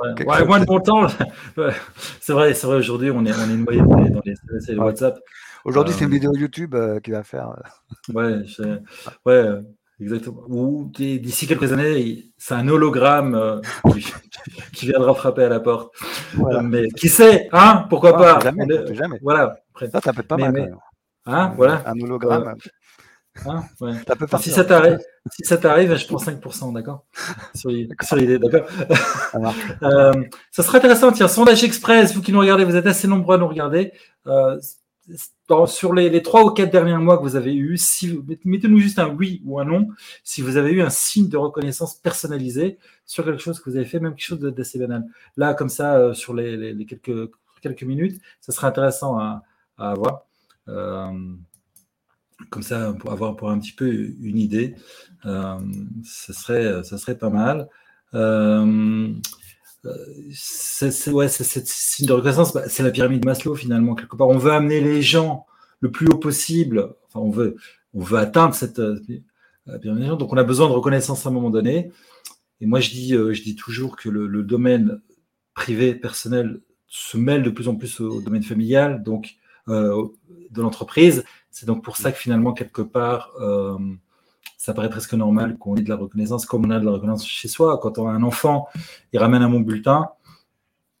ouais, 0.00 0.24
ouais 0.26 0.44
moins 0.44 0.60
de 0.60 0.64
bon 0.64 0.80
temps. 0.80 1.06
c'est 2.20 2.32
vrai, 2.32 2.54
c'est 2.54 2.66
vrai. 2.66 2.76
Aujourd'hui, 2.76 3.10
on 3.10 3.24
est, 3.24 3.32
on 3.32 3.50
est 3.50 3.56
noyé 3.56 3.80
dans 3.80 4.22
les 4.24 4.32
SMS 4.32 4.68
et 4.68 4.72
les 4.72 4.78
WhatsApp. 4.78 5.18
Aujourd'hui, 5.64 5.94
c'est 5.94 6.04
une 6.04 6.10
euh, 6.10 6.14
vidéo 6.14 6.34
YouTube 6.34 6.74
euh, 6.74 7.00
qui 7.00 7.12
va 7.12 7.22
faire. 7.22 7.54
ouais, 8.14 8.42
ouais. 9.26 9.48
Exactement. 10.02 10.42
Ou 10.48 10.90
d'ici 10.94 11.46
quelques 11.46 11.72
années, 11.72 12.32
c'est 12.36 12.54
un 12.54 12.66
hologramme 12.68 13.34
euh, 13.34 13.60
qui, 14.74 14.86
viendra 14.86 15.14
frapper 15.14 15.44
à 15.44 15.48
la 15.48 15.60
porte. 15.60 15.94
Mais 16.64 16.88
qui 16.88 17.08
sait, 17.08 17.48
hein 17.52 17.86
Pourquoi 17.88 18.16
pas 18.16 18.40
jamais, 18.40 18.66
jamais. 18.94 19.18
Voilà. 19.22 19.56
Ça, 19.78 20.00
ça 20.00 20.12
peut 20.12 20.20
être 20.20 20.28
pas 20.28 20.36
mal. 20.36 20.76
Hein, 21.26 21.52
voilà. 21.56 21.82
Un 21.86 22.00
hologramme. 22.00 22.56
Hein, 23.46 23.62
ouais. 23.80 23.92
ça 24.06 24.14
peut 24.14 24.26
si 24.40 24.50
ça 24.50 24.62
t'arrive, 24.62 24.98
si 25.30 25.42
ça 25.46 25.56
t'arrive, 25.56 25.96
je 25.96 26.06
prends 26.06 26.18
5%, 26.18 26.74
d'accord 26.74 27.06
Sur 27.54 27.70
l'idée, 27.70 28.38
d'accord 28.38 28.68
euh, 29.82 30.12
Ça 30.50 30.62
serait 30.62 30.78
intéressant, 30.78 31.12
tiens, 31.12 31.28
sondage 31.28 31.64
express, 31.64 32.14
vous 32.14 32.20
qui 32.20 32.30
nous 32.30 32.40
regardez, 32.40 32.64
vous 32.64 32.76
êtes 32.76 32.86
assez 32.86 33.08
nombreux 33.08 33.36
à 33.36 33.38
nous 33.38 33.48
regarder. 33.48 33.92
Euh, 35.10 35.66
sur 35.66 35.92
les, 35.92 36.22
trois 36.22 36.44
ou 36.44 36.50
quatre 36.50 36.70
derniers 36.70 36.96
mois 36.96 37.18
que 37.18 37.22
vous 37.22 37.36
avez 37.36 37.54
eu, 37.54 37.76
mettez-nous 38.44 38.78
juste 38.78 38.98
un 38.98 39.08
oui 39.08 39.42
ou 39.44 39.58
un 39.58 39.64
non, 39.64 39.88
si 40.22 40.40
vous 40.42 40.56
avez 40.56 40.70
eu 40.70 40.80
un 40.80 40.90
signe 40.90 41.28
de 41.28 41.36
reconnaissance 41.36 41.94
personnalisé 41.94 42.78
sur 43.04 43.24
quelque 43.24 43.42
chose 43.42 43.60
que 43.60 43.68
vous 43.68 43.76
avez 43.76 43.84
fait, 43.84 44.00
même 44.00 44.14
quelque 44.14 44.24
chose 44.24 44.40
d'assez 44.40 44.78
banal. 44.78 45.04
Là, 45.36 45.54
comme 45.54 45.68
ça, 45.68 45.96
euh, 45.96 46.14
sur 46.14 46.34
les, 46.34 46.86
quelques, 46.86 47.82
minutes, 47.82 48.20
ça 48.40 48.52
serait 48.52 48.68
intéressant 48.68 49.18
à, 49.18 49.42
avoir. 49.76 50.26
Euh, 50.68 51.12
comme 52.50 52.62
ça, 52.62 52.94
pour 52.98 53.12
avoir 53.12 53.36
un 53.44 53.58
petit 53.58 53.72
peu 53.72 53.88
une 53.92 54.38
idée, 54.38 54.76
euh, 55.26 55.58
ça, 56.04 56.32
serait, 56.32 56.82
ça 56.84 56.98
serait 56.98 57.18
pas 57.18 57.30
mal 57.30 57.68
c'est 60.32 61.10
ouais, 61.10 61.28
cette 61.28 61.66
signe 61.66 62.06
de 62.06 62.12
reconnaissance, 62.12 62.52
bah, 62.52 62.68
c'est 62.68 62.82
la 62.82 62.90
pyramide 62.90 63.24
Maslow 63.24 63.54
finalement 63.54 63.94
quelque 63.94 64.16
part. 64.16 64.28
On 64.28 64.38
veut 64.38 64.52
amener 64.52 64.80
les 64.80 65.02
gens 65.02 65.46
le 65.80 65.90
plus 65.90 66.06
haut 66.06 66.18
possible. 66.18 66.94
Enfin, 67.08 67.20
on 67.20 67.30
veut, 67.30 67.56
on 67.94 68.00
veut 68.00 68.18
atteindre 68.18 68.54
cette 68.54 68.78
euh, 68.78 69.00
pyramide. 69.80 70.10
Donc, 70.12 70.32
on 70.32 70.36
a 70.36 70.44
besoin 70.44 70.68
de 70.68 70.72
reconnaissance 70.72 71.26
à 71.26 71.30
un 71.30 71.32
moment 71.32 71.50
donné. 71.50 71.90
Et 72.60 72.66
moi, 72.66 72.80
je 72.80 72.90
dis, 72.90 73.14
euh, 73.14 73.32
je 73.32 73.42
dis 73.42 73.56
toujours 73.56 73.96
que 73.96 74.08
le, 74.08 74.42
domaine 74.42 75.00
privé, 75.54 75.94
personnel, 75.94 76.60
se 76.86 77.16
mêle 77.16 77.42
de 77.42 77.50
plus 77.50 77.68
en 77.68 77.74
plus 77.74 78.00
au, 78.00 78.20
domaine 78.20 78.42
familial, 78.42 79.02
donc 79.02 79.36
euh, 79.68 80.06
de 80.50 80.62
l'entreprise. 80.62 81.24
C'est 81.50 81.66
donc 81.66 81.82
pour 81.82 81.96
ça 81.96 82.12
que 82.12 82.18
finalement, 82.18 82.52
quelque 82.52 82.82
part, 82.82 83.32
ça 84.62 84.74
paraît 84.74 84.90
presque 84.90 85.14
normal 85.14 85.58
qu'on 85.58 85.74
ait 85.74 85.82
de 85.82 85.88
la 85.88 85.96
reconnaissance 85.96 86.46
comme 86.46 86.64
on 86.64 86.70
a 86.70 86.78
de 86.78 86.84
la 86.84 86.92
reconnaissance 86.92 87.26
chez 87.26 87.48
soi. 87.48 87.80
Quand 87.82 87.98
on 87.98 88.06
a 88.06 88.12
un 88.12 88.22
enfant, 88.22 88.68
il 89.12 89.18
ramène 89.18 89.42
un 89.42 89.50
bon 89.50 89.58
bulletin. 89.58 90.10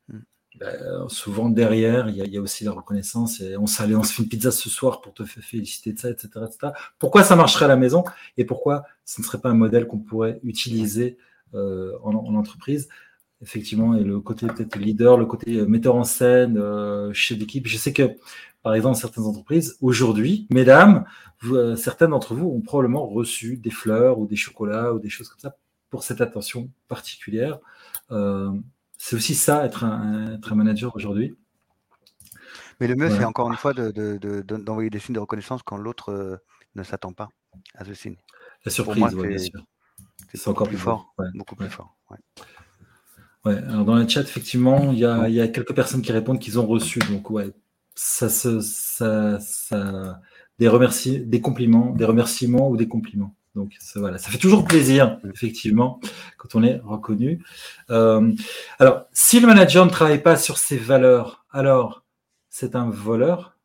Hmm. 0.08 0.18
Ben, 0.58 1.08
souvent 1.08 1.48
derrière, 1.48 2.08
il 2.08 2.16
y, 2.16 2.36
a, 2.36 2.40
aussi 2.40 2.64
la 2.64 2.72
reconnaissance. 2.72 3.40
Et 3.40 3.56
on 3.56 3.68
s'allait, 3.68 3.94
on 3.94 4.02
se 4.02 4.14
fait 4.14 4.24
une 4.24 4.28
pizza 4.28 4.50
ce 4.50 4.68
soir 4.68 5.00
pour 5.00 5.14
te 5.14 5.22
féliciter 5.22 5.92
de 5.92 6.00
ça, 6.00 6.10
etc., 6.10 6.28
etc. 6.44 6.72
Pourquoi 6.98 7.22
ça 7.22 7.36
marcherait 7.36 7.66
à 7.66 7.68
la 7.68 7.76
maison 7.76 8.02
et 8.36 8.44
pourquoi 8.44 8.82
ce 9.04 9.20
ne 9.20 9.24
serait 9.24 9.40
pas 9.40 9.50
un 9.50 9.54
modèle 9.54 9.86
qu'on 9.86 10.00
pourrait 10.00 10.40
utiliser 10.42 11.16
euh, 11.54 11.96
en, 12.02 12.34
entreprise? 12.34 12.88
Effectivement, 13.42 13.96
et 13.96 14.04
le 14.04 14.20
côté 14.20 14.46
peut-être 14.46 14.76
leader, 14.76 15.18
le 15.18 15.26
côté 15.26 15.56
euh, 15.56 15.66
metteur 15.66 15.96
en 15.96 16.04
scène, 16.04 16.56
euh, 16.58 17.12
chef 17.12 17.38
d'équipe. 17.38 17.66
Je 17.66 17.76
sais 17.76 17.92
que 17.92 18.16
par 18.62 18.74
exemple, 18.74 18.96
certaines 18.96 19.24
entreprises, 19.24 19.76
aujourd'hui, 19.80 20.46
mesdames, 20.50 21.04
euh, 21.46 21.74
certaines 21.74 22.10
d'entre 22.10 22.34
vous 22.34 22.46
ont 22.48 22.60
probablement 22.60 23.06
reçu 23.06 23.56
des 23.56 23.70
fleurs 23.70 24.20
ou 24.20 24.26
des 24.26 24.36
chocolats 24.36 24.92
ou 24.94 25.00
des 25.00 25.08
choses 25.08 25.28
comme 25.28 25.40
ça 25.40 25.56
pour 25.90 26.04
cette 26.04 26.20
attention 26.20 26.70
particulière. 26.86 27.58
Euh, 28.12 28.52
c'est 28.96 29.16
aussi 29.16 29.34
ça, 29.34 29.64
être 29.64 29.82
un, 29.82 30.38
manager 30.54 30.94
aujourd'hui. 30.94 31.34
Mais 32.80 32.86
le 32.86 32.94
mieux, 32.94 33.10
c'est 33.10 33.24
encore 33.24 33.50
une 33.50 33.56
fois 33.56 33.74
d'envoyer 33.74 34.90
des 34.90 34.98
signes 35.00 35.16
de 35.16 35.20
reconnaissance 35.20 35.62
quand 35.64 35.76
l'autre 35.76 36.40
ne 36.76 36.82
s'attend 36.84 37.12
pas 37.12 37.28
à 37.74 37.84
ce 37.84 37.94
signe. 37.94 38.16
La 38.64 38.70
surprise, 38.70 39.12
bien 39.14 39.38
sûr. 39.38 39.64
C'est 40.34 40.48
encore 40.48 40.68
plus 40.68 40.78
fort, 40.78 41.14
beaucoup 41.34 41.56
plus 41.56 41.68
fort. 41.68 41.96
Ouais. 43.44 43.56
alors 43.56 43.84
dans 43.84 43.96
le 43.96 44.06
chat, 44.08 44.20
effectivement, 44.20 44.92
il 44.92 44.98
y, 44.98 45.04
a, 45.04 45.28
il 45.28 45.34
y 45.34 45.40
a 45.40 45.48
quelques 45.48 45.74
personnes 45.74 46.02
qui 46.02 46.12
répondent 46.12 46.38
qu'ils 46.38 46.58
ont 46.60 46.66
reçu. 46.66 47.00
Donc, 47.10 47.30
ouais, 47.30 47.50
ça, 47.94 48.28
ça, 48.28 48.60
ça, 49.40 50.20
des 50.58 50.68
remercie, 50.68 51.20
des 51.20 51.40
compliments, 51.40 51.90
des 51.92 52.04
remerciements 52.04 52.68
ou 52.68 52.76
des 52.76 52.88
compliments. 52.88 53.34
Donc 53.54 53.74
ça, 53.80 54.00
voilà, 54.00 54.16
ça 54.18 54.30
fait 54.30 54.38
toujours 54.38 54.64
plaisir, 54.64 55.18
effectivement, 55.34 56.00
quand 56.38 56.54
on 56.54 56.62
est 56.62 56.80
reconnu. 56.84 57.44
Euh, 57.90 58.32
alors, 58.78 59.04
si 59.12 59.40
le 59.40 59.46
manager 59.46 59.84
ne 59.84 59.90
travaille 59.90 60.22
pas 60.22 60.36
sur 60.36 60.56
ses 60.58 60.78
valeurs, 60.78 61.44
alors 61.50 62.04
c'est 62.48 62.76
un 62.76 62.88
voleur? 62.88 63.58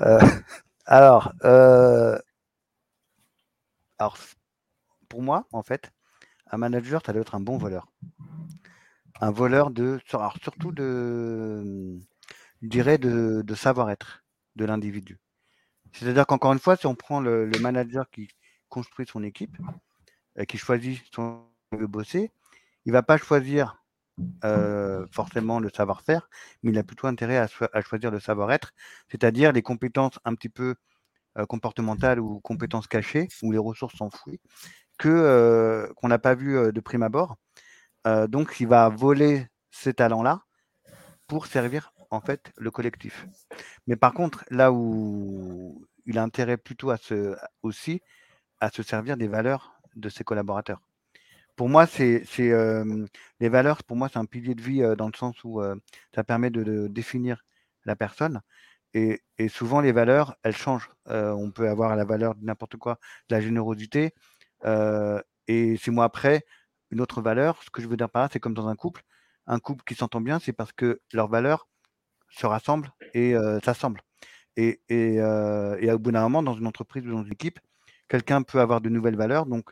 Euh, 0.00 0.18
alors, 0.86 1.32
euh, 1.44 2.18
alors, 3.98 4.16
pour 5.08 5.22
moi, 5.22 5.46
en 5.52 5.62
fait, 5.62 5.92
un 6.54 6.58
manager, 6.58 7.02
ça 7.04 7.12
doit 7.12 7.22
être 7.22 7.34
un 7.34 7.40
bon 7.40 7.58
voleur 7.58 7.86
un 9.20 9.30
voleur 9.30 9.70
de, 9.70 9.98
surtout 10.42 10.72
de, 10.72 11.98
je 12.62 12.68
dirais, 12.68 12.98
de, 12.98 13.54
savoir-être 13.54 14.24
de 14.56 14.64
l'individu. 14.64 15.18
C'est-à-dire 15.92 16.26
qu'encore 16.26 16.52
une 16.52 16.58
fois, 16.58 16.76
si 16.76 16.86
on 16.86 16.94
prend 16.94 17.20
le, 17.20 17.50
manager 17.60 18.10
qui 18.10 18.28
construit 18.68 19.06
son 19.06 19.22
équipe, 19.22 19.56
et 20.36 20.46
qui 20.46 20.58
choisit 20.58 21.00
son 21.14 21.44
veut 21.72 21.86
bosser, 21.86 22.32
il 22.84 22.92
va 22.92 23.02
pas 23.02 23.16
choisir 23.16 23.80
forcément 25.10 25.58
le 25.58 25.70
savoir-faire, 25.70 26.28
mais 26.62 26.70
il 26.70 26.78
a 26.78 26.84
plutôt 26.84 27.06
intérêt 27.06 27.38
à, 27.38 27.82
choisir 27.82 28.10
le 28.10 28.20
savoir-être, 28.20 28.72
c'est-à-dire 29.10 29.52
les 29.52 29.62
compétences 29.62 30.18
un 30.24 30.34
petit 30.34 30.48
peu 30.48 30.74
comportementales 31.48 32.20
ou 32.20 32.40
compétences 32.40 32.86
cachées, 32.86 33.28
où 33.42 33.52
les 33.52 33.58
ressources 33.58 33.96
fouillées, 33.96 34.40
que 34.98 35.92
qu'on 35.96 36.08
n'a 36.08 36.18
pas 36.18 36.34
vu 36.34 36.72
de 36.72 36.80
prime 36.80 37.02
abord. 37.02 37.36
donc, 38.28 38.56
il 38.60 38.68
va 38.68 38.88
voler 38.88 39.48
ces 39.70 39.94
talents-là 39.94 40.42
pour 41.26 41.46
servir 41.46 41.92
en 42.10 42.20
fait 42.20 42.52
le 42.56 42.70
collectif. 42.70 43.26
Mais 43.86 43.96
par 43.96 44.12
contre, 44.14 44.44
là 44.50 44.72
où 44.72 45.84
il 46.06 46.18
a 46.18 46.22
intérêt 46.22 46.56
plutôt 46.56 46.90
à 46.90 46.96
se, 46.96 47.36
aussi 47.62 48.02
à 48.60 48.70
se 48.70 48.82
servir 48.82 49.16
des 49.16 49.28
valeurs 49.28 49.80
de 49.96 50.08
ses 50.08 50.24
collaborateurs. 50.24 50.80
Pour 51.56 51.68
moi, 51.68 51.86
c'est 51.86 52.24
les 53.40 53.48
valeurs. 53.48 53.84
Pour 53.84 53.96
moi, 53.96 54.08
c'est 54.12 54.18
un 54.18 54.24
pilier 54.24 54.54
de 54.54 54.62
vie 54.62 54.82
dans 54.96 55.06
le 55.06 55.16
sens 55.16 55.36
où 55.44 55.62
ça 56.14 56.24
permet 56.24 56.50
de, 56.50 56.88
définir 56.88 57.44
la 57.84 57.96
personne. 57.96 58.40
Et, 58.92 59.20
souvent, 59.48 59.80
les 59.80 59.92
valeurs, 59.92 60.36
elles 60.42 60.56
changent. 60.56 60.90
on 61.06 61.50
peut 61.52 61.68
avoir 61.68 61.96
la 61.96 62.04
valeur 62.04 62.34
de 62.34 62.44
n'importe 62.44 62.76
quoi, 62.76 62.98
de 63.28 63.34
la 63.36 63.40
générosité. 63.40 64.14
Et 64.64 65.76
six 65.76 65.90
mois 65.90 66.04
après, 66.04 66.44
une 66.90 67.00
autre 67.00 67.22
valeur. 67.22 67.62
Ce 67.62 67.70
que 67.70 67.82
je 67.82 67.88
veux 67.88 67.96
dire 67.96 68.10
par 68.10 68.22
là, 68.22 68.28
c'est 68.32 68.40
comme 68.40 68.54
dans 68.54 68.68
un 68.68 68.76
couple. 68.76 69.02
Un 69.46 69.58
couple 69.58 69.84
qui 69.84 69.94
s'entend 69.94 70.20
bien, 70.20 70.38
c'est 70.38 70.52
parce 70.52 70.72
que 70.72 71.00
leurs 71.12 71.28
valeurs 71.28 71.68
se 72.30 72.46
rassemblent 72.46 72.90
et 73.12 73.34
s'assemblent. 73.62 74.00
Et, 74.56 74.80
et, 74.88 75.16
et, 75.16 75.92
au 75.92 75.98
bout 75.98 76.12
d'un 76.12 76.22
moment, 76.22 76.42
dans 76.42 76.54
une 76.54 76.66
entreprise 76.66 77.06
ou 77.06 77.10
dans 77.10 77.24
une 77.24 77.32
équipe, 77.32 77.60
quelqu'un 78.08 78.42
peut 78.42 78.60
avoir 78.60 78.80
de 78.80 78.88
nouvelles 78.88 79.16
valeurs. 79.16 79.46
Donc, 79.46 79.70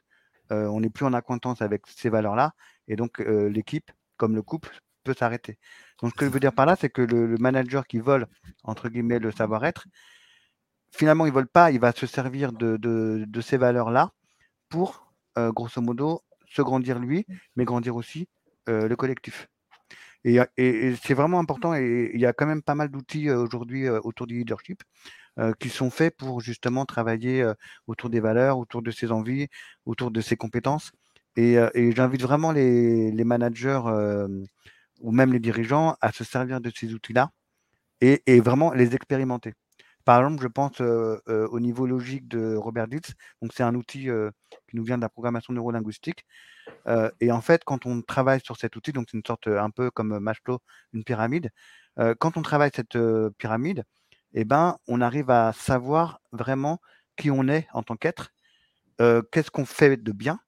on 0.51 0.81
n'est 0.81 0.91
plus 0.91 1.07
en 1.07 1.15
acquaintance 1.15 1.63
avec 1.63 1.87
ces 1.87 2.11
valeurs-là. 2.11 2.53
Et 2.89 2.97
donc, 2.97 3.19
l'équipe, 3.19 3.91
comme 4.19 4.35
le 4.35 4.43
couple, 4.43 4.71
peut 5.03 5.15
s'arrêter. 5.15 5.59
Donc, 6.01 6.13
ce 6.13 6.17
que 6.17 6.25
je 6.25 6.31
veux 6.31 6.41
dire 6.41 6.53
par 6.53 6.67
là, 6.67 6.77
c'est 6.77 6.91
que 6.91 7.03
le, 7.03 7.37
manager 7.39 7.87
qui 7.87 7.99
vole, 7.99 8.27
entre 8.65 8.89
guillemets, 8.89 9.19
le 9.19 9.31
savoir-être, 9.31 9.87
finalement, 10.91 11.27
il 11.27 11.31
ne 11.31 11.35
vole 11.35 11.49
pas, 11.49 11.71
il 11.71 11.81
va 11.81 11.93
se 11.93 12.07
servir 12.07 12.53
de, 12.53 12.77
de, 12.77 13.41
ces 13.41 13.57
valeurs-là 13.57 14.13
pour, 14.73 15.13
grosso 15.37 15.81
modo, 15.83 16.23
se 16.49 16.63
grandir 16.63 16.99
lui, 16.99 17.27
mais 17.57 17.65
grandir 17.65 17.95
aussi 17.95 18.29
le 18.67 18.95
collectif. 18.97 19.49
Et, 20.25 20.39
c'est 21.03 21.15
vraiment 21.15 21.39
important, 21.39 21.75
et 21.75 22.11
il 22.15 22.21
y 22.21 22.27
a 22.27 22.33
quand 22.33 22.47
même 22.47 22.63
pas 22.63 22.75
mal 22.75 22.89
d'outils 22.91 23.31
aujourd'hui 23.31 23.89
autour 23.89 24.27
du 24.27 24.39
leadership 24.39 24.83
qui 25.61 25.69
sont 25.69 25.91
faits 25.91 26.17
pour 26.17 26.41
justement 26.41 26.87
travailler 26.87 27.45
autour 27.87 28.09
des 28.11 28.21
valeurs, 28.21 28.59
autour 28.59 28.83
de 28.83 28.91
ses 28.91 29.13
envies, 29.13 29.49
autour 29.85 30.11
de 30.11 30.21
ses 30.21 30.37
compétences. 30.37 30.93
Et, 31.37 31.57
j'invite 31.97 32.23
vraiment 32.23 32.53
les, 32.53 33.25
managers 33.25 33.81
ou 35.01 35.13
même 35.13 35.33
les 35.33 35.41
dirigeants 35.41 35.97
à 36.01 36.13
se 36.13 36.25
servir 36.25 36.61
de 36.61 36.71
ces 36.75 36.95
outils-là 36.95 37.31
et, 38.01 38.41
vraiment 38.41 38.73
les 38.73 38.95
expérimenter. 38.95 39.55
Par 40.05 40.19
exemple, 40.21 40.43
je 40.43 40.49
pense 40.49 40.81
au 40.81 41.61
niveau 41.61 41.87
logique 41.87 42.29
de 42.29 42.57
Robert 42.57 42.89
Dietz. 42.89 43.13
Donc, 43.41 43.53
c'est 43.55 43.63
un 43.63 43.75
outil 43.75 44.09
qui 44.69 44.77
nous 44.77 44.85
vient 44.85 44.97
de 44.97 45.03
la 45.03 45.09
programmation 45.09 45.53
neurolinguistique. 45.53 46.25
et 47.21 47.33
en 47.33 47.41
fait, 47.41 47.65
quand 47.65 47.87
on 47.87 48.03
travaille 48.03 48.41
sur 48.41 48.57
cet 48.57 48.77
outil, 48.77 48.93
donc 48.93 49.09
c'est 49.11 49.17
une 49.17 49.25
sorte 49.27 49.47
un 49.47 49.71
peu 49.71 49.91
comme 49.91 50.19
Maslow, 50.19 50.59
une 50.93 51.05
pyramide. 51.05 51.51
quand 52.19 52.37
on 52.37 52.43
travaille 52.43 52.71
cette 52.75 52.99
pyramide, 53.39 53.85
eh 54.35 54.45
ben, 54.45 54.79
on 54.89 55.01
arrive 55.01 55.31
à 55.31 55.53
savoir 55.53 56.21
vraiment 56.33 56.81
qui 57.17 57.31
on 57.31 57.49
est 57.49 57.67
en 57.73 57.83
tant 57.83 57.97
qu'être, 57.97 58.31
qu'est-ce 58.99 59.51
qu'on 59.51 59.67
fait 59.67 59.97
de 59.97 60.13
bien 60.13 60.41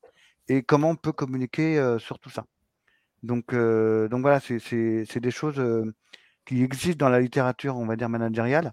et 0.48 0.62
comment 0.62 0.90
on 0.90 0.96
peut 0.96 1.12
communiquer 1.12 1.96
sur 1.98 2.18
tout 2.18 2.30
ça. 2.30 2.44
Donc, 3.22 3.54
donc 3.54 4.20
voilà, 4.20 4.40
c'est 4.40 5.20
des 5.20 5.30
choses 5.30 5.62
qui 6.46 6.62
existent 6.62 7.04
dans 7.04 7.10
la 7.10 7.20
littérature, 7.20 7.76
on 7.76 7.86
va 7.86 7.96
dire, 7.96 8.08
managériale, 8.08 8.72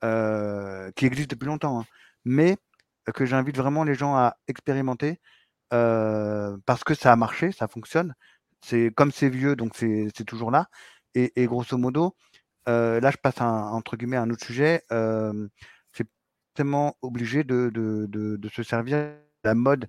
qui 0.00 1.06
existent 1.06 1.34
depuis 1.34 1.46
longtemps, 1.46 1.80
hein, 1.80 1.84
mais 2.24 2.56
que 3.14 3.24
j'invite 3.24 3.56
vraiment 3.56 3.84
les 3.84 3.94
gens 3.94 4.14
à 4.16 4.36
expérimenter 4.48 5.20
parce 5.70 6.84
que 6.84 6.94
ça 6.94 7.12
a 7.12 7.16
marché, 7.16 7.52
ça 7.52 7.68
fonctionne. 7.68 8.14
C'est 8.60 8.90
comme 8.94 9.12
c'est 9.12 9.28
vieux, 9.28 9.56
donc 9.56 9.76
c'est 9.76 10.24
toujours 10.26 10.50
là. 10.50 10.68
Et, 11.14 11.46
grosso 11.46 11.76
modo, 11.78 12.16
là, 12.66 13.10
je 13.10 13.16
passe 13.16 13.40
entre 13.40 13.96
guillemets 13.96 14.16
à 14.16 14.22
un 14.22 14.30
autre 14.30 14.44
sujet. 14.44 14.82
c'est 15.92 16.06
tellement 16.54 16.96
obligé 17.02 17.44
de, 17.44 17.70
se 18.52 18.62
servir 18.62 18.98
de 18.98 19.14
la 19.44 19.54
mode 19.54 19.88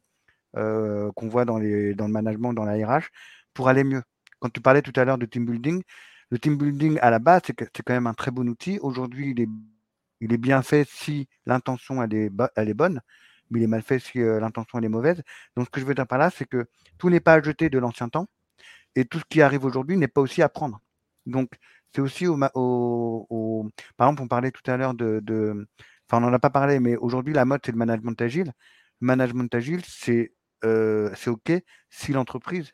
qu'on 0.53 1.29
voit 1.29 1.45
dans, 1.45 1.57
les, 1.57 1.93
dans 1.95 2.07
le 2.07 2.13
management, 2.13 2.53
dans 2.53 2.65
la 2.65 2.73
RH, 2.73 3.09
pour 3.53 3.69
aller 3.69 3.83
mieux. 3.83 4.03
Quand 4.39 4.49
tu 4.49 4.61
parlais 4.61 4.81
tout 4.81 4.93
à 4.95 5.03
l'heure 5.05 5.17
de 5.17 5.25
team 5.25 5.45
building, 5.45 5.83
le 6.29 6.39
team 6.39 6.57
building 6.57 6.97
à 7.01 7.09
la 7.09 7.19
base, 7.19 7.41
c'est 7.45 7.53
quand 7.55 7.93
même 7.93 8.07
un 8.07 8.13
très 8.13 8.31
bon 8.31 8.47
outil. 8.47 8.79
Aujourd'hui, 8.81 9.31
il 9.31 9.41
est, 9.41 9.49
il 10.21 10.33
est 10.33 10.37
bien 10.37 10.61
fait 10.61 10.87
si 10.89 11.27
l'intention 11.45 12.03
est, 12.03 12.29
bonne, 12.73 13.01
mais 13.49 13.59
il 13.59 13.63
est 13.63 13.67
mal 13.67 13.81
fait 13.81 13.99
si 13.99 14.19
l'intention 14.19 14.79
elle 14.79 14.85
est 14.85 14.89
mauvaise. 14.89 15.21
Donc, 15.55 15.65
ce 15.65 15.69
que 15.71 15.79
je 15.79 15.85
veux 15.85 15.95
dire 15.95 16.07
par 16.07 16.17
là, 16.17 16.29
c'est 16.29 16.45
que 16.45 16.67
tout 16.97 17.09
n'est 17.09 17.19
pas 17.19 17.35
à 17.35 17.41
jeter 17.41 17.69
de 17.69 17.79
l'ancien 17.79 18.09
temps, 18.09 18.27
et 18.95 19.05
tout 19.05 19.19
ce 19.19 19.25
qui 19.29 19.41
arrive 19.41 19.65
aujourd'hui 19.65 19.97
n'est 19.97 20.07
pas 20.07 20.21
aussi 20.21 20.41
à 20.41 20.49
prendre. 20.49 20.79
Donc, 21.25 21.51
c'est 21.93 22.01
aussi 22.01 22.27
au, 22.27 22.37
au, 22.55 23.69
Par 23.97 24.07
exemple, 24.07 24.23
on 24.23 24.27
parlait 24.27 24.51
tout 24.51 24.69
à 24.69 24.77
l'heure 24.77 24.93
de, 24.93 25.21
Enfin, 26.09 26.23
on 26.23 26.27
n'en 26.27 26.33
a 26.33 26.39
pas 26.39 26.49
parlé, 26.49 26.79
mais 26.79 26.95
aujourd'hui, 26.97 27.33
la 27.33 27.45
mode, 27.45 27.61
c'est 27.63 27.71
le 27.71 27.77
management 27.77 28.19
agile. 28.21 28.51
Le 29.01 29.05
management 29.07 29.53
agile, 29.53 29.83
c'est 29.85 30.33
euh, 30.65 31.13
OK 31.27 31.51
si 31.89 32.13
l'entreprise, 32.13 32.71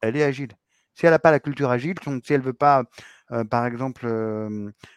elle 0.00 0.16
est 0.16 0.24
agile. 0.24 0.52
Si 0.94 1.06
elle 1.06 1.12
n'a 1.12 1.18
pas 1.20 1.30
la 1.30 1.40
culture 1.40 1.70
agile, 1.70 1.94
si 2.24 2.32
elle 2.32 2.40
ne 2.40 2.46
veut 2.46 2.52
pas, 2.52 2.84
par 3.50 3.66
exemple, 3.66 4.06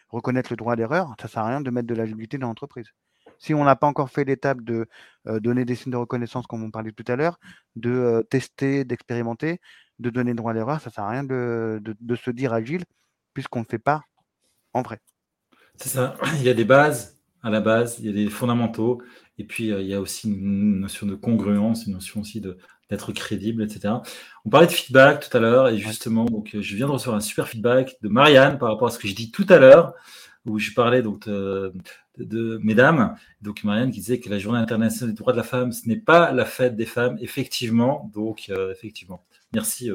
reconnaître 0.08 0.52
le 0.52 0.56
droit 0.56 0.76
d'erreur, 0.76 1.14
ça 1.20 1.26
ne 1.26 1.28
sert 1.28 1.42
à 1.42 1.48
rien 1.48 1.60
de 1.60 1.70
mettre 1.70 1.86
de 1.86 1.94
l'agilité 1.94 2.38
dans 2.38 2.48
l'entreprise. 2.48 2.86
Si 3.38 3.54
on 3.54 3.64
n'a 3.64 3.76
pas 3.76 3.86
encore 3.86 4.10
fait 4.10 4.24
l'étape 4.24 4.62
de 4.62 4.86
donner 5.24 5.64
des 5.64 5.74
signes 5.74 5.92
de 5.92 5.96
reconnaissance, 5.96 6.46
comme 6.46 6.62
on 6.62 6.70
parlait 6.70 6.92
tout 6.92 7.04
à 7.08 7.16
l'heure, 7.16 7.38
de 7.76 8.26
tester, 8.30 8.84
d'expérimenter, 8.84 9.60
de 9.98 10.10
donner 10.10 10.30
le 10.30 10.36
droit 10.36 10.54
d'erreur, 10.54 10.80
ça 10.80 10.90
ne 10.90 10.92
sert 10.92 11.04
à 11.04 11.10
rien 11.10 11.24
de, 11.24 11.82
de 11.82 12.14
se 12.16 12.30
dire 12.30 12.52
agile 12.52 12.84
puisqu'on 13.34 13.60
ne 13.60 13.64
fait 13.64 13.78
pas 13.78 14.02
en 14.72 14.82
vrai. 14.82 14.98
C'est 15.76 15.88
ça. 15.88 16.16
Il 16.36 16.42
y 16.42 16.48
a 16.48 16.54
des 16.54 16.64
bases 16.64 17.22
à 17.42 17.50
la 17.50 17.60
base, 17.60 17.98
il 17.98 18.06
y 18.06 18.08
a 18.08 18.12
des 18.12 18.30
fondamentaux, 18.30 19.02
et 19.36 19.44
puis 19.44 19.68
il 19.68 19.86
y 19.86 19.94
a 19.94 20.00
aussi 20.00 20.28
une 20.28 20.80
notion 20.80 21.08
de 21.08 21.16
congruence, 21.16 21.86
une 21.86 21.94
notion 21.94 22.20
aussi 22.20 22.40
d'être 22.92 23.12
crédible, 23.12 23.62
etc. 23.62 23.94
On 24.44 24.50
parlait 24.50 24.66
de 24.66 24.72
feedback 24.72 25.28
tout 25.28 25.36
à 25.36 25.40
l'heure, 25.40 25.68
et 25.68 25.78
justement, 25.78 26.24
donc, 26.24 26.54
euh, 26.54 26.62
je 26.62 26.76
viens 26.76 26.86
de 26.86 26.92
recevoir 26.92 27.16
un 27.16 27.20
super 27.20 27.48
feedback 27.48 27.96
de 28.02 28.08
Marianne 28.08 28.58
par 28.58 28.68
rapport 28.70 28.88
à 28.88 28.90
ce 28.90 28.98
que 28.98 29.08
j'ai 29.08 29.14
dit 29.14 29.30
tout 29.30 29.46
à 29.48 29.58
l'heure, 29.58 29.94
où 30.44 30.58
je 30.58 30.72
parlais 30.72 31.02
donc 31.02 31.28
de, 31.28 31.72
mesdames. 32.62 33.16
Donc 33.40 33.64
Marianne 33.64 33.90
qui 33.90 34.00
disait 34.00 34.20
que 34.20 34.28
la 34.28 34.38
Journée 34.38 34.58
internationale 34.58 35.14
des 35.14 35.18
droits 35.18 35.32
de 35.32 35.38
la 35.38 35.44
femme, 35.44 35.72
ce 35.72 35.88
n'est 35.88 35.96
pas 35.96 36.32
la 36.32 36.44
fête 36.44 36.76
des 36.76 36.86
femmes, 36.86 37.16
effectivement. 37.20 38.10
Donc 38.12 38.46
euh, 38.50 38.72
effectivement, 38.72 39.24
merci 39.54 39.90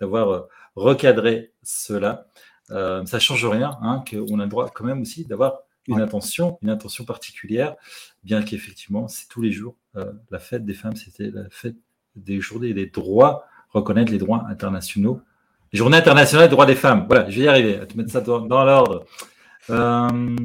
d'avoir 0.00 0.46
recadré 0.76 1.52
cela. 1.62 2.28
Euh, 2.70 3.04
ça 3.06 3.18
change 3.18 3.44
rien, 3.46 3.78
hein, 3.82 4.04
qu'on 4.08 4.38
a 4.40 4.44
le 4.44 4.50
droit 4.50 4.70
quand 4.70 4.84
même 4.84 5.00
aussi 5.00 5.24
d'avoir 5.24 5.60
une 5.86 6.00
intention, 6.00 6.58
une 6.60 6.68
intention 6.68 7.04
particulière, 7.04 7.76
bien 8.22 8.42
qu'effectivement, 8.42 9.08
c'est 9.08 9.26
tous 9.28 9.40
les 9.40 9.52
jours. 9.52 9.74
Euh, 9.96 10.12
la 10.30 10.38
fête 10.38 10.64
des 10.66 10.74
femmes, 10.74 10.96
c'était 10.96 11.30
la 11.30 11.48
fête 11.50 11.76
des 12.24 12.40
journées 12.40 12.74
des 12.74 12.86
droits, 12.86 13.46
reconnaître 13.70 14.12
les 14.12 14.18
droits 14.18 14.46
internationaux. 14.48 15.20
Journée 15.72 15.98
internationale 15.98 16.48
des 16.48 16.50
droits 16.50 16.66
des 16.66 16.74
femmes. 16.74 17.04
Voilà, 17.08 17.28
je 17.28 17.38
vais 17.38 17.44
y 17.44 17.48
arriver, 17.48 17.78
à 17.78 17.86
te 17.86 17.96
mettre 17.96 18.10
ça 18.10 18.20
dans, 18.20 18.64
l'ordre. 18.64 19.04
Euh, 19.70 20.36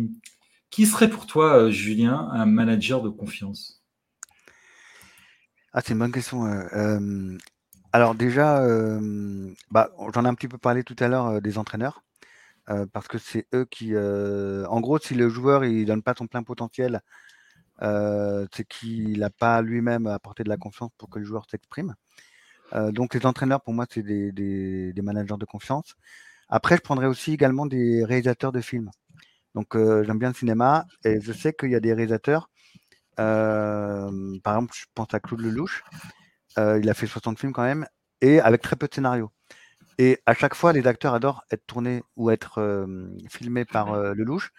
qui 0.70 0.86
serait 0.86 1.10
pour 1.10 1.26
toi, 1.28 1.70
Julien, 1.70 2.30
un 2.32 2.46
manager 2.46 3.02
de 3.02 3.10
confiance? 3.10 3.82
Ah, 5.72 5.82
c'est 5.84 5.94
une 5.94 6.00
bonne 6.00 6.12
question. 6.12 6.44
alors 7.94 8.16
déjà, 8.16 8.68
bah, 9.72 9.92
j'en 10.14 10.26
ai 10.26 10.28
un 10.28 10.36
petit 10.36 10.48
peu 10.48 10.58
parlé 10.58 10.84
tout 10.84 10.96
à 11.00 11.08
l'heure 11.08 11.42
des 11.42 11.58
entraîneurs 11.58 12.04
parce 12.92 13.08
que 13.08 13.18
c'est 13.18 13.48
eux 13.54 13.66
qui, 13.70 13.96
en 13.96 14.82
gros, 14.82 15.00
si 15.00 15.14
le 15.16 15.30
joueur 15.30 15.64
il 15.64 15.86
donne 15.86 16.04
pas 16.04 16.14
son 16.18 16.28
plein 16.28 16.44
potentiel, 16.44 17.02
c'est 17.84 18.68
qu'il 18.68 19.20
n'a 19.20 19.30
pas 19.30 19.62
lui-même 19.62 20.08
apporté 20.08 20.44
de 20.44 20.50
la 20.50 20.58
confiance 20.58 20.92
pour 20.98 21.10
que 21.10 21.20
le 21.20 21.26
joueur 21.26 21.46
s'exprime. 21.50 21.96
donc 22.92 23.14
les 23.14 23.26
entraîneurs, 23.26 23.62
pour 23.62 23.74
moi, 23.74 23.86
c'est 23.90 24.04
des, 24.04 24.32
des, 24.32 25.02
managers 25.02 25.38
de 25.38 25.46
confiance. 25.46 25.96
Après, 26.50 26.78
je 26.78 26.82
prendrais 26.82 27.08
aussi 27.08 27.34
également 27.34 27.66
des 27.66 28.06
réalisateurs 28.06 28.52
de 28.52 28.62
films. 28.62 28.90
Donc 29.56 29.76
j'aime 29.76 30.20
bien 30.20 30.30
le 30.30 30.36
cinéma 30.36 30.86
et 31.04 31.20
je 31.22 31.34
sais 31.34 31.54
qu'il 31.54 31.72
y 31.72 31.76
a 31.76 31.80
des 31.80 31.94
réalisateurs. 31.94 32.50
par 33.18 34.10
exemple, 34.56 34.74
je 34.76 34.86
pense 34.96 35.14
à 35.14 35.20
Claude 35.20 35.42
Lelouch. 35.42 35.84
il 36.58 36.90
a 36.90 36.94
fait 36.94 37.08
60 37.08 37.40
films 37.40 37.54
quand 37.54 37.64
même 37.64 37.86
et 38.22 38.40
avec 38.40 38.62
très 38.62 38.76
peu 38.76 38.88
de 38.88 38.94
scénarios. 38.94 39.32
Et 39.98 40.20
à 40.26 40.34
chaque 40.34 40.56
fois, 40.56 40.74
les 40.74 40.88
acteurs 40.88 41.14
adorent 41.14 41.44
être 41.52 41.66
tournés 41.68 42.04
ou 42.16 42.32
être 42.32 42.88
filmés 43.30 43.66
par 43.66 43.96
Lelouch, 44.14 44.52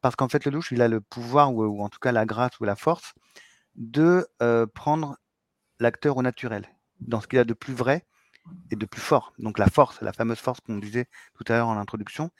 parce 0.00 0.16
qu'en 0.16 0.28
fait, 0.28 0.44
Lelouch, 0.44 0.72
il 0.72 0.82
a 0.82 0.88
le 0.88 1.00
pouvoir, 1.00 1.54
ou, 1.54 1.82
en 1.82 1.88
tout 1.88 1.98
cas 1.98 2.12
la 2.12 2.26
grâce 2.26 2.58
ou 2.60 2.64
la 2.64 2.76
force, 2.76 3.12
de 3.74 4.26
prendre 4.74 5.16
l'acteur 5.80 6.16
au 6.16 6.22
naturel, 6.22 6.68
dans 7.00 7.20
ce 7.20 7.26
qu'il 7.26 7.38
a 7.38 7.44
de 7.44 7.54
plus 7.54 7.74
vrai 7.74 8.04
et 8.70 8.76
de 8.76 8.86
plus 8.86 9.00
fort. 9.00 9.32
Donc 9.38 9.58
la 9.58 9.66
force, 9.66 10.00
la 10.00 10.12
fameuse 10.12 10.38
force 10.38 10.60
qu'on 10.60 10.78
disait 10.78 11.06
tout 11.34 11.44
à 11.48 11.56
l'heure 11.56 11.68
en 11.68 11.76
introduction. 11.76 12.30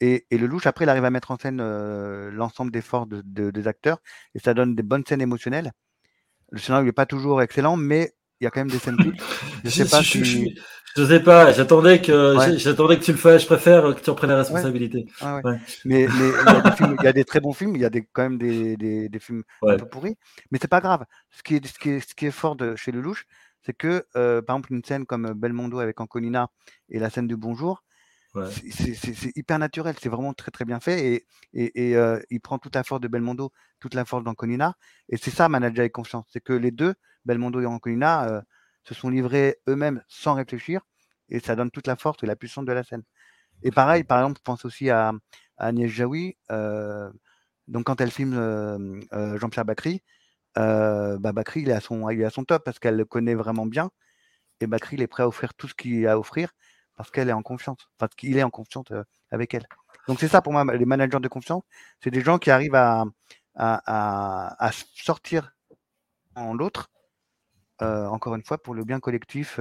Et, 0.00 0.26
le 0.30 0.46
louche, 0.46 0.66
après, 0.66 0.84
il 0.84 0.88
arrive 0.90 1.06
à 1.06 1.10
mettre 1.10 1.30
en 1.30 1.38
scène 1.38 1.62
l'ensemble 2.28 2.70
des 2.70 2.82
forces 2.82 3.08
des 3.08 3.66
acteurs 3.66 3.98
et 4.34 4.38
ça 4.38 4.52
donne 4.52 4.74
des 4.74 4.82
bonnes 4.82 5.04
scènes 5.06 5.22
émotionnelles. 5.22 5.72
Le 6.50 6.58
scénario 6.58 6.86
n'est 6.86 6.92
pas 6.92 7.06
toujours 7.06 7.40
excellent, 7.42 7.76
mais 7.76 8.12
il 8.40 8.44
y 8.44 8.46
a 8.46 8.50
quand 8.50 8.60
même 8.60 8.70
des 8.70 8.78
scènes 8.78 8.96
Je 9.64 9.70
sais 9.70 9.84
pas 9.90 10.02
je, 10.02 11.04
sais 11.04 11.20
pas, 11.20 11.52
j'attendais 11.52 12.00
que, 12.00 12.34
j'attendais 12.56 12.98
que 12.98 13.04
tu 13.04 13.12
le 13.12 13.18
fasses. 13.18 13.42
Je 13.42 13.46
préfère 13.46 13.94
que 13.94 14.00
tu 14.00 14.08
en 14.08 14.14
prennes 14.14 14.30
la 14.30 14.38
responsabilité. 14.38 15.06
Mais, 15.84 16.04
il 16.04 17.04
y, 17.04 17.06
a 17.06 17.12
des 17.12 17.24
très 17.24 17.40
bons 17.40 17.52
films, 17.52 17.76
il 17.76 17.82
y 17.82 17.84
a 17.84 17.90
des, 17.90 18.06
quand 18.12 18.22
même 18.22 18.38
des, 18.38 18.76
des, 18.76 19.18
films 19.18 19.42
un 19.62 19.76
peu 19.76 19.86
pourris, 19.86 20.16
mais 20.50 20.58
c'est 20.60 20.68
pas 20.68 20.80
grave. 20.80 21.04
Ce 21.30 21.42
qui 21.42 21.56
est, 21.56 21.66
ce 21.66 21.78
qui 21.78 21.90
est, 21.90 22.00
ce 22.00 22.14
qui 22.14 22.26
est 22.26 22.30
fort 22.30 22.56
de, 22.56 22.76
chez 22.76 22.92
le 22.92 23.00
louche, 23.00 23.26
c'est 23.62 23.76
que, 23.76 24.06
par 24.14 24.56
exemple, 24.56 24.72
une 24.72 24.84
scène 24.84 25.04
comme 25.04 25.34
Belmondo 25.34 25.78
avec 25.80 26.00
Anconina 26.00 26.48
et 26.88 26.98
la 26.98 27.10
scène 27.10 27.26
du 27.26 27.36
Bonjour, 27.36 27.82
c'est 28.50 29.36
hyper 29.36 29.58
naturel, 29.58 29.94
c'est 30.00 30.08
vraiment 30.08 30.32
très 30.34 30.50
très 30.50 30.64
bien 30.64 30.80
fait 30.80 31.24
et, 31.52 31.90
et, 31.92 31.96
il 32.30 32.40
prend 32.40 32.58
toute 32.58 32.74
la 32.74 32.84
force 32.84 33.00
de 33.00 33.08
Belmondo, 33.08 33.52
toute 33.80 33.94
la 33.94 34.04
force 34.04 34.24
d'Anconina 34.24 34.74
et 35.08 35.16
c'est 35.16 35.30
ça 35.30 35.48
manager 35.48 35.80
avec 35.80 35.92
confiance, 35.92 36.26
c'est 36.32 36.42
que 36.42 36.52
les 36.52 36.70
deux, 36.70 36.94
Belmondo 37.24 37.60
et 37.60 37.66
Anconina, 37.66 38.42
se 38.84 38.94
sont 38.94 39.08
livrés 39.08 39.56
eux-mêmes 39.68 40.02
sans 40.08 40.34
réfléchir 40.34 40.80
et 41.28 41.40
ça 41.40 41.56
donne 41.56 41.70
toute 41.70 41.86
la 41.86 41.96
force 41.96 42.22
et 42.22 42.26
la 42.26 42.36
puissance 42.36 42.64
de 42.64 42.72
la 42.72 42.84
scène. 42.84 43.02
Et 43.62 43.70
pareil, 43.70 44.04
par 44.04 44.18
exemple, 44.18 44.38
je 44.38 44.42
pense 44.42 44.64
aussi 44.64 44.90
à, 44.90 45.12
Agnès 45.58 45.90
Jaoui, 45.90 46.36
donc 47.68 47.84
quand 47.84 48.00
elle 48.00 48.10
filme 48.10 48.34
Jean-Pierre 49.36 49.64
Bacry, 49.64 50.02
bah 50.54 51.32
Bacry 51.32 51.62
il 51.62 51.70
est, 51.70 51.72
à 51.72 51.80
son, 51.80 52.08
il 52.10 52.20
est 52.20 52.24
à 52.24 52.30
son 52.30 52.44
top 52.44 52.64
parce 52.64 52.78
qu'elle 52.78 52.96
le 52.96 53.04
connaît 53.04 53.34
vraiment 53.34 53.66
bien 53.66 53.90
et 54.60 54.66
Bacry 54.66 54.96
il 54.96 55.02
est 55.02 55.06
prêt 55.06 55.22
à 55.22 55.28
offrir 55.28 55.54
tout 55.54 55.68
ce 55.68 55.74
qu'il 55.74 56.06
a 56.06 56.12
à 56.12 56.18
offrir 56.18 56.50
parce 56.96 57.10
qu'elle 57.10 57.28
est 57.28 57.32
en 57.32 57.42
confiance, 57.42 57.88
parce 57.98 58.14
qu'il 58.14 58.36
est 58.36 58.42
en 58.42 58.50
confiance 58.50 58.86
avec 59.30 59.54
elle. 59.54 59.66
Donc 60.08 60.20
c'est 60.20 60.28
ça 60.28 60.42
pour 60.42 60.52
moi, 60.52 60.64
les 60.74 60.84
managers 60.84 61.20
de 61.20 61.28
confiance, 61.28 61.62
c'est 62.00 62.10
des 62.10 62.22
gens 62.22 62.38
qui 62.38 62.50
arrivent 62.50 62.74
à, 62.74 63.04
à, 63.54 64.70
sortir 64.72 65.54
en 66.34 66.54
l'autre, 66.54 66.90
encore 67.80 68.34
une 68.34 68.42
fois, 68.42 68.58
pour 68.58 68.74
le 68.74 68.84
bien 68.84 69.00
collectif 69.00 69.58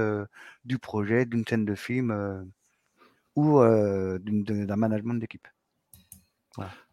du 0.64 0.78
projet, 0.78 1.26
d'une 1.26 1.46
scène 1.46 1.66
de 1.66 1.76
film 1.76 2.52
ou 3.36 3.60
d'un 3.60 4.76
management 4.76 5.16
d'équipe. 5.16 5.48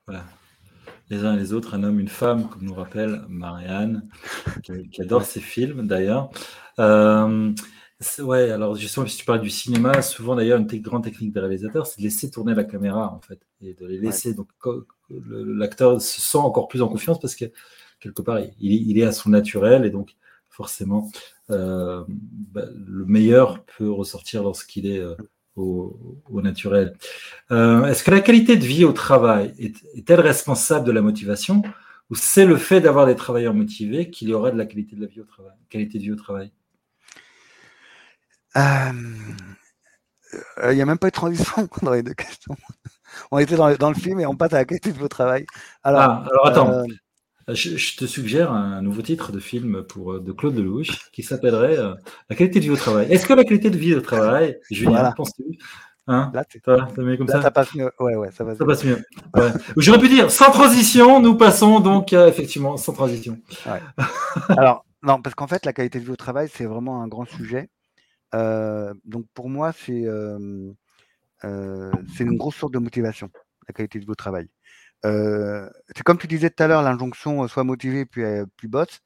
Voilà. 0.06 0.24
Les 1.10 1.24
uns 1.24 1.34
et 1.34 1.38
les 1.38 1.52
autres, 1.52 1.74
un 1.74 1.82
homme, 1.82 2.00
une 2.00 2.08
femme, 2.08 2.48
comme 2.48 2.62
nous 2.62 2.74
rappelle 2.74 3.24
Marianne, 3.28 4.08
qui, 4.62 5.02
adore 5.02 5.24
ces 5.24 5.40
films 5.40 5.86
d'ailleurs. 5.86 6.30
Ouais, 8.18 8.50
alors 8.50 8.74
justement, 8.74 9.06
si 9.06 9.16
tu 9.16 9.24
parles 9.24 9.40
du 9.40 9.50
cinéma, 9.50 10.02
souvent 10.02 10.34
d'ailleurs, 10.34 10.58
une 10.58 10.66
grande 10.80 11.04
technique 11.04 11.32
des 11.32 11.40
réalisateurs, 11.40 11.86
c'est 11.86 11.98
de 11.98 12.04
laisser 12.04 12.30
tourner 12.30 12.54
la 12.54 12.64
caméra, 12.64 13.12
en 13.12 13.20
fait, 13.20 13.40
et 13.60 13.74
de 13.74 13.86
les 13.86 13.98
laisser. 13.98 14.34
Donc, 14.34 14.48
l'acteur 15.10 16.00
se 16.00 16.20
sent 16.20 16.38
encore 16.38 16.68
plus 16.68 16.82
en 16.82 16.88
confiance 16.88 17.20
parce 17.20 17.34
que, 17.34 17.46
quelque 18.00 18.22
part, 18.22 18.40
il, 18.60 18.98
est 18.98 19.04
à 19.04 19.12
son 19.12 19.30
naturel, 19.30 19.84
et 19.84 19.90
donc, 19.90 20.16
forcément, 20.48 21.10
euh, 21.50 22.04
bah, 22.08 22.64
le 22.74 23.04
meilleur 23.06 23.64
peut 23.64 23.90
ressortir 23.90 24.42
lorsqu'il 24.42 24.86
est 24.86 24.98
euh, 24.98 25.14
au, 25.56 26.40
naturel. 26.42 26.94
Euh, 27.50 27.84
est-ce 27.86 28.02
que 28.04 28.10
la 28.10 28.20
qualité 28.20 28.56
de 28.56 28.64
vie 28.64 28.84
au 28.84 28.92
travail 28.92 29.54
est-elle 29.94 30.20
responsable 30.20 30.86
de 30.86 30.92
la 30.92 31.02
motivation, 31.02 31.62
ou 32.10 32.14
c'est 32.14 32.46
le 32.46 32.56
fait 32.56 32.80
d'avoir 32.80 33.06
des 33.06 33.16
travailleurs 33.16 33.54
motivés 33.54 34.10
qu'il 34.10 34.28
y 34.28 34.34
aura 34.34 34.50
de 34.50 34.58
la 34.58 34.66
qualité 34.66 34.96
de 34.96 35.02
la 35.02 35.06
vie 35.06 35.20
au 35.20 35.24
travail, 35.24 35.54
qualité 35.68 35.98
de 35.98 36.04
vie 36.04 36.12
au 36.12 36.16
travail? 36.16 36.52
Il 38.56 39.34
n'y 40.74 40.82
a 40.82 40.86
même 40.86 40.98
pas 40.98 41.08
eu 41.08 41.10
de 41.10 41.16
transition 41.16 41.68
dans 41.82 41.92
les 41.92 42.02
deux 42.02 42.14
questions. 42.14 42.56
On 43.30 43.38
était 43.38 43.56
dans, 43.56 43.68
le 43.68 43.94
film 43.94 44.20
et 44.20 44.26
on 44.26 44.36
passe 44.36 44.54
à 44.54 44.58
la 44.58 44.64
qualité 44.64 44.92
de 44.92 44.98
vos 44.98 45.08
travail. 45.08 45.44
Alors, 45.82 46.00
ah, 46.00 46.24
alors 46.30 46.46
attends, 46.46 46.70
euh, 46.70 47.54
je, 47.54 47.96
te 47.96 48.06
suggère 48.06 48.52
un 48.52 48.80
nouveau 48.82 49.02
titre 49.02 49.32
de 49.32 49.38
film 49.38 49.82
pour, 49.82 50.20
de 50.20 50.32
Claude 50.32 50.56
Lelouch 50.56 51.10
qui 51.12 51.22
s'appellerait 51.22 51.78
euh, 51.78 51.94
La 52.30 52.36
qualité 52.36 52.60
de 52.60 52.64
vie 52.64 52.70
au 52.70 52.76
travail. 52.76 53.08
Est-ce 53.10 53.26
que 53.26 53.34
la 53.34 53.44
qualité 53.44 53.68
de 53.68 53.76
vie 53.76 53.94
au 53.94 54.00
travail, 54.00 54.58
Julien, 54.70 54.92
voilà. 54.92 55.12
penses-tu 55.12 55.44
Hein? 56.08 56.32
Là, 56.34 56.44
comme 57.16 57.28
ça, 57.28 57.40
ça 57.40 57.52
passe 57.52 57.72
mieux. 57.76 57.88
Ouais, 58.00 58.16
ouais, 58.16 58.32
ça, 58.32 58.44
ça 58.56 58.64
passe 58.64 58.84
mieux. 58.84 59.00
Ouais. 59.36 59.52
J'aurais 59.76 60.00
pu 60.00 60.08
dire 60.08 60.32
sans 60.32 60.50
transition, 60.50 61.20
nous 61.20 61.36
passons 61.36 61.78
donc 61.78 62.12
effectivement 62.12 62.76
sans 62.76 62.92
transition. 62.92 63.38
Ouais. 63.66 63.80
Alors, 64.48 64.84
non, 65.04 65.22
parce 65.22 65.36
qu'en 65.36 65.46
fait, 65.46 65.64
la 65.64 65.72
qualité 65.72 66.00
de 66.00 66.04
vie 66.04 66.10
au 66.10 66.16
travail, 66.16 66.48
c'est 66.52 66.64
vraiment 66.64 67.02
un 67.02 67.06
grand 67.06 67.24
sujet 67.24 67.68
donc 68.32 69.26
pour 69.34 69.48
moi, 69.48 69.72
c'est 69.72 70.04
c'est 71.42 72.24
une 72.24 72.36
grosse 72.36 72.56
source 72.56 72.72
de 72.72 72.78
motivation, 72.78 73.30
la 73.68 73.74
qualité 73.74 73.98
de 74.00 74.06
votre 74.06 74.22
travail. 74.22 74.48
c'est 75.04 76.02
comme 76.04 76.18
tu 76.18 76.26
disais 76.26 76.50
tout 76.50 76.62
à 76.62 76.66
l'heure, 76.68 76.82
l'injonction 76.82 77.46
soit 77.48 77.64
motivé 77.64 78.06
puis, 78.06 78.22
puis 78.56 78.68
bosse. 78.68 79.00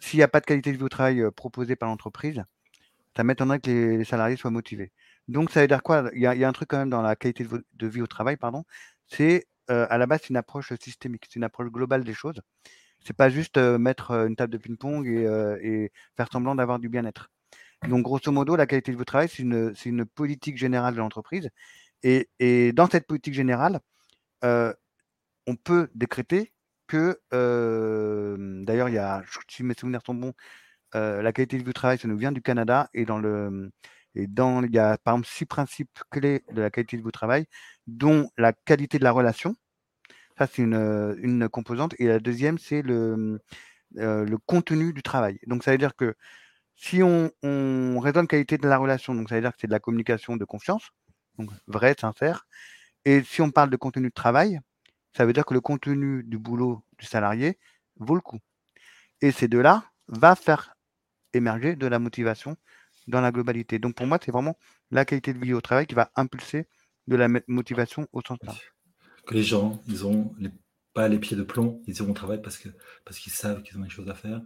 S'il 0.00 0.18
n'y 0.18 0.22
a 0.24 0.28
pas 0.28 0.40
de 0.40 0.46
qualité 0.46 0.72
de 0.72 0.84
au 0.84 0.88
travail 0.88 1.22
proposée 1.36 1.76
par 1.76 1.88
l'entreprise, 1.88 2.42
ça 3.16 3.24
m'étonnerait 3.24 3.60
que 3.60 3.70
les, 3.70 4.04
salariés 4.04 4.36
soient 4.36 4.50
motivés. 4.50 4.92
Donc 5.28 5.50
ça 5.50 5.60
veut 5.60 5.68
dire 5.68 5.82
quoi? 5.82 6.10
Il 6.14 6.20
y, 6.20 6.26
a, 6.26 6.48
un 6.48 6.52
truc 6.52 6.68
quand 6.70 6.78
même 6.78 6.90
dans 6.90 7.02
la 7.02 7.16
qualité 7.16 7.44
de, 7.44 7.86
vie 7.86 8.02
au 8.02 8.06
travail, 8.06 8.36
pardon. 8.36 8.64
C'est 9.08 9.46
à 9.68 9.98
la 9.98 10.06
base 10.06 10.28
une 10.28 10.36
approche 10.36 10.72
systémique, 10.80 11.24
c'est 11.28 11.36
une 11.36 11.44
approche 11.44 11.68
globale 11.70 12.04
des 12.04 12.14
choses. 12.14 12.40
C'est 13.04 13.16
pas 13.16 13.30
juste 13.30 13.58
mettre 13.58 14.12
une 14.12 14.36
table 14.36 14.52
de 14.52 14.58
ping-pong 14.58 15.06
et, 15.06 15.90
faire 16.16 16.28
semblant 16.32 16.54
d'avoir 16.54 16.78
du 16.78 16.88
bien-être. 16.88 17.30
Donc, 17.88 18.04
grosso 18.04 18.30
modo, 18.30 18.54
la 18.56 18.66
qualité 18.66 18.92
de 18.92 18.96
votre 18.96 19.10
travail, 19.12 19.28
c'est 19.28 19.42
une, 19.42 20.06
politique 20.06 20.56
générale 20.56 20.94
de 20.94 20.98
l'entreprise. 21.00 21.50
Et, 22.02 22.72
dans 22.72 22.88
cette 22.88 23.06
politique 23.06 23.34
générale, 23.34 23.80
euh, 24.44 24.72
on 25.46 25.56
peut 25.56 25.88
décréter 25.94 26.52
que, 26.88 27.20
euh, 27.34 28.36
d'ailleurs, 28.64 28.88
il 28.88 28.94
y 28.96 28.98
a, 28.98 29.22
si 29.48 29.64
mes 29.64 29.74
souvenirs 29.74 30.02
sont 30.06 30.14
bons, 30.14 30.34
euh, 30.94 31.22
la 31.22 31.32
qualité 31.32 31.58
de 31.58 31.64
votre 31.64 31.74
travail, 31.80 31.98
ça 31.98 32.08
nous 32.08 32.18
vient 32.18 32.32
du 32.32 32.42
Canada. 32.42 32.90
Et 32.94 33.04
dans 33.04 33.18
le, 33.18 33.70
et 34.14 34.26
dans, 34.26 34.62
il 34.64 34.72
y 34.74 34.78
a 34.78 34.98
par 34.98 35.14
exemple 35.14 35.28
six 35.28 35.46
principes 35.46 36.00
clés 36.10 36.44
de 36.52 36.62
la 36.62 36.70
qualité 36.70 36.96
de 36.98 37.02
votre 37.02 37.18
travail, 37.18 37.46
dont 37.86 38.30
la 38.38 38.52
qualité 38.52 38.98
de 38.98 39.04
la 39.04 39.12
relation. 39.12 39.56
Ça, 40.38 40.46
c'est 40.46 40.62
une, 40.62 41.16
une 41.22 41.48
composante. 41.48 41.94
Et 41.98 42.06
la 42.06 42.20
deuxième, 42.20 42.58
c'est 42.58 42.82
le, 42.82 43.40
le 43.92 44.36
contenu 44.46 44.92
du 44.92 45.02
travail. 45.02 45.38
Donc, 45.46 45.64
ça 45.64 45.72
veut 45.72 45.78
dire 45.78 45.96
que 45.96 46.14
si 46.76 47.02
on, 47.02 47.30
raisonne 48.00 48.26
qualité 48.26 48.58
de 48.58 48.66
la 48.66 48.78
relation, 48.78 49.14
donc 49.14 49.28
ça 49.28 49.36
veut 49.36 49.40
dire 49.40 49.52
que 49.52 49.58
c'est 49.60 49.66
de 49.66 49.72
la 49.72 49.80
communication 49.80 50.36
de 50.36 50.44
confiance, 50.44 50.90
donc 51.38 51.50
vrai, 51.66 51.94
sincère. 51.98 52.46
Et 53.04 53.22
si 53.22 53.40
on 53.40 53.50
parle 53.50 53.70
de 53.70 53.76
contenu 53.76 54.08
de 54.08 54.14
travail, 54.14 54.60
ça 55.16 55.24
veut 55.24 55.32
dire 55.32 55.44
que 55.44 55.54
le 55.54 55.60
contenu 55.60 56.22
du 56.24 56.38
boulot 56.38 56.82
du 56.98 57.06
salarié 57.06 57.58
vaut 57.96 58.14
le 58.14 58.20
coup. 58.20 58.40
Et 59.20 59.30
ces 59.30 59.48
deux-là 59.48 59.84
va 60.08 60.34
faire 60.34 60.74
émerger 61.32 61.76
de 61.76 61.86
la 61.86 61.98
motivation 61.98 62.56
dans 63.08 63.20
la 63.20 63.32
globalité. 63.32 63.78
Donc 63.78 63.94
pour 63.94 64.06
moi, 64.06 64.18
c'est 64.24 64.32
vraiment 64.32 64.56
la 64.90 65.04
qualité 65.04 65.32
de 65.32 65.38
vie 65.38 65.54
au 65.54 65.60
travail 65.60 65.86
qui 65.86 65.94
va 65.94 66.10
impulser 66.16 66.66
de 67.08 67.16
la 67.16 67.28
motivation 67.48 68.06
au 68.12 68.20
sens 68.20 68.38
large. 68.42 68.72
Que 69.26 69.34
les 69.34 69.42
gens, 69.42 69.82
ils 69.86 70.06
ont 70.06 70.34
pas 70.94 71.08
les 71.08 71.18
pieds 71.18 71.36
de 71.36 71.42
plomb, 71.42 71.82
ils 71.86 71.96
iront 71.96 72.10
au 72.10 72.14
travail 72.14 72.40
parce 72.42 72.62
parce 73.04 73.18
qu'ils 73.18 73.32
savent 73.32 73.62
qu'ils 73.62 73.78
ont 73.78 73.82
des 73.82 73.88
choses 73.88 74.08
à 74.08 74.14
faire. 74.14 74.40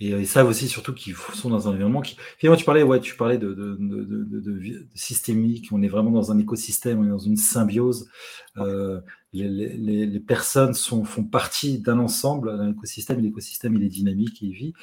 Et 0.00 0.14
euh, 0.14 0.20
ils 0.20 0.26
savent 0.26 0.48
aussi 0.48 0.66
surtout 0.66 0.94
qu'ils 0.94 1.14
sont 1.14 1.50
dans 1.50 1.68
un 1.68 1.72
environnement 1.72 2.00
qui. 2.00 2.16
Finalement, 2.38 2.58
tu 2.58 2.64
parlais, 2.64 2.82
ouais, 2.82 3.00
tu 3.00 3.16
parlais 3.16 3.38
de, 3.38 3.52
de, 3.52 3.76
de, 3.78 4.40
de, 4.40 4.86
systémique. 4.94 5.68
On 5.72 5.82
est 5.82 5.88
vraiment 5.88 6.10
dans 6.10 6.32
un 6.32 6.38
écosystème, 6.38 7.00
on 7.00 7.04
est 7.04 7.10
dans 7.10 7.18
une 7.18 7.36
symbiose. 7.36 8.08
Euh, 8.56 9.00
les, 9.32 9.48
les, 9.48 10.06
les, 10.06 10.20
personnes 10.20 10.74
sont, 10.74 11.04
font 11.04 11.22
partie 11.22 11.78
d'un 11.78 11.98
ensemble, 11.98 12.56
d'un 12.56 12.70
écosystème. 12.70 13.20
L'écosystème, 13.20 13.76
il 13.76 13.84
est 13.84 13.88
dynamique, 13.88 14.42
il 14.42 14.52
vit. 14.52 14.74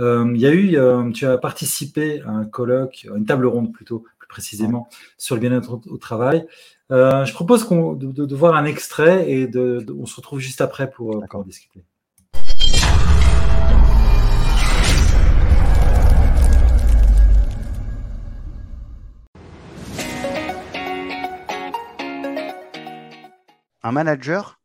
Euh, 0.00 0.30
il 0.34 0.40
y 0.40 0.46
a 0.46 0.52
eu, 0.52 0.76
euh, 0.76 1.10
tu 1.10 1.26
as 1.26 1.36
participé 1.38 2.22
à 2.22 2.30
un 2.30 2.44
colloque, 2.46 3.06
à 3.12 3.16
une 3.16 3.26
table 3.26 3.46
ronde 3.46 3.72
plutôt, 3.72 4.04
plus 4.18 4.28
précisément, 4.28 4.88
sur 5.18 5.34
le 5.34 5.40
bien-être 5.40 5.80
au, 5.86 5.98
travail. 5.98 6.46
Euh, 6.90 7.24
je 7.24 7.34
propose 7.34 7.64
qu'on, 7.64 7.92
de, 7.94 8.34
voir 8.34 8.54
un 8.54 8.64
extrait 8.64 9.30
et 9.30 9.46
de, 9.46 9.84
on 9.98 10.06
se 10.06 10.16
retrouve 10.16 10.38
juste 10.38 10.60
après 10.60 10.90
pour, 10.90 11.22
pour 11.28 11.40
en 11.40 11.42
discuter. 11.44 11.84
Un 23.82 23.92
manager 23.92 24.60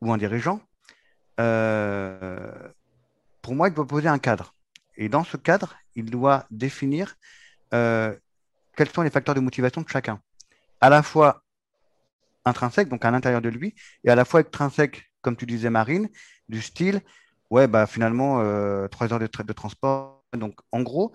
ou 0.00 0.12
un 0.12 0.18
dirigeant, 0.18 0.60
euh, 1.38 2.52
pour 3.42 3.54
moi, 3.54 3.68
il 3.68 3.74
doit 3.74 3.86
poser 3.86 4.08
un 4.08 4.18
cadre. 4.18 4.54
Et 4.96 5.08
dans 5.08 5.24
ce 5.24 5.36
cadre, 5.36 5.76
il 5.94 6.10
doit 6.10 6.46
définir 6.50 7.16
euh, 7.72 8.14
quels 8.76 8.88
sont 8.88 9.02
les 9.02 9.10
facteurs 9.10 9.34
de 9.34 9.40
motivation 9.40 9.82
de 9.82 9.88
chacun. 9.88 10.20
À 10.80 10.90
la 10.90 11.02
fois 11.02 11.42
intrinsèque, 12.44 12.88
donc 12.88 13.04
à 13.04 13.10
l'intérieur 13.10 13.40
de 13.40 13.48
lui, 13.48 13.74
et 14.04 14.10
à 14.10 14.14
la 14.14 14.24
fois 14.24 14.40
extrinsèque, 14.40 15.10
comme 15.22 15.36
tu 15.36 15.46
disais, 15.46 15.70
Marine, 15.70 16.08
du 16.48 16.62
style, 16.62 17.02
ouais, 17.50 17.66
bah 17.66 17.86
finalement, 17.86 18.40
euh, 18.40 18.88
trois 18.88 19.12
heures 19.12 19.18
de, 19.18 19.28
de 19.28 19.52
transport. 19.52 20.24
Donc, 20.32 20.58
en 20.72 20.82
gros, 20.82 21.12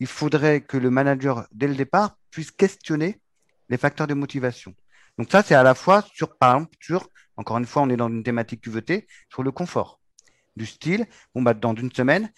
il 0.00 0.06
faudrait 0.06 0.60
que 0.60 0.76
le 0.76 0.90
manager, 0.90 1.46
dès 1.52 1.68
le 1.68 1.74
départ, 1.74 2.18
puisse 2.30 2.50
questionner 2.50 3.20
les 3.68 3.78
facteurs 3.78 4.06
de 4.06 4.14
motivation. 4.14 4.74
Donc 5.18 5.30
ça, 5.30 5.42
c'est 5.42 5.54
à 5.54 5.62
la 5.62 5.74
fois 5.74 6.04
sur, 6.12 6.36
par 6.36 6.54
exemple, 6.54 6.76
sur, 6.80 7.08
encore 7.36 7.58
une 7.58 7.66
fois, 7.66 7.82
on 7.82 7.90
est 7.90 7.96
dans 7.96 8.08
une 8.08 8.22
thématique 8.22 8.62
QVT, 8.62 9.06
sur 9.30 9.42
le 9.42 9.50
confort. 9.50 10.00
Du 10.56 10.66
style, 10.66 11.06
bon, 11.34 11.42
bah, 11.42 11.54
dans 11.54 11.74
une 11.74 11.92
semaine, 11.92 12.30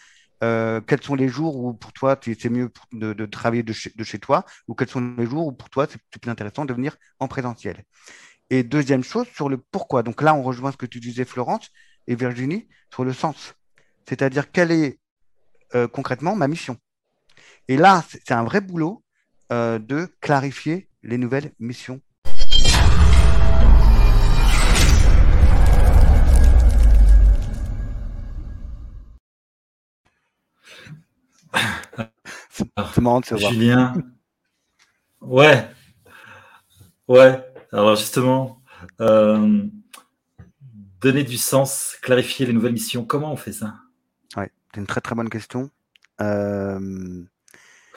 euh, 0.44 0.80
quels 0.80 1.02
sont 1.02 1.14
les 1.14 1.28
jours 1.28 1.56
où 1.56 1.74
pour 1.74 1.92
toi 1.92 2.16
c'est 2.22 2.48
mieux 2.48 2.70
de, 2.92 3.26
travailler 3.26 3.64
de 3.64 3.72
chez, 3.72 3.92
de 3.96 4.04
chez, 4.04 4.20
toi 4.20 4.44
ou 4.68 4.74
quels 4.74 4.88
sont 4.88 5.16
les 5.18 5.26
jours 5.26 5.48
où 5.48 5.52
pour 5.52 5.68
toi 5.68 5.88
c'est 5.90 5.98
plus 6.20 6.30
intéressant 6.30 6.64
de 6.64 6.72
venir 6.72 6.96
en 7.18 7.26
présentiel? 7.26 7.84
Et 8.50 8.62
deuxième 8.62 9.02
chose, 9.04 9.26
sur 9.34 9.48
le 9.48 9.58
pourquoi. 9.58 10.02
Donc 10.02 10.22
là, 10.22 10.34
on 10.34 10.42
rejoint 10.42 10.72
ce 10.72 10.76
que 10.76 10.86
tu 10.86 11.00
disais, 11.00 11.24
Florence 11.24 11.70
et 12.06 12.14
Virginie, 12.14 12.68
sur 12.92 13.04
le 13.04 13.12
sens. 13.12 13.54
C'est-à-dire, 14.08 14.50
quelle 14.50 14.70
est 14.70 14.98
euh, 15.74 15.86
concrètement 15.86 16.34
ma 16.34 16.48
mission? 16.48 16.78
Et 17.68 17.76
là, 17.76 18.02
c'est 18.08 18.32
un 18.32 18.44
vrai 18.44 18.62
boulot 18.62 19.04
euh, 19.52 19.78
de 19.78 20.08
clarifier 20.20 20.88
les 21.02 21.18
nouvelles 21.18 21.52
missions. 21.58 22.00
C'est 32.50 33.00
marrant 33.00 33.20
de 33.20 33.26
se 33.26 33.34
voir. 33.34 33.52
Julien. 33.52 33.94
Ouais. 35.20 35.68
Ouais. 37.06 37.44
Alors 37.72 37.96
justement, 37.96 38.62
euh, 39.00 39.64
donner 41.00 41.24
du 41.24 41.36
sens, 41.36 41.96
clarifier 42.02 42.46
les 42.46 42.52
nouvelles 42.52 42.72
missions, 42.72 43.04
comment 43.04 43.32
on 43.32 43.36
fait 43.36 43.52
ça? 43.52 43.74
Ouais, 44.36 44.50
c'est 44.72 44.80
une 44.80 44.86
très 44.86 45.00
très 45.00 45.14
bonne 45.14 45.28
question. 45.28 45.70
Euh, 46.20 47.22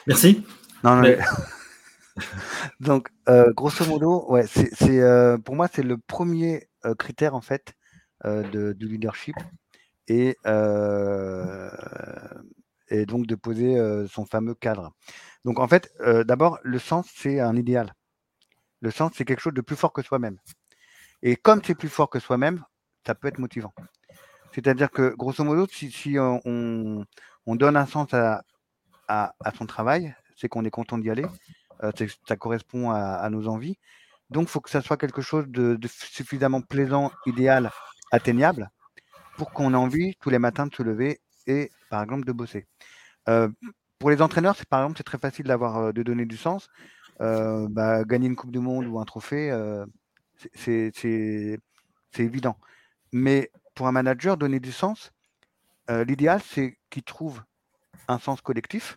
Merci. 0.06 0.44
Donc, 2.80 3.08
euh, 3.28 3.52
grosso 3.54 3.86
modo, 3.86 4.26
ouais, 4.28 4.46
c'est, 4.46 5.00
pour 5.44 5.56
moi, 5.56 5.68
c'est 5.72 5.82
le 5.82 5.96
premier 5.96 6.68
critère 6.98 7.34
en 7.34 7.40
fait 7.40 7.72
de, 8.24 8.72
du 8.72 8.88
leadership 8.88 9.36
et, 10.08 10.36
et 12.92 13.06
donc 13.06 13.26
de 13.26 13.34
poser 13.34 13.76
son 14.08 14.26
fameux 14.26 14.54
cadre. 14.54 14.92
Donc 15.44 15.58
en 15.58 15.66
fait, 15.66 15.92
d'abord, 16.26 16.58
le 16.62 16.78
sens, 16.78 17.10
c'est 17.14 17.40
un 17.40 17.56
idéal. 17.56 17.94
Le 18.80 18.90
sens, 18.90 19.12
c'est 19.14 19.24
quelque 19.24 19.40
chose 19.40 19.54
de 19.54 19.62
plus 19.62 19.76
fort 19.76 19.92
que 19.92 20.02
soi-même. 20.02 20.38
Et 21.22 21.36
comme 21.36 21.62
c'est 21.64 21.74
plus 21.74 21.88
fort 21.88 22.10
que 22.10 22.18
soi-même, 22.18 22.62
ça 23.06 23.14
peut 23.14 23.28
être 23.28 23.38
motivant. 23.38 23.72
C'est-à-dire 24.52 24.90
que, 24.90 25.14
grosso 25.16 25.42
modo, 25.42 25.66
si, 25.68 26.16
on, 26.18 27.06
donne 27.46 27.76
un 27.76 27.86
sens 27.86 28.12
à, 28.12 28.42
son 29.56 29.66
travail, 29.66 30.14
c'est 30.36 30.48
qu'on 30.48 30.64
est 30.64 30.70
content 30.70 30.98
d'y 30.98 31.10
aller, 31.10 31.24
ça 32.28 32.36
correspond 32.36 32.90
à, 32.90 33.28
nos 33.30 33.48
envies. 33.48 33.78
Donc, 34.28 34.48
il 34.48 34.50
faut 34.50 34.60
que 34.60 34.70
ça 34.70 34.82
soit 34.82 34.96
quelque 34.96 35.22
chose 35.22 35.46
de, 35.48 35.78
suffisamment 35.86 36.60
plaisant, 36.60 37.10
idéal, 37.24 37.70
atteignable, 38.10 38.70
pour 39.36 39.52
qu'on 39.52 39.72
ait 39.72 39.76
envie 39.76 40.14
tous 40.20 40.30
les 40.30 40.38
matins 40.38 40.66
de 40.66 40.74
se 40.74 40.82
lever 40.82 41.20
et, 41.46 41.70
par 41.92 42.02
exemple, 42.02 42.24
de 42.24 42.32
bosser. 42.32 42.66
Euh, 43.28 43.50
pour 43.98 44.08
les 44.08 44.22
entraîneurs, 44.22 44.56
c'est 44.56 44.66
par 44.66 44.80
exemple, 44.80 44.96
c'est 44.96 45.04
très 45.04 45.18
facile 45.18 45.44
d'avoir, 45.44 45.76
euh, 45.76 45.92
de 45.92 46.02
donner 46.02 46.24
du 46.24 46.38
sens. 46.38 46.70
Euh, 47.20 47.68
bah, 47.70 48.04
gagner 48.04 48.28
une 48.28 48.34
Coupe 48.34 48.50
du 48.50 48.60
Monde 48.60 48.86
ou 48.86 48.98
un 48.98 49.04
trophée, 49.04 49.52
c'est 50.54 51.58
évident. 52.16 52.56
Mais 53.12 53.50
pour 53.74 53.88
un 53.88 53.92
manager, 53.92 54.38
donner 54.38 54.58
du 54.58 54.72
sens, 54.72 55.12
l'idéal, 55.90 56.40
c'est 56.42 56.78
qu'il 56.88 57.02
trouve 57.02 57.42
un 58.08 58.18
sens 58.18 58.40
collectif. 58.40 58.96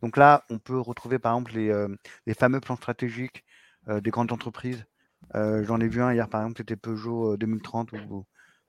Donc 0.00 0.16
là, 0.16 0.44
on 0.50 0.58
peut 0.58 0.78
retrouver 0.78 1.18
par 1.18 1.32
exemple 1.32 1.54
les, 1.56 2.34
fameux 2.34 2.60
plans 2.60 2.76
stratégiques 2.76 3.44
des 3.88 4.10
grandes 4.10 4.30
entreprises. 4.30 4.86
J'en 5.34 5.80
ai 5.80 5.88
vu 5.88 6.00
un 6.00 6.12
hier, 6.14 6.28
par 6.28 6.42
exemple, 6.42 6.58
c'était 6.58 6.76
Peugeot 6.76 7.36
2030 7.36 7.90
ou, 7.92 8.24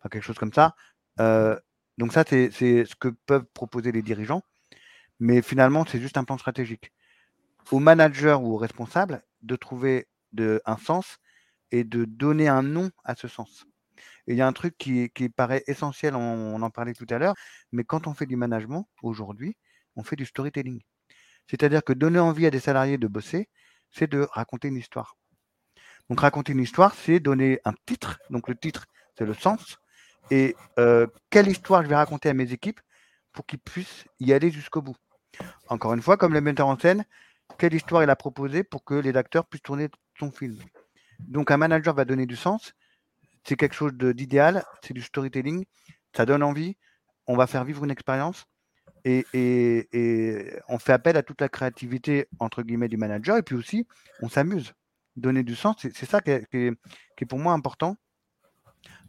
quelque 0.09 0.23
chose 0.23 0.39
comme 0.39 0.53
ça. 0.53 0.75
Donc 2.01 2.13
ça, 2.13 2.23
c'est 2.27 2.49
ce 2.49 2.95
que 2.95 3.09
peuvent 3.09 3.45
proposer 3.53 3.91
les 3.91 4.01
dirigeants. 4.01 4.41
Mais 5.19 5.43
finalement, 5.43 5.85
c'est 5.85 6.01
juste 6.01 6.17
un 6.17 6.23
plan 6.23 6.39
stratégique 6.39 6.91
au 7.69 7.77
manager 7.77 8.41
ou 8.41 8.55
au 8.55 8.57
responsable 8.57 9.23
de 9.43 9.55
trouver 9.55 10.07
un 10.65 10.77
sens 10.77 11.19
et 11.69 11.83
de 11.83 12.05
donner 12.05 12.47
un 12.47 12.63
nom 12.63 12.89
à 13.03 13.13
ce 13.13 13.27
sens. 13.27 13.67
il 14.25 14.35
y 14.35 14.41
a 14.41 14.47
un 14.47 14.51
truc 14.51 14.75
qui, 14.79 15.29
paraît 15.29 15.63
essentiel, 15.67 16.15
on, 16.15 16.59
en 16.59 16.69
parlait 16.71 16.95
tout 16.95 17.05
à 17.11 17.19
l'heure, 17.19 17.35
mais 17.71 17.83
quand 17.83 18.07
on 18.07 18.15
fait 18.15 18.25
du 18.25 18.35
management, 18.35 18.89
aujourd'hui, 19.03 19.55
on 19.95 20.03
fait 20.03 20.15
du 20.15 20.25
storytelling. 20.25 20.81
C'est-à-dire 21.45 21.83
que 21.83 21.93
donner 21.93 22.17
envie 22.17 22.47
à 22.47 22.49
des 22.49 22.59
salariés 22.59 22.97
de 22.97 23.07
bosser, 23.07 23.47
c'est 23.91 24.09
de 24.09 24.27
raconter 24.31 24.69
une 24.69 24.77
histoire. 24.77 25.17
Donc 26.09 26.21
raconter 26.21 26.53
une 26.53 26.61
histoire, 26.61 26.95
c'est 26.95 27.19
donner 27.19 27.59
un 27.63 27.73
titre. 27.85 28.19
Donc 28.31 28.47
le 28.47 28.55
titre, 28.55 28.87
c'est 29.15 29.25
le 29.25 29.35
sens. 29.35 29.80
Et 30.31 30.55
euh, 30.79 31.05
quelle 31.29 31.49
histoire 31.49 31.83
je 31.83 31.89
vais 31.89 31.95
raconter 31.95 32.29
à 32.29 32.33
mes 32.33 32.51
équipes 32.51 32.79
pour 33.33 33.45
qu'ils 33.45 33.59
puissent 33.59 34.05
y 34.19 34.33
aller 34.33 34.49
jusqu'au 34.49 34.81
bout? 34.81 34.95
Encore 35.67 35.93
une 35.93 36.01
fois, 36.01 36.17
comme 36.17 36.33
le 36.33 36.41
metteur 36.41 36.67
en 36.67 36.79
scène, 36.79 37.05
quelle 37.57 37.73
histoire 37.73 38.01
il 38.01 38.09
a 38.09 38.15
proposé 38.15 38.63
pour 38.63 38.83
que 38.83 38.93
les 38.93 39.15
acteurs 39.17 39.45
puissent 39.45 39.61
tourner 39.61 39.89
son 40.17 40.31
film? 40.31 40.57
Donc 41.19 41.51
un 41.51 41.57
manager 41.57 41.93
va 41.93 42.05
donner 42.05 42.25
du 42.25 42.37
sens, 42.37 42.73
c'est 43.43 43.57
quelque 43.57 43.75
chose 43.75 43.93
d'idéal, 43.93 44.63
c'est 44.81 44.93
du 44.93 45.01
storytelling, 45.01 45.65
ça 46.15 46.25
donne 46.25 46.43
envie, 46.43 46.77
on 47.27 47.35
va 47.35 47.45
faire 47.45 47.65
vivre 47.65 47.83
une 47.83 47.91
expérience 47.91 48.45
et, 49.03 49.25
on 50.67 50.79
fait 50.79 50.93
appel 50.93 51.17
à 51.17 51.23
toute 51.23 51.41
la 51.41 51.49
créativité 51.49 52.27
entre 52.39 52.63
guillemets 52.63 52.87
du 52.87 52.97
manager 52.97 53.37
et 53.37 53.43
puis 53.43 53.55
aussi 53.55 53.87
on 54.21 54.29
s'amuse. 54.29 54.73
Donner 55.17 55.43
du 55.43 55.55
sens, 55.55 55.75
c'est 55.79 56.05
ça 56.05 56.21
qui 56.21 56.31
est, 56.31 57.25
pour 57.27 57.37
moi 57.37 57.51
important. 57.51 57.97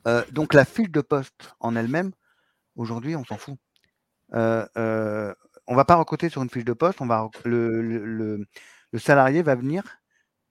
Euh, 0.07 0.25
donc 0.33 0.55
la 0.55 0.65
fiche 0.65 0.91
de 0.91 1.01
poste 1.01 1.55
en 1.61 1.77
elle-même, 1.77 2.13
aujourd'hui, 2.77 3.17
on 3.17 3.25
s'en 3.25 3.37
fout. 3.37 3.59
Euh, 4.35 4.67
euh, 4.77 5.35
on 5.67 5.75
va 5.75 5.85
pas 5.85 5.95
recruter 5.95 6.29
sur 6.29 6.43
une 6.43 6.51
fiche 6.51 6.65
de 6.65 6.73
poste, 6.73 7.01
on 7.01 7.07
va 7.07 7.29
le, 7.45 8.47
salarié 8.99 9.43
va 9.43 9.55
venir 9.55 9.83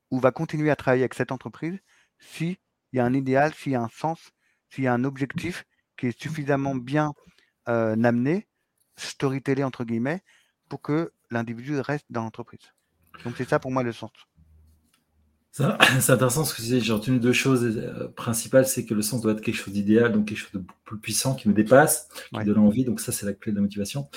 ou 0.09 0.19
va 0.19 0.31
continuer 0.31 0.71
à 0.71 0.75
travailler 0.75 1.03
avec 1.03 1.13
cette 1.13 1.31
entreprise 1.31 1.79
s'il 2.19 2.57
y 2.93 2.99
a 2.99 3.05
un 3.05 3.13
idéal, 3.13 3.53
s'il 3.53 3.73
y 3.73 3.75
a 3.75 3.81
un 3.81 3.89
sens, 3.89 4.31
s'il 4.69 4.83
y 4.83 4.87
a 4.87 4.93
un 4.93 5.03
objectif 5.03 5.65
qui 5.97 6.07
est 6.07 6.19
suffisamment 6.19 6.75
bien 6.75 7.13
euh, 7.67 8.01
amené, 8.03 8.47
storytellé 8.97 9.63
entre 9.63 9.83
guillemets, 9.83 10.21
pour 10.69 10.81
que 10.81 11.11
l'individu 11.29 11.79
reste 11.79 12.05
dans 12.09 12.23
l'entreprise. 12.23 12.73
Donc 13.23 13.35
c'est 13.37 13.47
ça 13.47 13.59
pour 13.59 13.71
moi 13.71 13.83
le 13.83 13.91
sens. 13.91 14.11
C'est 15.99 16.11
intéressant 16.11 16.45
ce 16.45 16.53
que 16.53 16.57
tu 16.57 16.63
disais. 16.63 16.79
J'ai 16.79 16.93
retenu 16.93 17.19
deux 17.19 17.33
choses 17.33 17.63
euh, 17.63 18.07
principales. 18.15 18.65
C'est 18.65 18.85
que 18.85 18.93
le 18.93 19.01
sens 19.01 19.21
doit 19.21 19.33
être 19.33 19.41
quelque 19.41 19.55
chose 19.55 19.73
d'idéal, 19.73 20.13
donc 20.13 20.27
quelque 20.27 20.37
chose 20.37 20.53
de 20.53 20.63
plus 20.85 20.97
puissant 20.97 21.35
qui 21.35 21.49
me 21.49 21.53
dépasse, 21.53 22.07
qui 22.33 22.43
donne 22.45 22.59
envie. 22.59 22.85
Donc 22.85 22.99
ça, 22.99 23.11
c'est 23.11 23.25
la 23.25 23.33
clé 23.33 23.51
de 23.51 23.57
la 23.57 23.61
motivation. 23.61 24.07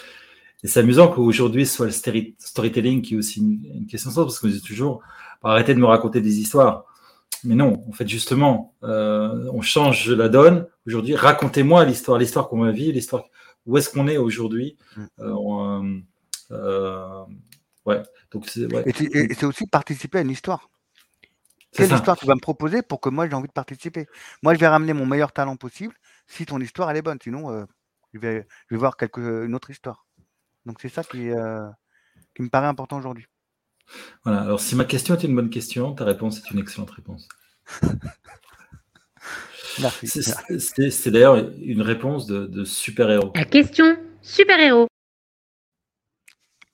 Et 0.65 0.67
c'est 0.67 0.81
amusant 0.81 1.09
qu'aujourd'hui, 1.09 1.67
ce 1.67 1.77
soit 1.77 1.87
le 1.87 1.93
storytelling 2.39 3.03
qui 3.03 3.15
est 3.15 3.19
aussi 3.19 3.41
une, 3.41 3.87
question 3.87 4.09
de 4.11 4.15
sens, 4.15 4.25
parce 4.25 4.39
qu'on 4.39 4.49
dit 4.49 4.63
toujours, 4.63 5.03
arrêtez 5.43 5.75
de 5.75 5.79
me 5.79 5.85
raconter 5.85 6.23
des 6.23 6.39
histoires. 6.39 6.87
Mais 7.45 7.55
non, 7.55 7.85
en 7.87 7.93
fait, 7.93 8.09
justement, 8.09 8.75
euh, 8.83 9.51
on 9.53 9.61
change 9.61 10.09
la 10.09 10.31
donne. 10.31 10.67
Aujourd'hui, 10.87 11.17
racontez-moi 11.17 11.85
l'histoire, 11.85 12.17
l'histoire 12.17 12.49
qu'on 12.49 12.61
va 12.63 12.73
vivre, 12.73 12.95
l'histoire, 12.95 13.25
où 13.67 13.77
est-ce 13.77 13.91
qu'on 13.91 14.09
est 14.09 14.17
aujourd'hui. 14.17 14.79
Mm. 14.97 15.05
Euh, 15.21 16.01
euh, 16.53 17.25
ouais. 17.85 18.03
Donc, 18.31 18.49
c'est, 18.49 18.67
Et 18.87 19.35
c'est 19.35 19.45
aussi 19.45 19.67
participer 19.67 20.19
à 20.19 20.21
une 20.23 20.31
histoire. 20.31 20.71
Quelle 21.75 21.93
histoire 21.93 22.17
tu 22.17 22.27
vas 22.27 22.35
me 22.35 22.41
proposer 22.41 22.83
pour 22.83 23.01
que 23.01 23.09
moi 23.09 23.29
j'ai 23.29 23.35
envie 23.35 23.49
de 23.49 23.53
participer? 23.53 24.07
Moi, 24.43 24.55
je 24.55 24.61
vais 24.61 24.69
ramener 24.69 24.93
mon 24.93 25.07
meilleur 25.07 25.33
talent 25.33 25.57
possible 25.57 25.95
si 26.27 26.47
ton 26.47 26.61
histoire 26.61 26.91
elle 26.91 26.97
est 26.97 27.03
bonne. 27.03 27.19
Sinon, 27.23 27.67
je, 28.13 28.19
vais, 28.19 28.47
je 28.69 28.75
vais 28.75 28.79
voir 28.79 28.97
quelque, 28.97 29.45
une 29.45 29.55
autre 29.55 29.71
histoire. 29.71 30.07
Donc 30.67 30.79
c'est 30.81 30.89
ça 30.89 31.03
qui, 31.05 31.31
euh, 31.31 31.69
qui, 32.35 32.43
me 32.43 32.49
paraît 32.49 32.67
important 32.67 32.97
aujourd'hui. 32.99 33.27
Voilà, 34.25 34.41
alors 34.43 34.61
si 34.61 34.75
ma 34.77 34.85
question 34.85 35.15
est 35.15 35.25
une 35.25 35.35
bonne 35.37 35.51
question, 35.51 35.93
ta 35.95 36.05
réponse 36.05 36.39
est 36.39 36.51
une 36.51 36.59
excellente 36.59 36.91
réponse. 36.91 37.29
Merci. 39.81 40.09
C'est 40.09 41.11
d'ailleurs 41.11 41.37
une 41.37 41.83
réponse 41.83 42.27
de, 42.27 42.65
super-héros. 42.65 43.33
La 43.35 43.45
question 43.45 43.99
super-héros. 44.23 44.87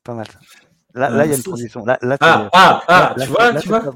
Pas 0.04 0.14
mal. 0.14 0.26
Là, 0.94 1.24
il 1.24 1.30
y 1.30 1.34
a 1.34 1.36
une 1.36 1.42
transition. 1.42 1.84
Là, 1.84 1.98
ah, 2.20 2.48
ah, 2.52 2.82
ah, 2.88 3.14
tu 3.18 3.26
vois, 3.26 3.54
tu 3.54 3.68
vois? 3.68 3.94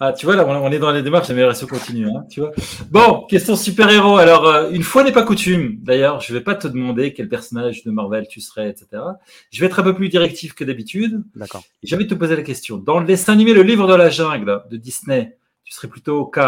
Ah, 0.00 0.12
tu 0.12 0.26
vois, 0.26 0.36
là, 0.36 0.46
on 0.46 0.70
est 0.70 0.78
dans 0.78 0.90
les 0.90 1.02
démarches 1.02 1.28
d'amélioration 1.28 1.66
continue, 1.66 2.08
hein, 2.08 2.24
tu 2.30 2.40
vois. 2.40 2.52
Bon, 2.90 3.26
question 3.26 3.56
super-héros. 3.56 4.16
Alors, 4.18 4.46
euh, 4.46 4.70
une 4.70 4.82
fois 4.82 5.02
n'est 5.04 5.12
pas 5.12 5.24
coutume, 5.24 5.78
d'ailleurs, 5.82 6.20
je 6.20 6.32
vais 6.32 6.40
pas 6.40 6.54
te 6.54 6.68
demander 6.68 7.12
quel 7.12 7.28
personnage 7.28 7.82
de 7.84 7.90
Marvel 7.90 8.28
tu 8.28 8.40
serais, 8.40 8.70
etc. 8.70 9.02
Je 9.50 9.60
vais 9.60 9.66
être 9.66 9.80
un 9.80 9.82
peu 9.82 9.94
plus 9.94 10.08
directif 10.08 10.54
que 10.54 10.64
d'habitude. 10.64 11.22
D'accord. 11.34 11.62
Et 11.82 11.86
j'ai 11.86 11.96
envie 11.96 12.06
de 12.06 12.14
te 12.14 12.18
poser 12.18 12.36
la 12.36 12.42
question. 12.42 12.76
Dans 12.76 13.00
le 13.00 13.06
dessin 13.06 13.32
animé 13.32 13.52
Le 13.52 13.62
Livre 13.62 13.88
de 13.88 13.94
la 13.94 14.08
Jungle 14.08 14.62
de 14.70 14.76
Disney, 14.76 15.36
tu 15.64 15.72
serais 15.72 15.88
plutôt 15.88 16.26
K 16.26 16.40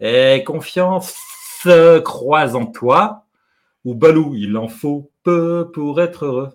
et 0.00 0.42
confiance 0.44 1.14
croise 2.04 2.54
en 2.56 2.66
toi 2.66 3.24
ou 3.84 3.94
Balou, 3.94 4.34
il 4.34 4.56
en 4.56 4.68
faut 4.68 5.10
peu 5.22 5.70
pour 5.72 6.00
être 6.00 6.26
heureux? 6.26 6.50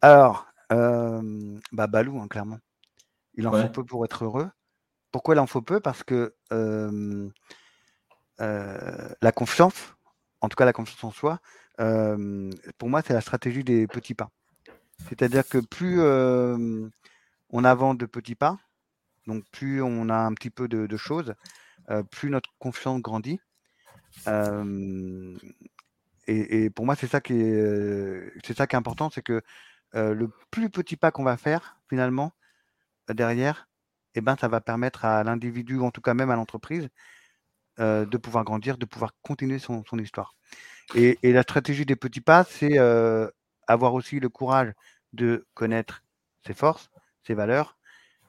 Alors, 0.00 0.46
Euh, 0.72 1.20
bah, 1.72 1.88
Balou, 1.88 2.20
hein, 2.20 2.28
clairement. 2.28 2.58
Il 3.40 3.48
en 3.48 3.52
Ouais. 3.52 3.62
faut 3.62 3.68
peu 3.72 3.84
pour 3.84 4.04
être 4.04 4.24
heureux. 4.24 4.50
Pourquoi 5.12 5.34
il 5.34 5.38
en 5.38 5.46
faut 5.46 5.62
peu? 5.62 5.80
Parce 5.80 6.02
que 6.04 6.34
euh, 6.52 7.26
euh, 8.40 9.08
la 9.22 9.32
confiance, 9.32 9.94
en 10.42 10.50
tout 10.50 10.56
cas 10.56 10.66
la 10.66 10.74
confiance 10.74 11.02
en 11.02 11.10
soi, 11.10 11.40
euh, 11.80 12.50
pour 12.76 12.90
moi, 12.90 13.00
c'est 13.00 13.14
la 13.14 13.22
stratégie 13.22 13.64
des 13.64 13.86
petits 13.86 14.12
pas. 14.14 14.30
C'est-à-dire 15.08 15.48
que 15.48 15.56
plus 15.56 16.02
on 17.52 17.64
avance 17.64 17.96
de 17.96 18.04
petits 18.04 18.34
pas, 18.34 18.58
donc 19.26 19.42
plus 19.50 19.80
on 19.80 20.10
a 20.10 20.18
un 20.18 20.34
petit 20.34 20.50
peu 20.50 20.68
de, 20.68 20.86
de 20.86 20.96
choses, 20.98 21.34
euh, 21.88 22.02
plus 22.02 22.28
notre 22.28 22.50
confiance 22.58 23.00
grandit. 23.00 23.40
Et, 26.26 26.64
et 26.64 26.70
pour 26.70 26.84
moi, 26.84 26.94
c'est 26.94 27.08
ça 27.08 27.22
qui 27.22 27.32
est, 27.32 28.32
c'est 28.44 28.54
ça 28.56 28.66
qui 28.66 28.76
est 28.76 28.78
important, 28.78 29.08
c'est 29.08 29.22
que 29.22 29.40
euh, 29.94 30.12
le 30.14 30.30
plus 30.50 30.68
petit 30.68 30.96
pas 30.96 31.10
qu'on 31.10 31.24
va 31.24 31.38
faire, 31.38 31.80
finalement, 31.88 32.32
derrière, 33.14 33.68
eh 34.14 34.20
ben, 34.20 34.36
ça 34.36 34.48
va 34.48 34.60
permettre 34.60 35.04
à 35.04 35.22
l'individu, 35.24 35.80
en 35.80 35.90
tout 35.90 36.00
cas 36.00 36.14
même 36.14 36.30
à 36.30 36.36
l'entreprise, 36.36 36.88
euh, 37.80 38.04
de 38.06 38.16
pouvoir 38.18 38.44
grandir, 38.44 38.78
de 38.78 38.86
pouvoir 38.86 39.14
continuer 39.22 39.58
son, 39.58 39.82
histoire. 39.98 40.34
Et, 40.94 41.18
la 41.22 41.42
stratégie 41.42 41.86
des 41.86 41.96
petits 41.96 42.20
pas, 42.20 42.44
c'est 42.44 42.78
euh, 42.78 43.28
avoir 43.68 43.94
aussi 43.94 44.20
le 44.20 44.28
courage 44.28 44.72
de 45.12 45.46
connaître 45.54 46.02
ses 46.46 46.54
forces, 46.54 46.90
ses 47.26 47.34
valeurs, 47.34 47.78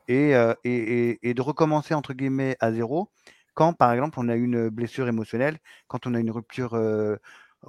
et, 0.08 0.36
euh, 0.36 0.54
et, 0.64 1.20
et- 1.30 1.34
de 1.34 1.42
recommencer, 1.42 1.94
entre 1.94 2.14
guillemets, 2.14 2.58
à 2.60 2.72
zéro, 2.72 3.12
quand, 3.56 3.74
par 3.74 3.92
exemple, 3.94 4.20
on 4.20 4.30
a 4.30 4.36
une 4.36 4.70
blessure 4.70 5.08
émotionnelle, 5.08 5.60
quand 5.88 6.08
on 6.08 6.14
a 6.16 6.20
une 6.20 6.32
rupture 6.32 6.76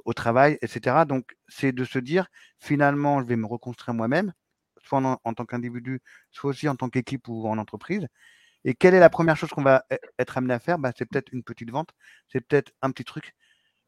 au 0.05 0.13
travail, 0.15 0.59
etc. 0.63 1.05
Donc, 1.05 1.37
c'est 1.49 1.73
de 1.73 1.85
se 1.85 1.99
dire, 1.99 2.29
finalement, 2.59 3.21
je 3.21 3.27
vais 3.27 3.37
me 3.37 3.47
reconstruire 3.47 3.95
moi-même, 3.95 4.33
soit 4.83 4.99
en, 4.99 5.19
en 5.25 5.35
tant 5.35 5.45
qu'individu, 5.47 6.01
soit 6.31 6.51
aussi 6.51 6.69
en 6.69 6.77
tant 6.77 6.89
qu'équipe 6.91 7.29
ou 7.29 7.47
en 7.49 7.59
entreprise. 7.59 8.07
Et 8.65 8.75
quelle 8.75 8.95
est 8.95 9.01
la 9.01 9.11
première 9.11 9.37
chose 9.37 9.51
qu'on 9.51 9.63
va 9.63 9.85
e- 9.93 9.97
être 10.19 10.39
amené 10.39 10.55
à 10.55 10.59
faire? 10.61 10.79
Bah, 10.79 10.93
C'est 10.97 11.07
peut-être 11.07 11.33
une 11.33 11.43
petite 11.43 11.71
vente, 11.71 11.91
c'est 12.29 12.41
peut-être 12.41 12.73
un 12.83 12.91
petit 12.91 13.05
truc. 13.05 13.35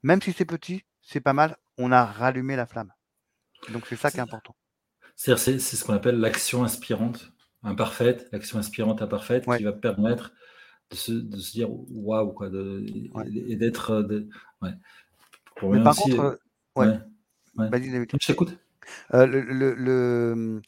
Même 0.02 0.20
si 0.20 0.32
c'est 0.32 0.44
petit, 0.44 0.84
c'est 1.02 1.20
pas 1.20 1.32
mal, 1.32 1.56
on 1.78 1.92
a 1.92 2.04
rallumé 2.04 2.56
la 2.56 2.66
flamme. 2.66 2.92
Donc, 3.72 3.86
c'est 3.86 3.96
ça 3.96 4.10
qui 4.10 4.18
est 4.18 4.20
important. 4.20 4.54
C'est 5.16 5.36
c'est 5.36 5.58
ce 5.60 5.84
qu'on 5.84 5.94
appelle 5.94 6.18
l'action 6.18 6.64
inspirante, 6.64 7.32
imparfaite, 7.62 8.28
l'action 8.32 8.58
inspirante 8.58 9.00
imparfaite, 9.00 9.46
Ouais. 9.46 9.58
qui 9.58 9.64
va 9.64 9.72
permettre 9.72 10.32
de 10.90 10.96
se, 10.96 11.12
de 11.12 11.36
se 11.38 11.52
dire 11.52 11.68
waouh, 11.70 12.32
quoi, 12.32 12.50
de, 12.50 12.84
Ouais. 13.14 13.24
et, 13.48 13.56
d'être. 13.56 13.90
euh, 13.92 14.28
ouais. 14.60 14.72
Mais 15.62 15.82
par 15.82 15.92
aussi, 15.92 16.10
contre, 16.10 16.20
euh, 16.22 16.36
euh, 16.78 16.98
ouais. 17.56 17.68
vas-y, 17.68 17.90
David. 17.90 18.10
Je 18.20 18.26
t'écoute. 18.26 18.58
Euh, 19.14 19.26
le, 19.26 19.40
le- 19.40 19.74
le- 19.74 20.62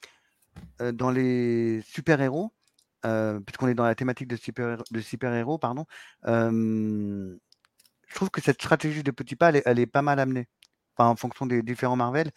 dans 0.93 1.11
les 1.11 1.83
super-héros, 1.83 2.53
euh, 3.05 3.41
puisqu'on 3.41 3.69
est 3.69 3.75
dans 3.75 3.85
la 3.85 3.95
thématique 3.95 4.29
de 4.29 4.37
super- 4.37 4.83
de 4.91 5.01
super-héros, 5.01 5.59
pardon, 5.59 5.87
euh, 6.27 7.37
je 8.09 8.15
trouve 8.15 8.31
que 8.31 8.41
cette 8.41 8.57
stratégie 8.57 9.03
de 9.03 9.11
petits 9.11 9.37
pas, 9.37 9.51
elle 9.51 9.79
est, 9.79 9.87
pas 9.87 10.03
mal 10.03 10.21
amenée. 10.21 10.49
En 10.99 11.17
fonction 11.17 11.47
des 11.47 11.63
différents 11.63 11.97
Marvel. 11.97 12.31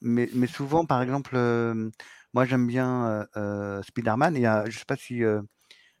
Mais, 0.00 0.28
souvent, 0.46 0.84
par 0.86 1.02
exemple, 1.02 1.32
euh, 1.34 1.90
moi 2.34 2.44
j'aime 2.44 2.66
bien 2.66 3.06
euh, 3.06 3.24
euh, 3.36 3.82
Spider-Man. 3.82 4.36
Je 4.66 4.78
sais 4.78 4.84
pas 4.86 4.96
si 4.96 5.24
euh, 5.24 5.42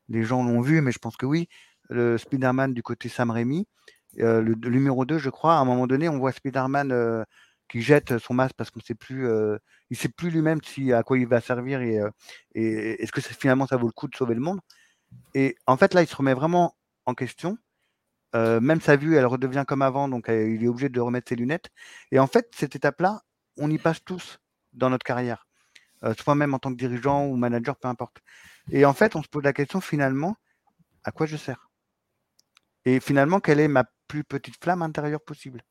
les 0.08 0.24
gens 0.24 0.44
l'ont 0.44 0.60
vu, 0.60 0.80
mais 0.80 0.92
je 0.92 0.98
pense 0.98 1.16
que 1.16 1.26
oui. 1.26 1.48
Le 1.90 2.18
Spider-Man 2.18 2.74
du 2.74 2.82
côté 2.82 3.08
Sam 3.08 3.30
Raimi, 3.30 3.66
euh, 4.20 4.42
le, 4.42 4.54
numéro 4.70 5.04
2, 5.04 5.18
je 5.18 5.30
crois, 5.30 5.54
à 5.56 5.58
un 5.58 5.64
moment 5.64 5.86
donné, 5.86 6.08
on 6.08 6.18
voit 6.18 6.32
Spider-Man 6.32 6.92
euh, 6.92 7.24
qui 7.74 7.82
jette 7.82 8.18
son 8.18 8.34
masque 8.34 8.54
parce 8.56 8.70
qu'on 8.70 8.78
sait 8.78 8.94
plus, 8.94 9.28
il 9.90 9.96
sait 9.96 10.08
plus 10.08 10.30
lui-même 10.30 10.60
à 10.92 11.02
quoi 11.02 11.18
il 11.18 11.26
va 11.26 11.40
servir 11.40 11.82
et, 11.82 11.98
est-ce 12.54 13.10
que 13.10 13.20
finalement 13.20 13.66
ça 13.66 13.76
vaut 13.76 13.88
le 13.88 13.92
coup 13.92 14.06
de 14.06 14.14
sauver 14.14 14.36
le 14.36 14.40
monde? 14.40 14.60
Et 15.34 15.56
en 15.66 15.76
fait 15.76 15.92
là, 15.92 16.02
il 16.02 16.06
se 16.06 16.14
remet 16.14 16.34
vraiment 16.34 16.76
en 17.04 17.14
question. 17.14 17.58
Même 18.32 18.80
sa 18.80 18.94
vue, 18.94 19.16
elle 19.16 19.26
redevient 19.26 19.64
comme 19.66 19.82
avant, 19.82 20.06
donc 20.08 20.26
il 20.28 20.62
est 20.62 20.68
obligé 20.68 20.88
de 20.88 21.00
remettre 21.00 21.30
ses 21.30 21.34
lunettes. 21.34 21.68
Et 22.12 22.20
en 22.20 22.28
fait, 22.28 22.48
cette 22.54 22.76
étape-là, 22.76 23.22
on 23.56 23.68
y 23.68 23.78
passe 23.78 24.04
tous 24.04 24.38
dans 24.72 24.88
notre 24.88 25.04
carrière, 25.04 25.48
soit 26.16 26.36
même 26.36 26.54
en 26.54 26.60
tant 26.60 26.70
que 26.70 26.78
dirigeant 26.78 27.26
ou 27.26 27.34
manager, 27.34 27.76
peu 27.76 27.88
importe. 27.88 28.18
Et 28.70 28.84
en 28.84 28.94
fait, 28.94 29.16
on 29.16 29.22
se 29.24 29.28
pose 29.28 29.42
la 29.42 29.52
question 29.52 29.80
finalement, 29.80 30.36
à 31.02 31.10
quoi 31.10 31.26
je 31.26 31.36
sers? 31.36 31.68
Et 32.84 33.00
finalement, 33.00 33.40
quelle 33.40 33.58
est 33.58 33.66
ma 33.66 33.82
plus 34.06 34.22
petite 34.22 34.62
flamme 34.62 34.82
intérieure 34.82 35.24
possible? 35.24 35.64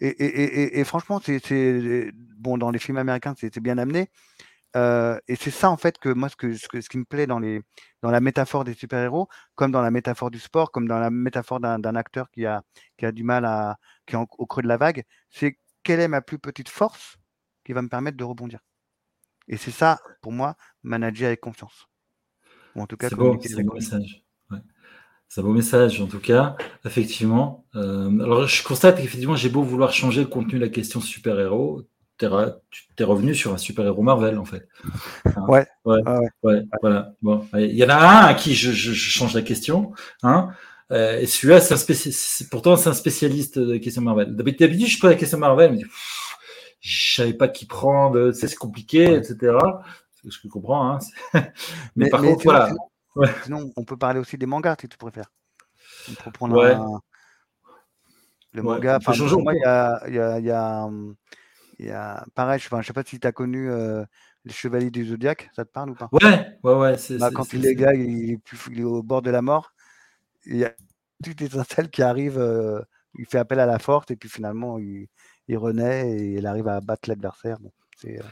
Et, 0.00 0.08
et- 0.08 0.24
et- 0.42 0.62
et- 0.62 0.80
et 0.80 0.84
franchement, 0.84 1.20
c'est 1.24 1.40
bon 2.38 2.58
dans 2.58 2.70
les 2.70 2.78
films 2.78 2.98
américains, 2.98 3.34
c'est 3.38 3.52
c'est 3.54 3.60
bien 3.60 3.78
amené. 3.78 4.08
Euh, 4.76 5.18
et 5.28 5.36
c'est 5.36 5.50
ça 5.50 5.70
en 5.70 5.76
fait 5.76 5.98
que 5.98 6.08
moi, 6.10 6.28
ce, 6.28 6.36
que, 6.36 6.54
ce, 6.54 6.68
qui 6.88 6.98
me 6.98 7.04
plaît 7.04 7.26
dans, 7.26 7.40
les, 7.40 7.60
dans 8.02 8.10
la 8.10 8.20
métaphore 8.20 8.64
des 8.64 8.74
super-héros, 8.74 9.28
comme 9.56 9.72
dans 9.72 9.82
la 9.82 9.90
métaphore 9.90 10.30
du 10.30 10.38
sport, 10.38 10.70
comme 10.72 10.86
dans 10.88 10.98
la 11.00 11.10
métaphore 11.10 11.60
d'un 11.60 11.94
acteur 11.96 12.30
qui 12.30 12.46
a, 12.46 12.62
qui 12.96 13.06
a 13.06 13.12
du 13.12 13.24
mal 13.24 13.44
à, 13.46 13.78
qui 14.06 14.14
est 14.14 14.18
en- 14.18 14.28
au 14.38 14.46
creux 14.46 14.62
de 14.62 14.68
la 14.68 14.76
vague, 14.76 15.04
c'est 15.30 15.58
quelle 15.82 16.00
est 16.00 16.08
ma 16.08 16.20
plus 16.22 16.38
petite 16.38 16.68
force 16.68 17.16
qui 17.64 17.72
va 17.72 17.82
me 17.82 17.88
permettre 17.88 18.16
de 18.16 18.24
rebondir. 18.24 18.60
Et 19.48 19.56
c'est 19.56 19.70
ça, 19.72 20.00
pour 20.22 20.32
moi, 20.32 20.56
manager 20.82 21.26
avec 21.28 21.40
confiance. 21.40 21.88
Ou 22.74 22.82
en 22.82 22.86
tout 22.86 22.96
cas, 22.96 23.08
C'est 23.08 23.16
beau, 23.16 23.38
c'est 23.42 23.62
message. 23.64 24.22
C'est 25.30 25.42
un 25.42 25.44
beau 25.44 25.52
message, 25.52 26.00
en 26.00 26.06
tout 26.08 26.18
cas, 26.18 26.56
effectivement. 26.84 27.64
Euh, 27.76 28.08
alors, 28.20 28.48
je 28.48 28.64
constate 28.64 28.96
qu'effectivement, 28.96 29.36
j'ai 29.36 29.48
beau 29.48 29.62
vouloir 29.62 29.92
changer 29.92 30.22
le 30.22 30.26
contenu 30.26 30.54
de 30.58 30.64
la 30.64 30.68
question 30.70 31.00
super-héros, 31.00 31.82
tu 32.18 32.82
t'es 32.96 33.04
revenu 33.04 33.34
sur 33.34 33.52
un 33.54 33.56
super-héros 33.56 34.02
Marvel, 34.02 34.38
en 34.38 34.44
fait. 34.44 34.68
Hein? 35.24 35.44
Ouais, 35.48 35.66
ouais, 35.86 36.02
ouais, 36.02 36.02
ouais. 36.04 36.28
ouais, 36.42 36.62
voilà. 36.82 37.14
Bon, 37.22 37.46
il 37.54 37.74
y 37.76 37.84
en 37.84 37.90
a 37.90 37.96
un 37.96 38.26
à 38.26 38.34
qui 38.34 38.54
je, 38.54 38.72
je- 38.72 38.92
je 38.92 39.10
change 39.10 39.34
la 39.34 39.42
question, 39.42 39.92
hein. 40.22 40.50
Euh, 40.92 41.20
et 41.20 41.26
celui-là, 41.26 41.60
c'est 41.60 41.74
spéci- 41.76 42.48
pourtant, 42.50 42.76
c'est 42.76 42.88
un 42.90 42.94
spécialiste 42.94 43.58
de 43.58 43.74
la 43.74 43.78
question 43.78 44.02
Marvel. 44.02 44.34
D'habitude, 44.36 44.86
je 44.88 44.98
pose 45.00 45.10
la 45.10 45.16
question 45.16 45.38
Marvel, 45.38 45.78
je 45.80 45.84
Pff, 45.86 46.36
je 46.80 47.14
savais 47.16 47.34
pas 47.34 47.48
qui 47.48 47.66
prendre, 47.66 48.32
c'est 48.32 48.54
compliqué, 48.56 49.04
etc. 49.14 49.56
C'est 50.22 50.30
ce 50.32 50.38
que 50.38 50.44
je 50.44 50.48
comprends, 50.48 50.90
hein. 50.96 50.98
Mais, 51.34 51.42
Mais, 51.96 52.08
par 52.10 52.22
mais 52.22 52.32
contre, 52.32 52.44
voilà. 52.44 52.70
Ouais. 53.16 53.28
sinon, 53.42 53.70
on 53.76 53.84
peut 53.84 53.96
parler 53.96 54.20
aussi 54.20 54.38
des 54.38 54.46
mangas 54.46 54.76
si 54.80 54.88
tu 54.88 54.96
préfères. 54.96 55.30
On 56.08 56.14
peut 56.14 56.30
prendre 56.32 56.56
Ouais. 56.56 56.72
un- 56.72 57.00
le 58.52 58.62
manga. 58.62 58.96
Enfin, 58.96 59.12
pour 59.16 59.42
moi, 59.42 59.54
il 59.54 59.60
y 59.60 59.64
a, 59.64 60.08
y 60.08 60.18
a, 60.18 60.40
y 60.40 60.50
a, 60.50 60.84
hum, 60.84 61.14
y 61.78 61.90
a- 61.90 62.24
pareil, 62.34 62.60
je 62.60 62.74
ne 62.74 62.82
sais 62.82 62.92
pas 62.92 63.02
si 63.04 63.18
tu 63.20 63.26
as 63.26 63.32
connu 63.32 63.70
euh, 63.70 64.04
les 64.44 64.52
Chevaliers 64.52 64.90
du 64.90 65.06
Zodiaque, 65.06 65.50
ça 65.54 65.64
te 65.64 65.70
parle 65.70 65.90
ou 65.90 65.94
pas? 65.94 66.08
Ouais, 66.12 66.58
ouais, 66.62 66.74
ouais. 66.74 66.98
c'est- 66.98 67.18
Bah, 67.18 67.30
Quand 67.32 67.52
il 67.52 67.66
est 67.66 67.74
gars, 67.74 67.94
il 67.94 68.32
est, 68.32 68.38
plus- 68.38 68.58
il 68.72 68.80
est 68.80 68.84
au 68.84 69.02
bord 69.02 69.22
de 69.22 69.30
la 69.30 69.42
mort, 69.42 69.72
il 70.46 70.56
y 70.58 70.64
a 70.64 70.74
toute 71.24 71.42
étincelle 71.42 71.90
qui 71.90 72.02
arrive, 72.02 72.38
euh, 72.38 72.80
il 73.18 73.26
fait 73.26 73.38
appel 73.38 73.60
à 73.60 73.66
la 73.66 73.78
force 73.78 74.10
et 74.10 74.16
puis 74.16 74.28
finalement 74.28 74.78
il, 74.78 75.06
il 75.48 75.58
renaît 75.58 76.10
et 76.10 76.34
il 76.38 76.46
arrive 76.46 76.68
à 76.68 76.80
battre 76.80 77.08
l'adversaire. 77.08 77.58
Bon, 77.60 77.72
c'est, 77.96 78.18
euh, 78.18 78.22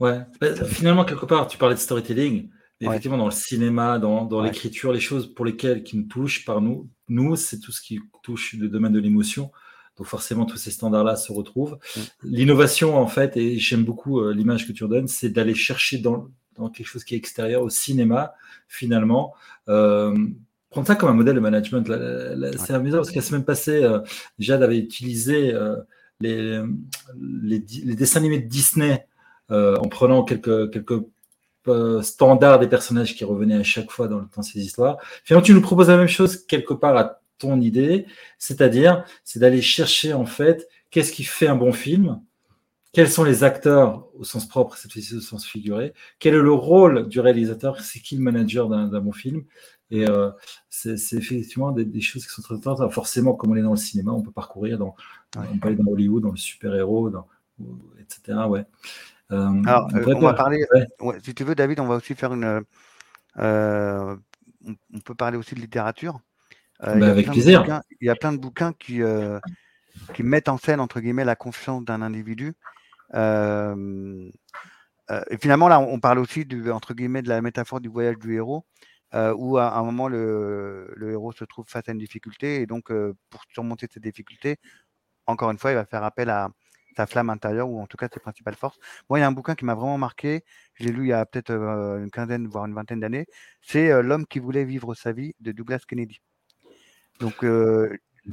Ouais. 0.00 0.20
Bah, 0.40 0.54
Finalement, 0.66 1.04
quelque 1.04 1.26
part, 1.26 1.46
tu 1.46 1.58
parlais 1.58 1.76
de 1.76 1.80
storytelling. 1.80 2.50
Ouais. 2.86 2.94
Effectivement, 2.94 3.18
dans 3.18 3.26
le 3.26 3.30
cinéma, 3.30 3.98
dans, 3.98 4.24
dans 4.24 4.40
Ouais. 4.40 4.48
l'écriture, 4.48 4.92
les 4.92 5.00
choses 5.00 5.32
pour 5.32 5.44
lesquelles 5.44 5.82
qui 5.82 5.96
nous 5.96 6.04
touchent 6.04 6.44
par 6.44 6.60
nous, 6.60 6.88
nous, 7.08 7.36
c'est 7.36 7.58
tout 7.60 7.72
ce 7.72 7.80
qui 7.80 8.00
touche 8.22 8.54
le 8.54 8.68
domaine 8.68 8.92
de 8.92 9.00
l'émotion. 9.00 9.50
Donc 9.98 10.06
forcément, 10.06 10.46
tous 10.46 10.56
ces 10.56 10.70
standards-là 10.70 11.16
se 11.16 11.32
retrouvent. 11.32 11.78
Mm. 11.96 12.00
L'innovation, 12.24 12.96
en 12.96 13.06
fait, 13.06 13.36
et 13.36 13.58
j'aime 13.58 13.84
beaucoup 13.84 14.20
euh, 14.20 14.32
l'image 14.32 14.66
que 14.66 14.72
tu 14.72 14.84
redonnes, 14.84 15.06
c'est 15.08 15.28
d'aller 15.28 15.54
chercher 15.54 15.98
dans, 15.98 16.28
dans 16.56 16.70
quelque 16.70 16.86
chose 16.86 17.04
qui 17.04 17.14
est 17.14 17.18
extérieur 17.18 17.62
au 17.62 17.70
cinéma, 17.70 18.32
finalement. 18.68 19.34
Euh, 19.68 20.16
prendre 20.70 20.86
ça 20.86 20.94
comme 20.94 21.10
un 21.10 21.14
modèle 21.14 21.34
de 21.34 21.40
management. 21.40 21.86
C'est 22.56 22.72
amusant 22.72 22.98
parce 22.98 23.10
que 23.10 23.16
la 23.16 23.22
semaine 23.22 23.44
passée, 23.44 23.84
euh, 23.84 24.00
Jade 24.38 24.62
avait 24.62 24.78
utilisé 24.78 25.52
les, 26.20 26.62
les, 27.20 27.64
les 27.84 27.94
dessins 27.94 28.20
animés 28.20 28.40
de 28.40 28.48
Disney 28.48 29.06
en 29.50 29.88
prenant 29.88 30.24
quelques, 30.24 30.70
quelques 30.72 31.02
euh, 31.68 32.02
standards 32.02 32.58
des 32.58 32.68
personnages 32.68 33.14
qui 33.14 33.24
revenaient 33.24 33.56
à 33.56 33.62
chaque 33.62 33.90
fois 33.90 34.08
dans, 34.08 34.22
dans 34.34 34.42
ces 34.42 34.60
histoires. 34.60 34.98
Finalement, 35.24 35.44
tu 35.44 35.54
nous 35.54 35.60
proposes 35.62 35.88
la 35.88 35.96
même 35.96 36.08
chose 36.08 36.44
quelque 36.46 36.74
part 36.74 36.96
à 36.96 37.20
ton 37.38 37.60
idée, 37.60 38.06
c'est-à-dire 38.38 39.04
c'est 39.24 39.38
d'aller 39.40 39.62
chercher 39.62 40.12
en 40.14 40.26
fait 40.26 40.68
qu'est-ce 40.90 41.12
qui 41.12 41.24
fait 41.24 41.48
un 41.48 41.56
bon 41.56 41.72
film, 41.72 42.20
quels 42.92 43.10
sont 43.10 43.24
les 43.24 43.42
acteurs 43.42 44.06
au 44.18 44.24
sens 44.24 44.46
propre, 44.46 44.76
cette 44.76 44.92
fois-ci 44.92 45.16
au 45.16 45.20
sens 45.20 45.46
figuré, 45.46 45.94
quel 46.18 46.34
est 46.34 46.38
le 46.42 46.52
rôle 46.52 47.08
du 47.08 47.20
réalisateur, 47.20 47.80
c'est 47.80 48.00
qui 48.00 48.16
le 48.16 48.22
manager 48.22 48.68
d'un 48.68 49.00
bon 49.00 49.12
film. 49.12 49.44
Et 49.90 50.08
euh, 50.08 50.30
c'est 50.70 50.94
effectivement 51.12 51.70
des, 51.72 51.84
des 51.84 52.00
choses 52.00 52.24
qui 52.26 52.32
sont 52.32 52.40
très. 52.42 52.54
Alors 52.66 52.92
forcément, 52.94 53.34
comme 53.34 53.50
on 53.52 53.56
est 53.56 53.62
dans 53.62 53.72
le 53.72 53.76
cinéma, 53.76 54.12
on 54.12 54.22
peut 54.22 54.30
parcourir 54.30 54.78
dans, 54.78 54.94
Ouais. 55.36 55.46
on 55.50 55.58
peut 55.58 55.68
aller 55.68 55.76
dans 55.78 55.90
Hollywood, 55.90 56.22
dans 56.22 56.30
le 56.30 56.36
super-héros, 56.36 57.10
etc. 57.98 58.38
Ouais. 58.48 58.64
Euh, 59.32 59.62
Alors, 59.66 59.88
on 59.92 59.96
euh, 59.96 60.14
on 60.14 60.20
va 60.20 60.34
parler, 60.34 60.64
ouais. 60.74 60.86
ouais, 61.00 61.18
si 61.22 61.34
tu 61.34 61.44
veux, 61.44 61.54
David, 61.54 61.80
on 61.80 61.86
va 61.86 61.96
aussi 61.96 62.14
faire 62.14 62.34
une. 62.34 62.62
euh, 63.38 64.16
on, 64.64 65.00
peut 65.00 65.14
parler 65.14 65.36
aussi 65.38 65.54
de 65.54 65.60
littérature. 65.60 66.20
Il 66.82 66.96
y 66.96 67.00
Bah, 67.00 67.06
a 67.06 67.10
avec 67.10 67.24
plein 67.26 67.34
de 67.34 67.40
plaisir. 67.40 67.62
bouquins- 67.62 67.82
Il 68.00 68.06
y 68.06 68.10
a 68.10 68.16
plein 68.16 68.32
de 68.32 68.38
bouquins 68.38 68.72
qui, 68.72 69.00
qui 70.14 70.22
mettent 70.22 70.48
en 70.48 70.58
scène, 70.58 70.80
entre 70.80 71.00
guillemets, 71.00 71.24
la 71.24 71.36
confiance 71.36 71.84
d'un 71.84 72.02
individu. 72.02 72.54
Et 73.14 73.18
finalement, 75.40 75.68
là, 75.68 75.80
on 75.80 76.00
parle 76.00 76.18
aussi, 76.18 76.44
du, 76.44 76.70
entre 76.70 76.94
guillemets, 76.94 77.22
de 77.22 77.28
la 77.28 77.40
métaphore 77.40 77.80
du 77.80 77.88
voyage 77.88 78.18
du 78.18 78.34
héros, 78.34 78.64
où 79.14 79.58
à 79.58 79.76
un 79.78 79.82
moment, 79.82 80.08
le, 80.08 80.92
le, 80.96 81.10
héros 81.12 81.32
se 81.32 81.44
trouve 81.44 81.66
face 81.68 81.88
à 81.88 81.92
une 81.92 81.98
difficulté, 81.98 82.62
et 82.62 82.66
donc, 82.66 82.92
pour 83.30 83.42
surmonter 83.52 83.86
cette 83.90 84.02
difficulté, 84.02 84.58
encore 85.26 85.50
une 85.50 85.58
fois, 85.58 85.70
il 85.70 85.74
va 85.74 85.86
faire 85.86 86.04
appel 86.04 86.30
à 86.30 86.50
sa 86.96 87.06
flamme 87.06 87.30
intérieure, 87.30 87.68
ou 87.68 87.80
en 87.80 87.86
tout 87.86 87.96
cas 87.96 88.08
ses 88.12 88.20
principales 88.20 88.54
forces. 88.54 88.78
Moi, 89.08 89.18
il 89.18 89.22
y 89.22 89.24
a 89.24 89.28
un 89.28 89.32
bouquin 89.32 89.54
qui 89.54 89.64
m'a 89.64 89.74
vraiment 89.74 89.98
marqué, 89.98 90.44
je 90.74 90.84
l'ai 90.84 90.92
lu 90.92 91.04
il 91.04 91.08
y 91.08 91.12
a 91.12 91.24
peut-être 91.26 91.50
une 91.52 92.10
quinzaine, 92.10 92.46
voire 92.46 92.66
une 92.66 92.74
vingtaine 92.74 93.00
d'années, 93.00 93.26
c'est 93.60 94.02
L'homme 94.02 94.26
qui 94.26 94.38
voulait 94.38 94.64
vivre 94.64 94.94
sa 94.94 95.12
vie 95.12 95.34
de 95.40 95.52
Douglas 95.52 95.82
Kennedy. 95.86 96.20
Donc, 97.20 97.44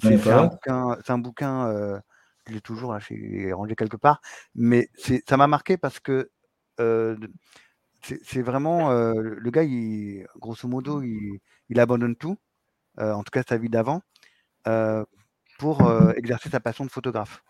c'est 0.02 0.28
un, 0.70 0.98
un 1.08 1.18
bouquin, 1.18 2.02
je 2.48 2.54
l'ai 2.54 2.62
toujours 2.62 2.94
là, 2.94 3.00
rangé 3.54 3.76
quelque 3.76 3.98
part, 3.98 4.22
mais 4.56 4.90
ça 5.28 5.38
m'a 5.38 5.48
marqué 5.48 5.78
parce 5.78 6.00
que 6.00 6.30
c'est 6.78 8.42
vraiment 8.42 8.92
le 8.92 9.50
gars, 9.52 9.64
il, 9.64 10.26
grosso 10.38 10.68
modo, 10.68 11.02
il, 11.02 11.80
abandonne 11.80 12.16
tout, 12.16 12.38
en 12.98 13.24
tout 13.24 13.32
cas 13.32 13.44
sa 13.48 13.58
vie 13.58 13.70
d'avant, 13.70 14.02
pour 15.60 15.92
exercer 16.16 16.50
sa 16.50 16.60
passion 16.60 16.86
de 16.86 16.92
photographe. 16.92 17.44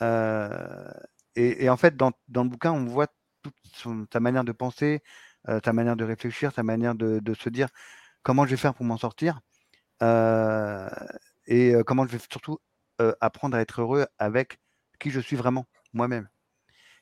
Et, 0.00 1.68
en 1.68 1.76
fait, 1.76 1.96
dans, 1.96 2.12
le 2.28 2.48
bouquin, 2.48 2.72
on 2.72 2.84
voit 2.84 3.08
toute 3.42 3.54
sa 4.12 4.20
manière 4.20 4.44
de 4.44 4.52
penser, 4.52 5.02
sa 5.64 5.72
manière 5.72 5.96
de 5.96 6.04
réfléchir, 6.04 6.52
sa 6.52 6.62
manière 6.62 6.94
de, 6.94 7.34
se 7.34 7.48
dire 7.48 7.68
comment 8.22 8.44
je 8.46 8.50
vais 8.50 8.56
faire 8.56 8.74
pour 8.74 8.86
m'en 8.86 8.96
sortir 8.96 9.40
et 11.46 11.74
comment 11.86 12.06
je 12.06 12.12
vais 12.12 12.24
surtout 12.30 12.58
apprendre 13.20 13.56
à 13.56 13.60
être 13.60 13.80
heureux 13.80 14.06
avec 14.18 14.60
qui 14.98 15.10
je 15.10 15.20
suis 15.20 15.36
vraiment, 15.36 15.66
moi-même. 15.92 16.28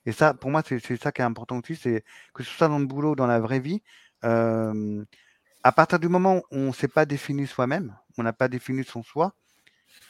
Et 0.06 0.12
ça, 0.12 0.34
pour 0.34 0.50
moi, 0.50 0.62
c'est 0.66 0.96
ça 0.96 1.12
qui 1.12 1.22
est 1.22 1.24
important 1.24 1.58
aussi, 1.58 1.76
c'est 1.76 2.04
que 2.34 2.42
ce 2.42 2.50
soit 2.50 2.68
dans 2.68 2.78
le 2.78 2.86
boulot, 2.86 3.14
dans 3.14 3.26
la 3.26 3.38
vraie 3.38 3.60
vie, 3.60 3.82
à 4.22 5.72
partir 5.72 5.98
du 5.98 6.08
moment 6.08 6.36
où 6.50 6.56
on 6.56 6.66
ne 6.68 6.72
s'est 6.72 6.88
pas 6.88 7.06
défini 7.06 7.46
soi-même, 7.46 7.96
on 8.18 8.22
n'a 8.22 8.32
pas 8.32 8.48
défini 8.48 8.84
son 8.84 9.02
soi, 9.02 9.34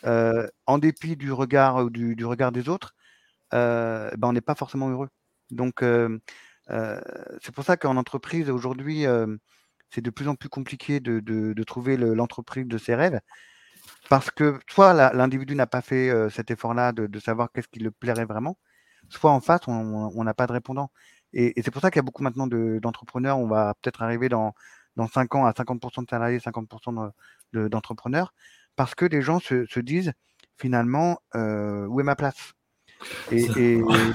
en 0.04 0.78
dépit 0.78 1.16
du 1.16 1.32
regard, 1.32 1.90
du, 1.90 2.16
du 2.16 2.24
regard 2.24 2.52
des 2.52 2.68
autres, 2.68 2.94
ben 3.52 4.18
on 4.22 4.32
n'est 4.32 4.40
pas 4.40 4.54
forcément 4.54 4.88
heureux. 4.90 5.08
Donc, 5.50 5.84
c'est 6.68 7.54
pour 7.54 7.64
ça 7.64 7.76
qu'en 7.76 7.96
entreprise, 7.96 8.50
aujourd'hui, 8.50 9.06
c'est 9.90 10.00
de 10.00 10.10
plus 10.10 10.28
en 10.28 10.34
plus 10.34 10.48
compliqué 10.48 11.00
de, 11.00 11.20
de, 11.20 11.62
trouver 11.64 11.96
l'entreprise 11.96 12.66
de 12.66 12.78
ses 12.78 12.94
rêves. 12.94 13.20
Parce 14.08 14.30
que 14.30 14.58
soit 14.68 15.12
l'individu 15.12 15.54
n'a 15.54 15.66
pas 15.66 15.82
fait 15.82 16.10
cet 16.30 16.50
effort-là 16.50 16.92
de, 16.92 17.18
savoir 17.20 17.50
qu'est-ce 17.52 17.68
qui 17.68 17.80
le 17.80 17.90
plairait 17.90 18.24
vraiment, 18.24 18.58
soit 19.08 19.30
en 19.30 19.40
face, 19.40 19.62
on 19.68 20.24
n'a 20.24 20.34
pas 20.34 20.46
de 20.46 20.52
répondant. 20.52 20.90
Et, 21.32 21.54
c'est 21.62 21.70
pour 21.70 21.82
ça 21.82 21.90
qu'il 21.90 21.98
y 21.98 22.00
a 22.00 22.02
beaucoup 22.02 22.22
maintenant 22.22 22.46
d'entrepreneurs. 22.46 23.38
on 23.38 23.46
va 23.46 23.74
peut-être 23.80 24.02
arriver 24.02 24.28
dans, 24.28 24.54
dans 24.96 25.08
5 25.08 25.34
ans 25.34 25.46
à 25.46 25.52
50% 25.52 26.04
de 26.04 26.10
salariés, 26.10 26.38
50% 26.38 27.12
d'entrepreneurs, 27.52 28.34
parce 28.76 28.94
que 28.94 29.04
les 29.04 29.22
gens 29.22 29.40
se, 29.40 29.66
se 29.66 29.80
disent 29.80 30.12
finalement 30.58 31.18
où 31.34 32.00
est 32.00 32.04
ma 32.04 32.16
place? 32.16 32.52
Et, 33.30 33.46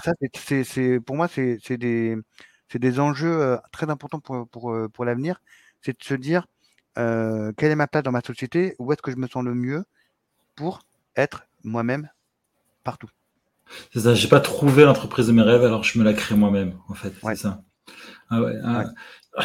ça, 0.04 0.14
c'est 0.64 1.00
pour 1.00 1.16
moi, 1.16 1.28
c'est 1.28 1.78
des, 1.78 2.16
des 2.74 3.00
enjeux 3.00 3.58
très 3.72 3.90
importants 3.90 4.20
pour, 4.20 4.48
pour, 4.50 4.76
pour 4.94 5.06
l'avenir. 5.06 5.42
C'est 5.82 6.00
de 6.00 6.04
se 6.04 6.14
dire 6.14 6.48
quelle 6.96 7.72
est 7.72 7.76
ma 7.76 7.88
place 7.88 8.04
dans 8.04 8.12
ma 8.12 8.22
société, 8.22 8.76
où 8.80 8.92
est-ce 8.92 9.02
que 9.02 9.12
je 9.12 9.18
me 9.18 9.28
sens 9.28 9.44
le 9.44 9.54
mieux 9.54 9.84
pour 10.56 10.80
être 11.16 11.48
moi-même 11.64 12.10
partout? 12.84 13.10
C'est 13.94 14.00
ça, 14.00 14.14
j'ai 14.14 14.30
pas 14.30 14.40
trouvé 14.40 14.86
l'entreprise 14.86 15.28
de 15.28 15.34
mes 15.34 15.42
rêves, 15.42 15.64
alors 15.64 15.84
je 15.84 16.00
me 16.00 16.04
la 16.04 16.14
crée 16.14 16.36
moi-même, 16.36 16.80
en 16.88 16.94
fait. 16.94 17.14
C'est 17.22 17.36
ça. 17.36 17.62
Ah 18.30 18.42
ouais, 18.42 18.54
ah, 18.64 18.86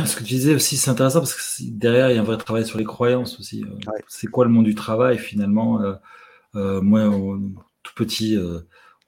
Ce 0.04 0.16
que 0.16 0.24
tu 0.24 0.34
disais 0.34 0.54
aussi, 0.54 0.76
c'est 0.76 0.90
intéressant 0.90 1.20
parce 1.20 1.34
que 1.34 1.62
derrière, 1.64 2.10
il 2.10 2.16
y 2.16 2.18
a 2.18 2.22
un 2.22 2.24
vrai 2.24 2.38
travail 2.38 2.66
sur 2.66 2.78
les 2.78 2.84
croyances 2.84 3.38
aussi. 3.38 3.64
C'est 4.08 4.26
quoi 4.26 4.44
le 4.44 4.50
monde 4.50 4.64
du 4.64 4.74
travail 4.74 5.18
finalement 5.18 5.80
Moi, 6.54 7.38
tout 7.82 7.94
petit, 7.94 8.38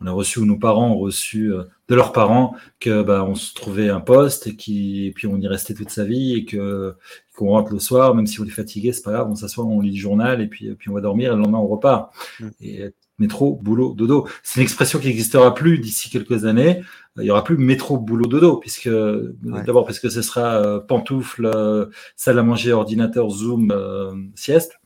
on 0.01 0.07
a 0.07 0.13
reçu, 0.13 0.41
ou 0.41 0.45
nos 0.45 0.59
parents 0.59 0.91
ont 0.91 0.99
reçu 0.99 1.53
euh, 1.53 1.65
de 1.89 1.95
leurs 1.95 2.13
parents 2.13 2.57
que 2.81 3.03
bah, 3.03 3.25
on 3.25 3.35
se 3.35 3.55
trouvait 3.55 3.89
un 3.89 4.01
poste 4.01 4.47
et, 4.47 4.57
qui, 4.57 5.13
puis 5.15 5.27
on 5.27 5.39
y 5.39 5.47
restait 5.47 5.75
toute 5.75 5.91
sa 5.91 6.05
vie 6.05 6.35
et 6.35 6.45
que 6.45 6.95
qu'on 7.37 7.49
rentre 7.49 7.73
le 7.73 7.81
soir, 7.81 8.15
même 8.15 8.27
si 8.27 8.41
on 8.41 8.45
est 8.45 8.51
fatigué, 8.51 8.93
c'est 8.93 9.03
pas 9.03 9.13
grave, 9.13 9.29
on 9.29 9.35
s'assoit, 9.35 9.65
on 9.65 9.81
lit 9.81 9.91
le 9.91 9.97
journal 9.97 10.41
et 10.41 10.47
puis, 10.47 10.73
puis 10.75 10.89
on 10.89 10.95
va 10.95 11.01
dormir 11.01 11.33
et 11.33 11.35
le 11.35 11.41
lendemain 11.41 11.59
on 11.59 11.67
repart. 11.67 12.13
Mm. 12.39 12.49
Et 12.61 12.95
métro, 13.19 13.59
boulot, 13.63 13.95
dodo. 13.95 14.29
C'est 14.43 14.61
une 14.61 14.65
expression 14.65 14.99
qui 14.99 15.09
n'existera 15.09 15.55
plus 15.55 15.79
d'ici 15.79 16.11
quelques 16.11 16.45
années. 16.45 16.83
Il 17.17 17.25
y 17.25 17.31
aura 17.31 17.45
plus 17.45 17.57
métro, 17.57 17.99
boulot, 17.99 18.27
dodo, 18.27 18.57
puisque 18.57 18.91
d'abord 18.91 19.85
parce 19.85 20.01
que 20.01 20.09
ce 20.09 20.23
sera 20.23 20.57
euh, 20.57 20.81
pantoufle, 20.81 21.47
euh, 21.47 21.87
salle 22.17 22.39
à 22.39 22.43
manger, 22.43 22.73
ordinateur, 22.73 23.31
Zoom, 23.31 24.33
sieste. 24.35 24.79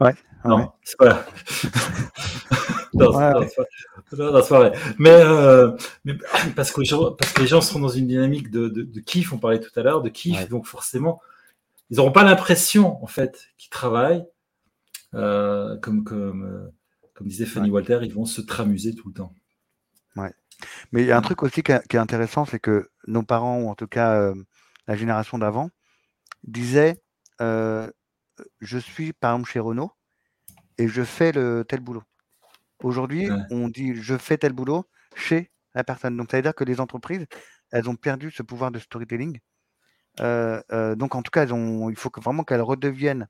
Ouais. 0.00 0.14
Non, 0.44 0.72
c'est 0.82 0.96
pas. 0.96 1.26
dans, 2.94 4.32
la 4.32 4.42
soirée. 4.42 4.72
Mais, 4.98 5.10
euh, 5.10 5.72
mais 6.04 6.14
parce, 6.56 6.72
que 6.72 6.80
les 6.80 6.86
gens, 6.86 7.12
parce 7.12 7.32
que 7.32 7.40
les 7.42 7.46
gens 7.46 7.60
seront 7.60 7.80
dans 7.80 7.88
une 7.88 8.06
dynamique 8.06 8.50
de, 8.50 8.68
de, 8.68 9.00
kiff, 9.00 9.32
on 9.32 9.38
parlait 9.38 9.60
tout 9.60 9.78
à 9.78 9.82
l'heure, 9.82 10.02
de 10.02 10.08
kiff, 10.08 10.48
donc 10.48 10.66
forcément, 10.66 11.20
ils 11.90 11.96
n'auront 11.96 12.12
pas 12.12 12.24
l'impression, 12.24 13.02
en 13.02 13.06
fait, 13.06 13.48
qu'ils 13.58 13.70
travaillent, 13.70 14.24
euh, 15.14 15.76
comme, 15.78 16.04
comme, 16.04 16.44
euh, 16.44 16.70
comme 17.20 17.28
disait 17.28 17.44
Fanny 17.44 17.68
Walter, 17.68 18.00
ils 18.02 18.14
vont 18.14 18.24
se 18.24 18.40
tramuser 18.40 18.94
tout 18.94 19.08
le 19.08 19.12
temps. 19.14 19.34
Ouais. 20.16 20.32
Mais 20.90 21.02
il 21.02 21.06
y 21.06 21.12
a 21.12 21.18
un 21.18 21.20
truc 21.20 21.42
aussi 21.42 21.62
qui 21.62 21.70
est, 21.70 21.94
intéressant, 21.96 22.46
c'est 22.46 22.58
que 22.58 22.88
nos 23.06 23.22
parents, 23.22 23.60
ou 23.60 23.68
en 23.68 23.74
tout 23.74 23.86
cas 23.86 24.32
la 24.86 24.96
génération 24.96 25.36
d'avant, 25.36 25.68
disaient 26.44 27.02
Je 27.38 28.78
suis, 28.78 29.12
par 29.12 29.34
exemple, 29.34 29.50
chez 29.50 29.60
Renault, 29.60 29.92
et 30.78 30.88
je 30.88 31.02
fais 31.02 31.30
le 31.32 31.62
tel 31.68 31.80
boulot. 31.80 32.04
Aujourd'hui, 32.82 33.28
on 33.50 33.68
dit 33.68 33.94
je 33.96 34.16
fais 34.16 34.38
tel 34.38 34.54
boulot 34.54 34.86
chez 35.14 35.50
la 35.74 35.84
personne. 35.84 36.16
Donc, 36.16 36.30
ça 36.30 36.38
veut 36.38 36.42
dire 36.42 36.54
que 36.54 36.64
les 36.64 36.80
entreprises, 36.80 37.26
elles 37.70 37.90
ont 37.90 37.96
perdu 37.96 38.30
ce 38.30 38.42
pouvoir 38.42 38.70
de 38.70 38.78
storytelling. 38.78 39.40
Euh, 40.20 40.60
euh, 40.72 40.94
donc, 40.96 41.14
en 41.14 41.22
tout 41.22 41.30
cas, 41.30 41.46
il 41.46 41.96
faut 41.96 42.10
vraiment 42.16 42.44
qu'elles 42.44 42.62
redeviennent 42.62 43.28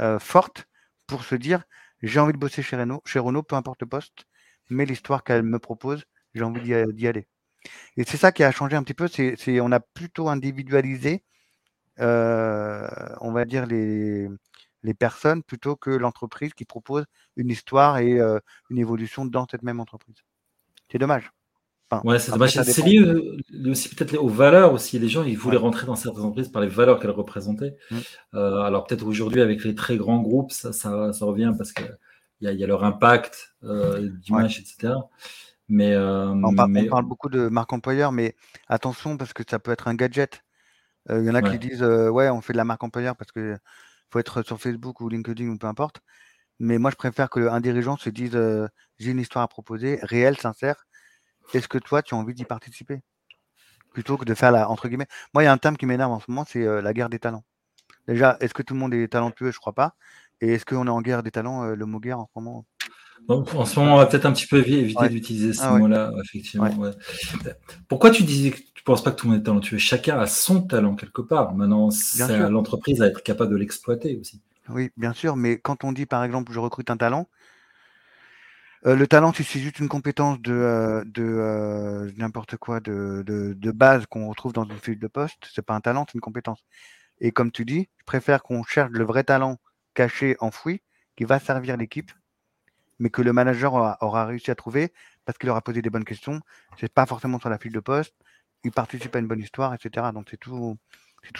euh, 0.00 0.18
fortes 0.18 0.66
pour 1.06 1.24
se 1.24 1.34
dire 1.34 1.62
j'ai 2.02 2.20
envie 2.20 2.32
de 2.32 2.38
bosser 2.38 2.62
chez 2.62 2.76
Renault, 2.76 3.02
chez 3.04 3.18
Renault, 3.18 3.42
peu 3.42 3.56
importe 3.56 3.82
le 3.82 3.88
poste, 3.88 4.26
mais 4.70 4.86
l'histoire 4.86 5.24
qu'elle 5.24 5.42
me 5.42 5.58
propose, 5.58 6.04
j'ai 6.34 6.42
envie 6.44 6.60
d'y 6.62 7.06
aller. 7.08 7.26
Et 7.96 8.04
c'est 8.04 8.16
ça 8.18 8.32
qui 8.32 8.44
a 8.44 8.52
changé 8.52 8.76
un 8.76 8.82
petit 8.84 8.94
peu. 8.94 9.08
C'est 9.08 9.60
on 9.60 9.72
a 9.72 9.80
plutôt 9.80 10.28
individualisé, 10.28 11.24
on 11.98 13.32
va 13.32 13.44
dire 13.46 13.66
les 13.66 14.28
les 14.84 14.94
personnes 14.94 15.42
plutôt 15.42 15.76
que 15.76 15.90
l'entreprise 15.90 16.54
qui 16.54 16.64
propose 16.64 17.04
une 17.36 17.50
histoire 17.50 17.98
et 17.98 18.18
une 18.70 18.78
évolution 18.78 19.26
dans 19.26 19.46
cette 19.50 19.62
même 19.62 19.80
entreprise. 19.80 20.16
C'est 20.90 20.98
dommage. 20.98 21.30
Ouais, 22.04 22.18
c'est 22.18 22.32
dommage. 22.32 22.60
C'est 22.62 22.82
lié 22.82 23.00
aussi 23.66 23.94
peut-être 23.94 24.16
aux 24.16 24.28
valeurs 24.28 24.72
aussi. 24.72 24.98
Les 24.98 25.08
gens, 25.08 25.24
ils 25.24 25.36
voulaient 25.36 25.56
rentrer 25.56 25.86
dans 25.86 25.96
certaines 25.96 26.22
entreprises 26.22 26.48
par 26.48 26.62
les 26.62 26.68
valeurs 26.68 26.98
qu'elles 27.00 27.10
représentaient. 27.10 27.76
Mmh. 27.90 27.98
alors 28.34 28.86
peut-être 28.86 29.06
aujourd'hui, 29.06 29.40
avec 29.40 29.64
les 29.64 29.74
très 29.74 29.96
grands 29.96 30.20
groupes, 30.20 30.52
ça, 30.52 30.72
ça, 30.72 31.12
revient 31.20 31.52
parce 31.56 31.72
qu'il 31.72 31.96
y, 32.40 32.46
a, 32.48 32.52
y 32.52 32.64
a 32.64 32.66
leur 32.66 32.84
impact 32.84 33.54
d'image, 33.62 34.60
etc. 34.60 34.94
Mais, 35.68 35.96
on, 35.96 36.54
parle, 36.54 37.04
beaucoup 37.04 37.28
de 37.28 37.48
marque 37.48 37.72
employeur, 37.72 38.12
mais 38.12 38.34
attention 38.68 39.16
parce 39.16 39.32
que 39.32 39.42
ça 39.48 39.58
peut 39.58 39.70
être 39.70 39.88
un 39.88 39.94
gadget. 39.94 40.42
Il 41.10 41.24
y 41.24 41.30
en 41.30 41.34
a 41.34 41.42
qui 41.42 41.58
disent 41.58 41.82
ouais, 41.82 42.28
on 42.30 42.40
fait 42.40 42.52
de 42.52 42.58
la 42.58 42.64
marque 42.64 42.84
employeur 42.84 43.16
parce 43.16 43.32
que 43.32 43.56
faut 44.10 44.18
être 44.18 44.42
sur 44.42 44.60
Facebook 44.60 45.00
ou 45.00 45.08
LinkedIn 45.08 45.48
ou 45.48 45.58
peu 45.58 45.66
importe. 45.66 46.00
Mais 46.58 46.78
moi, 46.78 46.90
je 46.90 46.96
préfère 46.96 47.30
qu'un 47.30 47.60
dirigeant 47.60 47.96
se 47.96 48.10
dise 48.10 48.38
j'ai 48.98 49.10
une 49.10 49.20
histoire 49.20 49.44
à 49.44 49.48
proposer, 49.48 49.98
réelle, 50.02 50.36
sincère. 50.36 50.86
Est-ce 51.54 51.68
que 51.68 51.78
toi, 51.78 52.02
tu 52.02 52.14
as 52.14 52.18
envie 52.18 52.34
d'y 52.34 52.44
participer? 52.44 53.00
Plutôt 53.92 54.16
que 54.16 54.24
de 54.24 54.34
faire 54.34 54.52
la 54.52 54.68
entre 54.68 54.88
guillemets. 54.88 55.08
Moi, 55.34 55.42
il 55.42 55.46
y 55.46 55.48
a 55.48 55.52
un 55.52 55.58
terme 55.58 55.76
qui 55.76 55.86
m'énerve 55.86 56.12
en 56.12 56.20
ce 56.20 56.26
moment, 56.28 56.44
c'est 56.46 56.64
la 56.82 56.92
guerre 56.92 57.08
des 57.08 57.18
talents. 57.18 57.44
Déjà, 58.06 58.36
est-ce 58.40 58.54
que 58.54 58.62
tout 58.62 58.74
le 58.74 58.80
monde 58.80 58.94
est 58.94 59.08
talentueux? 59.08 59.50
Je 59.50 59.58
crois 59.58 59.72
pas. 59.72 59.94
Et 60.40 60.54
est-ce 60.54 60.64
qu'on 60.64 60.86
est 60.86 60.90
en 60.90 61.02
guerre 61.02 61.22
des 61.22 61.30
talents 61.30 61.64
Le 61.64 61.86
mot 61.86 61.98
guerre 61.98 62.20
en 62.20 62.26
ce 62.26 62.38
moment? 62.38 62.64
En 63.28 63.64
ce 63.64 63.78
moment, 63.78 63.94
on 63.94 63.98
va 63.98 64.06
peut-être 64.06 64.26
un 64.26 64.32
petit 64.32 64.46
peu 64.46 64.58
éviter 64.66 65.08
d'utiliser 65.08 65.52
ce 65.52 65.62
ah 65.62 65.76
mot-là, 65.76 66.12
effectivement. 66.24 66.70
Pourquoi 67.88 68.10
tu 68.10 68.22
disais 68.22 68.50
que 68.50 68.56
tu 68.56 68.62
ne 68.76 68.84
penses 68.84 69.02
pas 69.02 69.10
que 69.10 69.16
tout 69.16 69.26
le 69.26 69.32
monde 69.32 69.40
est 69.40 69.44
talentueux? 69.44 69.78
Chacun 69.78 70.18
a 70.18 70.26
son 70.26 70.62
talent 70.62 70.94
quelque 70.94 71.22
part. 71.22 71.54
Maintenant, 71.54 71.90
c'est 71.90 72.22
à 72.22 72.48
l'entreprise 72.48 73.02
à 73.02 73.06
être 73.06 73.22
capable 73.22 73.50
de 73.50 73.56
l'exploiter 73.56 74.16
aussi. 74.20 74.40
Oui, 74.70 74.90
bien 74.96 75.14
sûr, 75.14 75.34
mais 75.34 75.58
quand 75.58 75.82
on 75.84 75.92
dit 75.92 76.04
par 76.04 76.22
exemple 76.24 76.52
je 76.52 76.58
recrute 76.58 76.90
un 76.90 76.98
talent, 76.98 77.26
euh, 78.86 78.94
le 78.94 79.06
talent, 79.06 79.32
c'est 79.32 79.44
juste 79.44 79.80
une 79.80 79.88
compétence 79.88 80.40
de, 80.40 80.52
euh, 80.52 81.04
euh, 81.18 82.12
n'importe 82.16 82.56
quoi, 82.56 82.80
de, 82.80 83.54
base 83.72 84.06
qu'on 84.06 84.28
retrouve 84.28 84.52
dans 84.52 84.64
une 84.64 84.78
fiche 84.78 84.98
de 84.98 85.08
poste. 85.08 85.48
C'est 85.52 85.62
pas 85.64 85.74
un 85.74 85.80
talent, 85.80 86.06
c'est 86.06 86.14
une 86.14 86.20
compétence. 86.20 86.64
Et 87.20 87.32
comme 87.32 87.50
tu 87.50 87.64
dis, 87.64 87.88
je 87.98 88.04
préfère 88.04 88.42
qu'on 88.42 88.62
cherche 88.62 88.90
le 88.92 89.04
vrai 89.04 89.24
talent 89.24 89.58
caché, 89.94 90.36
enfoui, 90.40 90.82
qui 91.16 91.24
va 91.24 91.38
servir 91.38 91.76
l'équipe 91.76 92.12
mais 93.00 93.10
que 93.10 93.22
le 93.22 93.32
manager 93.32 93.74
aura, 94.00 94.26
réussi 94.26 94.50
à 94.50 94.56
trouver 94.56 94.92
parce 95.24 95.38
qu'il 95.38 95.48
aura 95.50 95.62
posé 95.62 95.82
des 95.82 95.90
bonnes 95.90 96.04
questions. 96.04 96.40
C'est 96.80 96.92
pas 96.92 97.06
forcément 97.06 97.38
sur 97.38 97.48
la 97.48 97.56
fiche 97.58 97.72
de 97.72 97.80
poste 97.80 98.14
il 98.64 98.72
participe 98.72 99.14
à 99.14 99.20
une 99.20 99.28
bonne 99.28 99.38
histoire, 99.38 99.72
etc. 99.72 100.06
Donc 100.12 100.26
c'est 100.28 100.36
tout, 100.36 100.76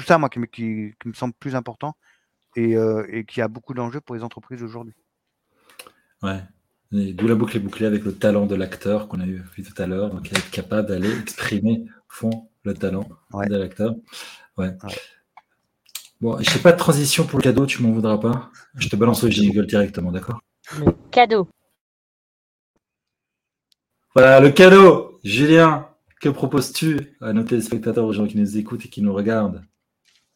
ça, 0.07 0.19
moi, 0.19 0.29
qui 0.29 0.39
me, 0.39 1.13
semble 1.15 1.35
plus 1.35 1.57
important 1.57 1.97
et, 2.55 2.75
et 3.09 3.25
qui 3.25 3.43
a 3.43 3.49
beaucoup 3.49 3.75
d'enjeux 3.75 4.01
pour 4.01 4.15
les 4.15 4.23
entreprises 4.23 4.63
aujourd'hui. 4.63 4.95
Ouais. 6.23 6.41
D'où 6.91 7.29
la 7.29 7.35
boucle 7.35 7.57
est 7.57 7.61
bouclée 7.61 7.87
avec 7.87 8.05
le 8.05 8.15
talent 8.15 8.47
de 8.47 8.55
l'acteur 8.55 9.09
qu'on 9.09 9.21
a 9.21 9.27
vu 9.27 9.45
tout 9.57 9.83
à 9.83 9.87
l'heure, 9.87 10.11
donc 10.11 10.33
être 10.33 10.51
capable 10.51 10.89
d'aller 10.89 11.11
exprimer 11.21 11.85
au 11.87 12.13
fond 12.13 12.49
le 12.63 12.75
talent 12.75 13.09
de 13.33 13.57
l'acteur. 13.57 13.95
Ouais. 14.57 14.75
Bon, 16.21 16.39
je 16.41 16.49
sais 16.51 16.61
pas 16.61 16.73
de 16.73 16.79
transition 16.79 17.27
pour 17.27 17.39
le 17.39 17.45
cadeau, 17.45 17.67
tu 17.67 17.83
m'en 17.83 17.93
voudras 17.93 18.19
pas. 18.19 18.51
Je 18.75 18.89
te 18.89 18.97
balance 18.97 19.23
le 19.23 19.31
jingle 19.31 19.67
directement, 19.67 20.11
d'accord? 20.11 20.41
Le 20.79 20.93
cadeau. 21.11 21.49
Voilà, 24.15 24.41
le 24.41 24.51
cadeau. 24.51 25.21
Julien, 25.23 25.89
que 26.21 26.29
proposes-tu 26.29 27.17
à 27.21 27.33
nos 27.33 27.45
téléspectateurs, 27.45 28.05
aux 28.05 28.13
gens 28.13 28.27
qui 28.27 28.39
nous 28.39 28.57
écoutent 28.57 28.87
et 28.87 28.89
qui 28.89 29.03
nous 29.03 29.13
regardent? 29.13 29.63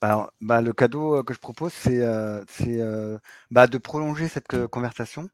Alors, 0.02 0.32
bah, 0.40 0.60
le 0.60 0.72
cadeau 0.72 1.16
euh, 1.16 1.22
que 1.22 1.32
je 1.32 1.38
propose, 1.38 1.72
c'est 1.72 2.02
euh, 2.02 2.44
euh, 2.66 3.18
bah, 3.50 3.66
de 3.66 3.78
prolonger 3.78 4.28
cette 4.28 4.66
conversation 4.66 5.28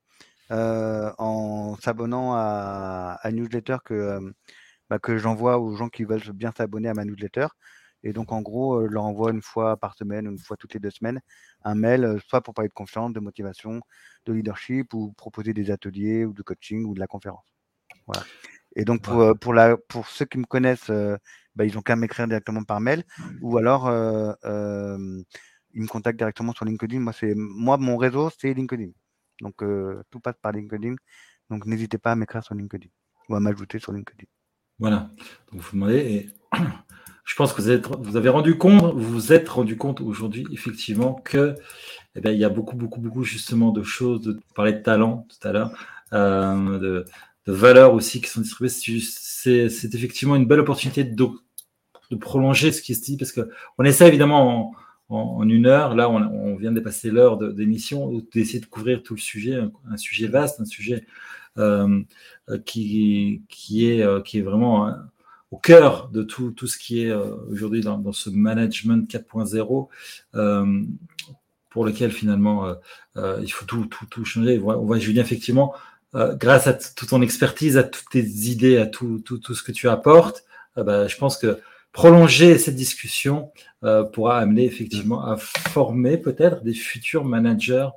en 0.51 1.77
s'abonnant 1.81 2.35
à, 2.35 3.19
à, 3.23 3.31
newsletter 3.33 3.79
que, 3.85 4.19
bah, 4.91 4.99
que 4.99 5.19
j'envoie 5.19 5.59
aux 5.59 5.75
gens 5.77 5.89
qui 5.89 6.05
veulent 6.05 6.33
bien 6.35 6.53
s'abonner 6.57 6.89
à 6.89 6.95
ma 6.95 7.05
newsletter. 7.05 7.47
Et 8.05 8.13
donc, 8.13 8.31
en 8.31 8.43
gros, 8.43 8.87
je 8.87 8.93
leur 8.93 9.05
envoie 9.05 9.33
une 9.33 9.43
fois 9.43 9.77
par 9.77 9.95
semaine, 9.97 10.27
une 10.27 10.39
fois 10.39 10.57
toutes 10.57 10.75
les 10.75 10.81
deux 10.81 10.91
semaines, 10.91 11.21
un 11.65 11.75
mail, 11.75 12.21
soit 12.27 12.41
pour 12.41 12.55
parler 12.55 12.69
de 12.69 12.75
confiance, 12.75 13.13
de 13.13 13.21
motivation, 13.21 13.81
de 14.25 14.33
leadership, 14.33 14.95
ou 14.95 15.13
proposer 15.13 15.53
des 15.53 15.71
ateliers, 15.73 16.25
ou 16.25 16.33
de 16.33 16.43
coaching, 16.43 16.85
ou 16.85 16.95
de 16.95 17.01
la 17.01 17.09
conférence. 17.09 17.45
Voilà. 18.07 18.25
Et 18.77 18.85
donc, 18.85 19.03
pour, 19.03 19.21
euh, 19.21 19.35
pour, 19.35 19.53
la, 19.55 19.77
pour 19.77 20.07
ceux 20.07 20.25
qui 20.25 20.39
me 20.39 20.45
connaissent, 20.45 20.91
euh, 20.91 21.17
bah, 21.57 21.65
ils 21.65 21.77
ont 21.77 21.83
qu'à 21.83 21.97
m'écrire 21.97 22.29
directement 22.29 22.63
par 22.63 22.81
mail 22.81 23.03
ou 23.43 23.59
alors 23.59 23.89
euh, 23.89 24.33
ils 25.75 25.83
me 25.83 25.89
contactent 25.89 26.19
directement 26.19 26.53
sur 26.53 26.65
LinkedIn. 26.65 27.01
Moi, 27.01 27.13
moi 27.35 27.77
mon 27.79 27.97
réseau, 27.97 28.31
c'est 28.39 28.55
LinkedIn. 28.55 28.91
Donc, 29.41 29.63
tout 30.11 30.21
passe 30.21 30.37
par 30.41 30.53
LinkedIn. 30.53 30.95
Donc, 31.51 31.67
n'hésitez 31.67 31.99
pas 31.99 32.13
à 32.13 32.17
m'écrire 32.17 32.43
sur 32.43 32.55
LinkedIn 32.55 32.89
ou 33.29 33.35
à 33.35 33.41
m'ajouter 33.41 33.79
sur 33.79 33.93
LinkedIn. 33.93 34.27
Voilà. 34.79 35.11
Donc, 35.53 35.61
vous 35.61 35.73
demandez. 35.73 35.99
Et 35.99 36.31
je 37.25 37.35
pense 37.35 37.53
que 37.53 37.63
vous, 38.03 38.17
avez 38.17 38.29
rendu 38.29 38.57
compte, 38.59 38.95
vous 38.95 39.13
vous 39.13 39.33
êtes 39.33 39.49
rendu 39.49 39.77
compte 39.77 40.01
aujourd'hui, 40.01 40.47
effectivement, 40.53 41.15
que 41.15 41.55
eh 42.15 42.33
il 42.33 42.39
y 42.39 42.45
a 42.45 42.49
beaucoup, 42.49 42.77
beaucoup, 42.77 43.01
beaucoup, 43.01 43.25
justement, 43.25 43.71
de 43.71 43.83
choses. 43.83 44.23
De, 44.23 44.41
parler 44.55 44.73
de 44.73 44.83
talent 44.83 45.27
tout 45.29 45.49
à 45.49 45.53
l'heure. 45.53 45.73
de, 46.13 47.05
de 47.49 47.53
valeurs 47.53 47.95
aussi 47.95 48.21
qui 48.21 48.29
sont 48.29 48.43
distribuées. 48.43 48.69
C'est 48.69 49.95
effectivement 49.95 50.37
une 50.37 50.47
belle 50.47 50.61
opportunité 50.61 51.03
de, 51.03 51.27
prolonger 52.21 52.73
ce 52.73 52.83
qui 52.83 52.95
se 52.95 53.03
dit 53.03 53.17
parce 53.17 53.33
qu'on 53.33 53.85
essaie 53.85 54.07
évidemment 54.07 54.71
en, 54.71 54.73
une 55.11 55.67
heure, 55.67 55.95
là 55.95 56.11
on, 56.11 56.57
vient 56.57 56.71
de 56.71 56.77
dépasser 56.77 57.11
l'heure 57.11 57.39
d'émission, 57.39 58.23
d'essayer 58.33 58.61
de 58.61 58.67
couvrir 58.67 59.03
tout 59.03 59.15
le 59.15 59.21
sujet, 59.21 59.59
un, 59.91 59.97
sujet 59.97 60.27
vaste, 60.27 60.61
un 60.61 60.65
sujet 60.65 61.07
euh, 61.57 62.03
qui, 62.67 63.43
qui, 63.49 63.91
est, 63.91 64.03
euh, 64.03 64.21
qui 64.21 64.39
est 64.39 64.43
vraiment 64.43 64.87
hein, 64.87 65.09
au 65.51 65.57
cœur 65.57 66.09
de 66.09 66.23
tout, 66.23 66.51
tout 66.51 66.67
ce 66.67 66.77
qui 66.77 67.03
est 67.03 67.11
euh, 67.11 67.35
aujourd'hui 67.51 67.81
dans, 67.81 67.99
dans, 67.99 68.13
ce 68.13 68.29
management 68.29 69.11
4.0 69.11 69.89
pour 71.71 71.85
lequel 71.85 72.11
finalement 72.11 72.75
il 73.17 73.53
faut 73.53 73.67
tout, 73.67 73.87
tout, 73.87 74.07
tout 74.07 74.25
changer. 74.25 74.59
On 74.59 74.85
voit 74.85 74.99
Julien 74.99 75.23
effectivement 75.23 75.75
euh, 76.15 76.35
grâce 76.35 76.67
à 76.67 76.73
toute 76.73 77.11
ton 77.11 77.21
expertise, 77.21 77.77
à 77.77 77.83
toutes 77.83 78.09
tes 78.11 78.25
idées, 78.25 78.79
à 78.79 78.87
tout, 78.87 79.21
tout, 79.25 79.39
tout 79.39 79.55
ce 79.55 79.63
que 79.63 79.73
tu 79.73 79.89
apportes, 79.91 80.45
euh, 80.79 80.83
bah, 80.83 81.07
je 81.07 81.17
pense 81.17 81.37
que 81.37 81.59
prolonger 81.93 82.59
cette 82.59 82.77
discussion 82.77 83.51
euh, 83.85 84.05
pourra 84.05 84.39
amener 84.39 84.65
effectivement 84.65 85.25
à 85.25 85.37
former 85.37 86.19
peut-être 86.19 86.63
des 86.63 86.75
futurs 86.75 87.25
managers 87.25 87.89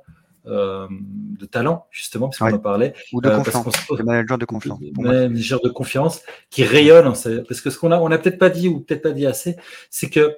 de 0.44 1.46
talent, 1.46 1.86
justement, 1.92 2.28
parce 2.28 2.38
qu'on 2.38 2.56
en 2.56 2.58
parlait. 2.58 2.94
Ou 3.12 3.20
de 3.20 3.30
confiance, 3.30 3.74
des 3.96 4.02
managers 4.02 4.38
de 4.38 4.44
confiance. 4.44 4.80
managers 4.98 5.58
de 5.62 5.68
confiance 5.68 6.22
qui 6.50 6.64
rayonnent. 6.64 7.12
Parce 7.46 7.60
que 7.60 7.70
ce 7.70 7.78
qu'on 7.78 7.92
a, 7.92 7.98
on 8.00 8.08
n'a 8.08 8.18
peut-être 8.18 8.40
pas 8.40 8.50
dit 8.50 8.66
ou 8.66 8.80
peut-être 8.80 9.02
pas 9.02 9.12
dit 9.12 9.24
assez, 9.24 9.54
c'est 9.88 10.10
que 10.10 10.36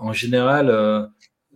en 0.00 0.12
général, 0.12 1.08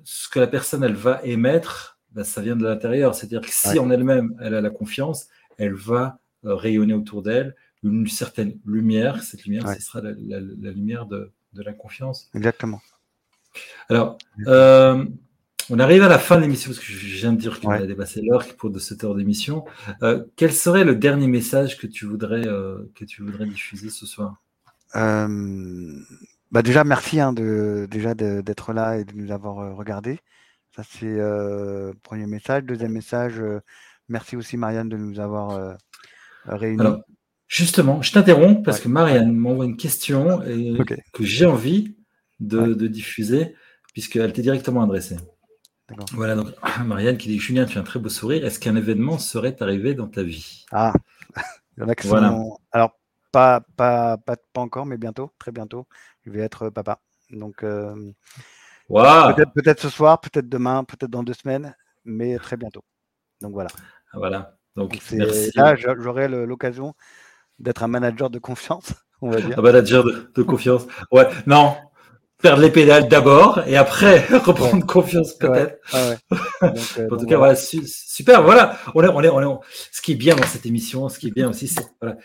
ce 0.05 0.29
que 0.29 0.39
la 0.39 0.47
personne 0.47 0.85
elle 0.85 0.95
va 0.95 1.21
émettre, 1.25 1.99
bah, 2.13 2.25
ça 2.25 2.41
vient 2.41 2.57
de 2.57 2.65
l'intérieur. 2.65 3.15
C'est-à-dire 3.15 3.41
que 3.41 3.51
si 3.51 3.79
en 3.79 3.91
elle-même, 3.91 4.35
elle 4.41 4.55
a 4.55 4.61
la 4.61 4.71
confiance, 4.71 5.29
elle 5.59 5.75
va 5.75 6.19
euh, 6.45 6.55
rayonner 6.55 6.95
autour 6.95 7.23
d'elle 7.23 7.55
une 7.83 8.07
certaine 8.07 8.59
lumière. 8.65 9.23
Cette 9.23 9.45
lumière, 9.45 9.69
ce 9.69 9.81
sera 9.81 10.01
la, 10.03 10.41
lumière 10.71 11.07
de, 11.07 11.33
la 11.55 11.73
confiance. 11.73 12.31
Exactement. 12.35 12.81
Alors, 13.89 14.19
euh, 14.47 15.05
on 15.71 15.79
arrive 15.79 16.03
à 16.03 16.09
la 16.09 16.19
fin 16.19 16.37
de 16.37 16.43
l'émission, 16.43 16.71
parce 16.71 16.81
que 16.81 16.93
je 16.93 17.17
viens 17.17 17.33
de 17.33 17.39
dire 17.39 17.61
qu'on 17.61 17.71
a 17.71 17.87
dépassé 17.87 18.23
l'heure 18.23 18.45
pour 18.57 18.71
de 18.71 18.79
cette 18.79 19.05
heure 19.05 19.15
d'émission. 19.15 19.65
Euh, 20.03 20.25
quel 20.37 20.53
serait 20.53 20.85
le 20.85 20.95
dernier 20.95 21.27
message 21.27 21.79
que 21.79 21.87
tu 21.87 22.07
voudrais, 22.07 22.43
que 22.43 23.05
tu 23.05 23.23
voudrais 23.23 23.47
diffuser 23.47 23.91
ce 23.91 24.07
soir? 24.07 24.43
Bah 24.95 26.63
déjà, 26.63 26.83
merci 26.83 27.21
hein, 27.21 27.33
de, 27.33 27.87
déjà 27.89 28.15
d'être 28.15 28.73
là 28.73 28.99
et 28.99 29.05
de 29.05 29.15
nous 29.15 29.31
avoir 29.31 29.77
regardé. 29.77 30.19
Ça, 30.75 30.83
c'est 30.89 31.17
le 31.17 31.95
premier 32.03 32.27
message. 32.27 32.65
Deuxième 32.65 32.93
message, 32.93 33.41
merci 34.09 34.37
aussi 34.37 34.57
Marianne 34.57 34.89
de 34.89 34.97
nous 34.97 35.21
avoir 35.21 35.77
réunis. 36.47 36.81
Alors, 36.81 37.01
justement, 37.51 38.01
je 38.01 38.13
t'interromps 38.13 38.63
parce 38.65 38.81
que 38.81 38.89
Marianne 38.89 39.33
m'envoie 39.33 39.67
une 39.67 39.77
question 39.77 40.43
et 40.45 40.79
que 41.13 41.25
j'ai 41.25 41.45
envie 41.45 41.97
de, 42.39 42.87
diffuser 42.87 43.55
puisqu'elle 43.93 44.33
t'est 44.33 44.41
directement 44.41 44.83
adressée. 44.83 45.17
Voilà, 46.13 46.37
donc 46.37 46.47
Marianne 46.87 47.19
qui 47.19 47.29
dit 47.29 47.41
Julien, 47.41 47.67
tu 47.67 47.77
as 47.77 47.81
un 47.81 47.85
très 47.85 47.99
beau 47.99 48.09
sourire. 48.09 48.47
Est-ce 48.47 48.61
qu'un 48.61 48.77
événement 48.77 49.19
serait 49.19 49.61
arrivé 49.61 49.95
dans 49.95 50.07
ta 50.07 50.23
vie? 50.23 50.65
Ah, 50.71 50.95
il 51.77 51.81
y 51.81 51.83
en 51.83 51.89
a 51.89 51.95
qui 51.97 52.07
sont... 52.07 52.59
Alors, 52.71 52.93
pas, 53.33 53.61
pas, 53.77 54.17
pas, 54.17 54.37
pas, 54.37 54.61
encore, 54.61 54.87
mais 54.87 54.97
bientôt, 54.97 55.33
très 55.39 55.51
bientôt, 55.51 55.89
je 56.25 56.31
vais 56.31 56.41
être 56.41 56.71
papa. 56.71 57.01
Donc, 57.31 57.65
Peut-être 58.89 59.81
ce 59.81 59.89
soir, 59.89 60.21
peut-être 60.21 60.49
demain, 60.49 60.85
peut-être 60.85 61.11
dans 61.11 61.25
deux 61.25 61.35
semaines, 61.35 61.75
mais 62.05 62.39
très 62.39 62.57
bientôt. 62.57 62.85
Donc 63.41 63.53
voilà. 63.53 63.71
Ah, 64.13 64.19
voilà. 64.19 64.57
Donc, 64.77 64.97
là, 65.57 65.75
j'aurai 65.75 66.29
l'occasion 66.29 66.95
d'être 67.61 67.83
un 67.83 67.89
manager 67.89 68.31
de 68.31 68.39
confiance, 68.39 68.93
on 69.23 69.31
va 69.31 69.41
dire. 69.41 69.59
Un 69.59 69.63
manager 69.63 70.05
de, 70.05 70.31
de 70.35 70.43
confiance. 70.43 70.87
Ouais, 71.13 71.29
non, 71.47 71.75
perdre 72.41 72.63
les 72.63 72.71
pédales 72.71 73.09
d'abord 73.09 73.61
et 73.67 73.77
après 73.77 74.27
reprendre 74.45 74.85
confiance 74.87 75.35
peut-être. 75.35 75.79
Euh, 76.63 77.09
en 77.11 77.17
tout 77.17 77.27
cas, 77.27 77.39
voilà, 77.39 77.55
super. 78.21 78.43
Voilà, 78.43 78.79
on 78.95 79.03
est, 79.03 79.09
on 79.09 79.23
est, 79.23 79.29
on 79.29 79.41
est, 79.41 79.59
ce 79.91 80.03
qui 80.03 80.13
est 80.13 80.17
bien 80.17 80.37
dans 80.37 80.45
cette 80.45 80.67
émission, 80.67 81.09
ce 81.09 81.19
qui 81.19 81.29
est 81.29 81.31
bien 81.31 81.49
aussi, 81.49 81.69
c'est 81.69 81.89
voilà, 82.01 82.17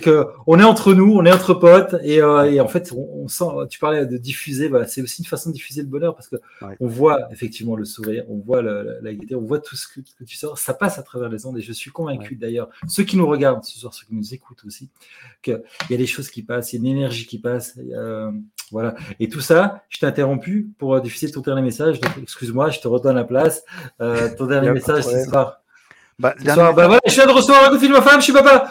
que 0.00 0.26
on 0.46 0.58
est 0.58 0.64
entre 0.64 0.94
nous, 0.94 1.12
on 1.14 1.24
est 1.24 1.32
entre 1.32 1.54
potes 1.54 1.96
et, 2.02 2.22
euh, 2.22 2.50
et 2.50 2.60
en 2.60 2.68
fait, 2.68 2.92
on, 2.92 3.28
sent. 3.28 3.44
Tu 3.68 3.78
parlais 3.78 4.06
de 4.06 4.16
diffuser, 4.16 4.68
voilà, 4.68 4.86
c'est 4.86 5.02
aussi 5.02 5.22
une 5.22 5.28
façon 5.28 5.50
de 5.50 5.54
diffuser 5.54 5.82
le 5.82 5.88
bonheur 5.88 6.14
parce 6.14 6.28
que 6.28 6.36
on 6.80 6.86
voit 6.86 7.28
effectivement 7.32 7.76
le 7.76 7.84
sourire, 7.84 8.24
on 8.28 8.38
voit 8.38 8.62
la, 8.62 8.82
la, 9.02 9.10
on 9.36 9.42
voit 9.42 9.58
tout 9.58 9.76
ce 9.76 9.86
que, 9.88 10.00
tu 10.26 10.36
sors, 10.36 10.58
ça 10.58 10.74
passe 10.74 10.98
à 10.98 11.02
travers 11.02 11.28
les 11.28 11.44
ondes 11.46 11.58
et 11.58 11.62
je 11.62 11.72
suis 11.72 11.90
convaincu 11.90 12.36
d'ailleurs, 12.36 12.70
ceux 12.88 13.04
qui 13.04 13.16
nous 13.16 13.26
regardent 13.26 13.64
ce 13.64 13.78
soir, 13.78 13.92
ceux 13.92 14.06
qui 14.06 14.14
nous 14.14 14.34
écoutent 14.34 14.64
aussi, 14.64 14.88
qu'il 15.42 15.62
y 15.90 15.94
a 15.94 15.96
des 15.96 16.06
choses 16.06 16.30
qui 16.30 16.42
passent, 16.42 16.72
il 16.72 16.76
y 16.76 16.78
a 16.78 16.90
une 16.90 16.96
énergie 16.96 17.26
qui 17.26 17.38
passe. 17.38 17.78
Euh, 17.92 18.30
voilà. 18.72 18.94
Et 19.20 19.28
tout 19.28 19.40
ça, 19.40 19.84
je 19.88 19.98
t'ai 19.98 20.06
interrompu 20.06 20.68
pour 20.78 21.00
diffuser 21.00 21.30
ton 21.30 21.40
dernier 21.40 21.62
message. 21.62 22.00
Donc, 22.00 22.12
excuse-moi, 22.20 22.70
je 22.70 22.80
te 22.80 22.88
redonne 22.88 23.14
la 23.14 23.24
place. 23.24 23.64
Euh, 24.00 24.28
ton 24.36 24.46
dernier 24.46 24.70
message 24.72 25.04
ce 25.26 25.30
soir. 25.30 25.62
Bah, 26.18 26.34
bah, 26.44 26.72
voilà, 26.72 27.00
je 27.06 27.14
viens 27.14 27.26
de 27.26 27.32
recevoir 27.32 27.64
un 27.64 27.68
coup 27.68 27.74
de 27.74 27.80
fil 27.80 27.88
de 27.88 27.94
ma 27.94 28.02
femme, 28.02 28.20
je 28.20 28.24
suis 28.24 28.32
papa. 28.32 28.70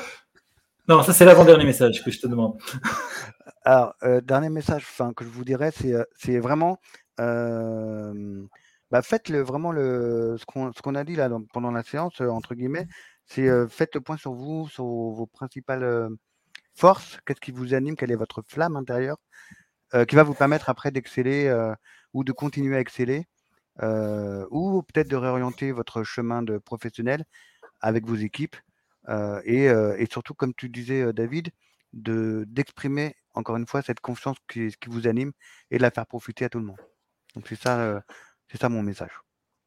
Non, 0.87 1.03
ça, 1.03 1.13
c'est 1.13 1.25
l'avant-dernier 1.25 1.65
message 1.65 2.03
que 2.03 2.11
je 2.11 2.19
te 2.19 2.27
demande. 2.27 2.59
Alors, 3.63 3.95
euh, 4.03 4.21
dernier 4.21 4.49
message 4.49 4.85
que 5.15 5.23
je 5.23 5.29
vous 5.29 5.43
dirais, 5.43 5.71
c'est 6.15 6.39
vraiment. 6.39 6.79
Bah, 8.91 9.01
faites 9.01 9.29
le, 9.29 9.41
vraiment 9.41 9.71
le, 9.71 10.37
ce 10.37 10.45
qu'on 10.81 10.95
a 10.95 11.03
dit 11.03 11.15
là 11.15 11.29
pendant 11.53 11.71
la 11.71 11.83
séance, 11.83 12.21
entre 12.21 12.55
guillemets, 12.55 12.87
c'est 13.25 13.49
faites 13.69 13.95
le 13.95 14.01
point 14.01 14.17
sur 14.17 14.33
vous, 14.33 14.67
sur 14.69 14.85
vos 14.85 15.25
principales 15.25 16.09
forces, 16.75 17.19
qu'est-ce 17.25 17.41
qui 17.41 17.51
vous 17.51 17.73
anime, 17.73 17.95
quelle 17.95 18.11
est 18.11 18.15
votre 18.15 18.43
flamme 18.47 18.75
intérieure, 18.75 19.17
euh, 19.93 20.05
qui 20.05 20.15
va 20.15 20.23
vous 20.23 20.33
permettre 20.33 20.69
après 20.69 20.91
d'exceller 20.91 21.47
euh, 21.47 21.73
ou 22.13 22.23
de 22.23 22.31
continuer 22.31 22.75
à 22.75 22.79
exceller 22.79 23.19
euh, 23.19 23.23
ou 23.81 24.83
peut-être 24.83 25.07
de 25.07 25.15
réorienter 25.15 25.71
votre 25.71 26.03
chemin 26.03 26.41
de 26.41 26.57
professionnel 26.57 27.25
avec 27.81 28.05
vos 28.05 28.15
équipes 28.15 28.55
et, 29.45 29.69
surtout, 30.11 30.33
comme 30.33 30.53
tu 30.53 30.69
disais, 30.69 31.13
David, 31.13 31.49
d'exprimer 31.93 33.15
encore 33.33 33.57
une 33.57 33.67
fois 33.67 33.81
cette 33.81 33.99
confiance 33.99 34.37
qui, 34.47 34.69
qui, 34.79 34.89
vous 34.89 35.07
anime 35.07 35.31
et 35.71 35.77
de 35.77 35.81
la 35.81 35.91
faire 35.91 36.05
profiter 36.05 36.45
à 36.45 36.49
tout 36.49 36.59
le 36.59 36.65
monde. 36.65 36.79
Donc 37.35 37.45
c'est 37.47 37.59
ça, 37.61 38.01
c'est 38.47 38.59
ça 38.59 38.69
mon 38.69 38.81
message. 38.81 39.11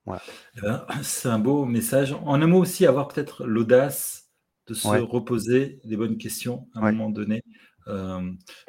Voilà. 0.07 0.23
Eh 0.57 0.61
ben, 0.63 0.87
c'est 1.03 1.29
un 1.29 1.39
beau 1.39 1.67
message. 1.67 2.15
En 2.25 2.41
un 2.41 2.47
mot 2.47 2.61
aussi, 2.61 2.87
avoir 2.87 3.09
peut-être 3.09 3.45
l'audace 3.45 4.31
de 4.67 4.75
se 4.75 4.89
reposer 4.89 5.81
des 5.85 5.97
bonnes 5.97 6.19
questions 6.19 6.69
à 6.75 6.81
un 6.81 6.93
moment 6.93 7.11
donné 7.11 7.43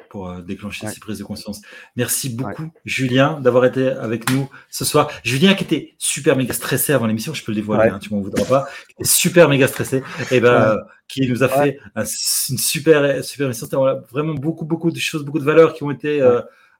pour 0.08 0.34
déclencher 0.42 0.86
ces 0.88 1.00
prises 1.00 1.18
de 1.18 1.24
conscience. 1.24 1.60
Merci 1.96 2.30
beaucoup, 2.30 2.70
Julien, 2.84 3.40
d'avoir 3.40 3.64
été 3.64 3.88
avec 3.88 4.30
nous 4.30 4.48
ce 4.68 4.84
soir. 4.84 5.10
Julien 5.22 5.54
qui 5.54 5.64
était 5.64 5.94
super 5.98 6.36
méga 6.36 6.52
stressé 6.52 6.92
avant 6.92 7.06
l'émission, 7.06 7.34
je 7.34 7.44
peux 7.44 7.52
le 7.52 7.56
dévoiler, 7.56 7.90
hein, 7.90 7.98
tu 7.98 8.12
m'en 8.12 8.20
voudras 8.20 8.44
pas, 8.44 8.68
qui 8.86 8.94
était 8.98 9.04
super 9.04 9.48
méga 9.48 9.68
stressé, 9.68 10.02
et 10.30 10.40
ben, 10.40 10.78
qui 11.08 11.28
nous 11.28 11.42
a 11.42 11.48
fait 11.48 11.78
une 11.96 12.58
super, 12.58 13.24
super 13.24 13.46
émission. 13.46 13.66
Vraiment 14.10 14.34
beaucoup, 14.34 14.64
beaucoup 14.64 14.90
de 14.90 14.98
choses, 14.98 15.24
beaucoup 15.24 15.40
de 15.40 15.44
valeurs 15.44 15.74
qui 15.74 15.82
ont 15.82 15.90
été 15.90 16.20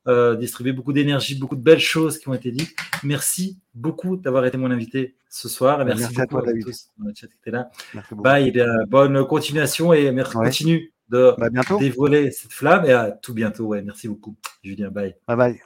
euh, 0.09 0.35
distribuer 0.35 0.73
beaucoup 0.73 0.95
d'énergie, 0.95 1.39
beaucoup 1.39 1.57
de 1.57 1.63
belles 1.63 1.79
choses 1.79 2.19
qui 2.19 2.29
ont 2.31 2.35
été 2.35 2.51
dites. 2.51 2.75
Merci 3.05 3.59
beaucoup 3.75 4.17
d'avoir 4.17 4.47
été 4.47 4.57
mon 4.57 4.71
invité 4.71 5.15
ce 5.29 5.47
soir. 5.47 5.85
merci, 5.85 6.05
beaucoup 6.05 6.21
à, 6.23 6.27
toi, 6.27 6.43
David. 6.47 6.65
tous 6.65 6.89
dans 6.99 7.07
le 7.07 7.13
chat 7.15 7.27
qui 7.27 7.35
était 7.35 7.51
là. 7.51 7.71
Bye, 8.13 8.49
et 8.49 8.51
bien, 8.51 8.67
bonne 8.89 9.27
continuation 9.27 9.93
et 9.93 10.11
merci, 10.11 10.33
continue 10.33 10.93
de 11.11 11.35
bah, 11.39 11.49
dévoiler 11.79 12.31
cette 12.31 12.53
flamme 12.53 12.85
et 12.87 12.93
à 12.93 13.11
tout 13.11 13.35
bientôt. 13.35 13.67
Ouais, 13.67 13.83
merci 13.83 14.09
beaucoup, 14.09 14.37
Julien. 14.63 14.91
Bye. 14.91 15.17
Bye 15.27 15.37
bye. 15.37 15.61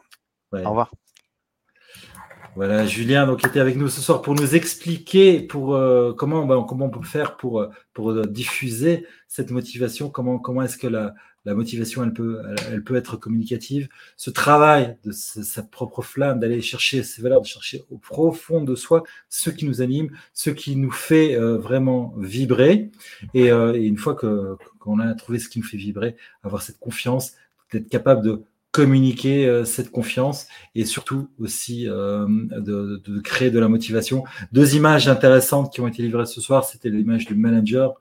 Au 0.65 0.71
revoir. 0.71 0.91
Voilà, 2.57 2.87
Julien 2.87 3.27
donc 3.27 3.45
était 3.45 3.59
avec 3.59 3.75
nous 3.75 3.89
ce 3.89 4.01
soir 4.01 4.23
pour 4.23 4.35
nous 4.35 4.55
expliquer 4.55 5.41
pour 5.41 5.75
euh, 5.75 6.13
comment 6.13 6.47
ben, 6.47 6.63
comment 6.63 6.87
on 6.87 6.91
peut 6.91 7.03
faire 7.03 7.37
pour 7.37 7.61
euh, 7.61 7.69
pour 7.93 8.15
diffuser 8.27 9.07
cette 9.27 9.51
motivation, 9.51 10.09
comment 10.09 10.39
comment 10.39 10.63
est-ce 10.63 10.79
que 10.79 10.87
la 10.87 11.15
la 11.45 11.55
motivation, 11.55 12.03
elle 12.03 12.13
peut, 12.13 12.43
elle, 12.71 12.83
peut 12.83 12.97
être 12.97 13.17
communicative. 13.17 13.89
Ce 14.17 14.31
travail 14.31 14.97
de 15.05 15.13
sa 15.13 15.63
propre 15.63 16.03
flamme, 16.03 16.41
d'aller 16.41 16.63
chercher 16.63 17.03
ses 17.03 17.21
valeurs, 17.21 17.43
de 17.43 17.47
chercher 17.47 17.85
au 17.91 17.99
profond 17.99 18.63
de 18.65 18.75
soi 18.75 19.03
ce 19.29 19.51
qui 19.51 19.67
nous 19.67 19.83
anime, 19.83 20.11
ce 20.33 20.51
qui 20.51 20.77
nous 20.77 20.91
fait 20.91 21.35
euh, 21.35 21.59
vraiment 21.59 22.15
vibrer. 22.19 22.91
Euh, 23.37 23.75
et, 23.75 23.85
une 23.85 23.99
fois 23.99 24.15
que 24.15 24.57
qu'on 24.79 25.01
a 25.01 25.15
trouvé 25.15 25.39
ce 25.39 25.49
qui 25.49 25.59
nous 25.59 25.65
fait 25.65 25.77
vibrer, 25.77 26.17
avoir 26.43 26.63
cette 26.63 26.79
confiance, 26.79 27.33
d'être 27.73 27.89
capable 27.89 28.23
de 28.23 28.43
communiquer 28.71 29.47
euh, 29.47 29.65
cette 29.65 29.91
confiance 29.91 30.47
et 30.75 30.85
surtout 30.85 31.29
aussi 31.39 31.85
de, 31.85 33.21
créer 33.21 33.51
de 33.51 33.59
la 33.59 33.69
motivation. 33.69 34.25
Deux 34.53 34.77
images 34.77 35.09
intéressantes 35.09 35.73
qui 35.73 35.83
ont 35.83 35.89
été 35.89 36.03
livrées 36.03 36.27
ce 36.27 36.41
soir, 36.41 36.65
c'était 36.65 36.89
l'image 36.89 37.27
du 37.27 37.35
manager 37.35 38.01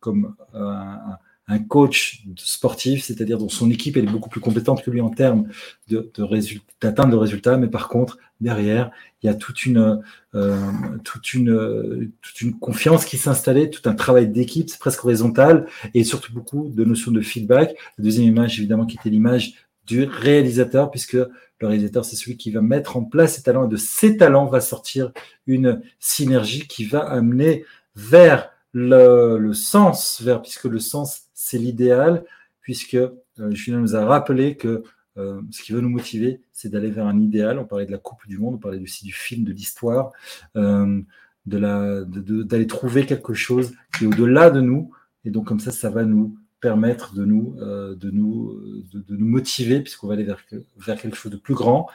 comme 0.00 0.34
un 1.48 1.58
coach 1.58 2.24
sportif, 2.36 3.04
c'est-à-dire 3.04 3.38
dont 3.38 3.48
son 3.48 3.70
équipe 3.70 3.96
est 3.96 4.02
beaucoup 4.02 4.28
plus 4.28 4.40
compétente 4.40 4.82
que 4.82 4.90
lui 4.90 5.00
en 5.00 5.10
termes 5.10 5.48
de, 5.88 6.10
d'atteinte 6.80 7.10
de 7.10 7.16
résultats, 7.16 7.56
mais 7.56 7.68
par 7.68 7.88
contre 7.88 8.18
derrière 8.40 8.90
il 9.22 9.26
y 9.26 9.28
a 9.30 9.34
toute 9.34 9.64
une 9.64 10.02
euh, 10.34 10.60
toute 11.04 11.32
une 11.34 12.10
toute 12.20 12.40
une 12.40 12.58
confiance 12.58 13.04
qui 13.04 13.16
s'est 13.16 13.30
installée, 13.30 13.70
tout 13.70 13.88
un 13.88 13.94
travail 13.94 14.28
d'équipe, 14.28 14.68
c'est 14.68 14.80
presque 14.80 15.04
horizontal 15.04 15.66
et 15.94 16.04
surtout 16.04 16.32
beaucoup 16.32 16.68
de 16.68 16.84
notions 16.84 17.12
de 17.12 17.20
feedback. 17.20 17.76
La 17.96 18.04
deuxième 18.04 18.26
image 18.26 18.58
évidemment 18.58 18.86
qui 18.86 18.96
était 18.96 19.10
l'image 19.10 19.54
du 19.86 20.04
réalisateur, 20.04 20.90
puisque 20.90 21.16
le 21.60 21.66
réalisateur, 21.66 22.04
c'est 22.04 22.16
celui 22.16 22.36
qui 22.36 22.50
va 22.50 22.60
mettre 22.60 22.96
en 22.96 23.04
place 23.04 23.36
ses 23.36 23.42
talents, 23.42 23.66
et 23.66 23.70
de 23.70 23.76
ses 23.76 24.16
talents 24.16 24.46
va 24.46 24.60
sortir 24.60 25.12
une 25.46 25.80
synergie 25.98 26.66
qui 26.66 26.84
va 26.84 27.00
amener 27.00 27.64
vers 27.94 28.50
le, 28.78 29.52
sens, 29.54 30.20
vers, 30.22 30.42
puisque 30.42 30.64
le 30.64 30.78
sens 30.78 31.22
c'est 31.32 31.58
l'idéal, 31.58 32.24
puisque 32.60 32.94
euh, 32.94 33.10
Julien 33.50 33.80
nous 33.80 33.96
a 33.96 34.04
rappelé 34.04 34.56
que 34.56 34.82
euh, 35.16 35.40
ce 35.50 35.62
qui 35.62 35.72
veut 35.72 35.80
nous 35.80 35.88
motiver, 35.88 36.42
c'est 36.52 36.68
d'aller 36.68 36.90
vers 36.90 37.06
un 37.06 37.18
idéal. 37.18 37.58
On 37.58 37.64
parlait 37.64 37.86
de 37.86 37.92
la 37.92 37.98
Coupe 37.98 38.26
du 38.26 38.36
Monde, 38.36 38.56
on 38.56 38.58
parlait 38.58 38.80
aussi 38.80 39.06
du 39.06 39.14
film, 39.14 39.44
de 39.44 39.52
l'histoire, 39.52 40.12
euh, 40.56 41.00
d'aller 41.46 42.66
trouver 42.66 43.06
quelque 43.06 43.32
chose 43.32 43.72
qui 43.96 44.04
est 44.04 44.08
au-delà 44.08 44.50
de 44.50 44.60
nous. 44.60 44.90
Et 45.24 45.30
donc 45.30 45.46
comme 45.46 45.60
ça, 45.60 45.72
ça 45.72 45.88
va 45.88 46.04
nous 46.04 46.36
permettre 46.60 47.14
de 47.14 47.24
nous, 47.24 47.56
de 47.56 48.10
nous, 48.10 48.60
de, 48.92 49.16
nous 49.16 49.26
motiver, 49.26 49.80
puisqu'on 49.80 50.08
va 50.08 50.14
aller 50.14 50.24
vers, 50.24 50.44
vers 50.76 51.00
quelque 51.00 51.16
chose 51.16 51.32
de 51.32 51.36
plus 51.36 51.54
grand 51.54 51.88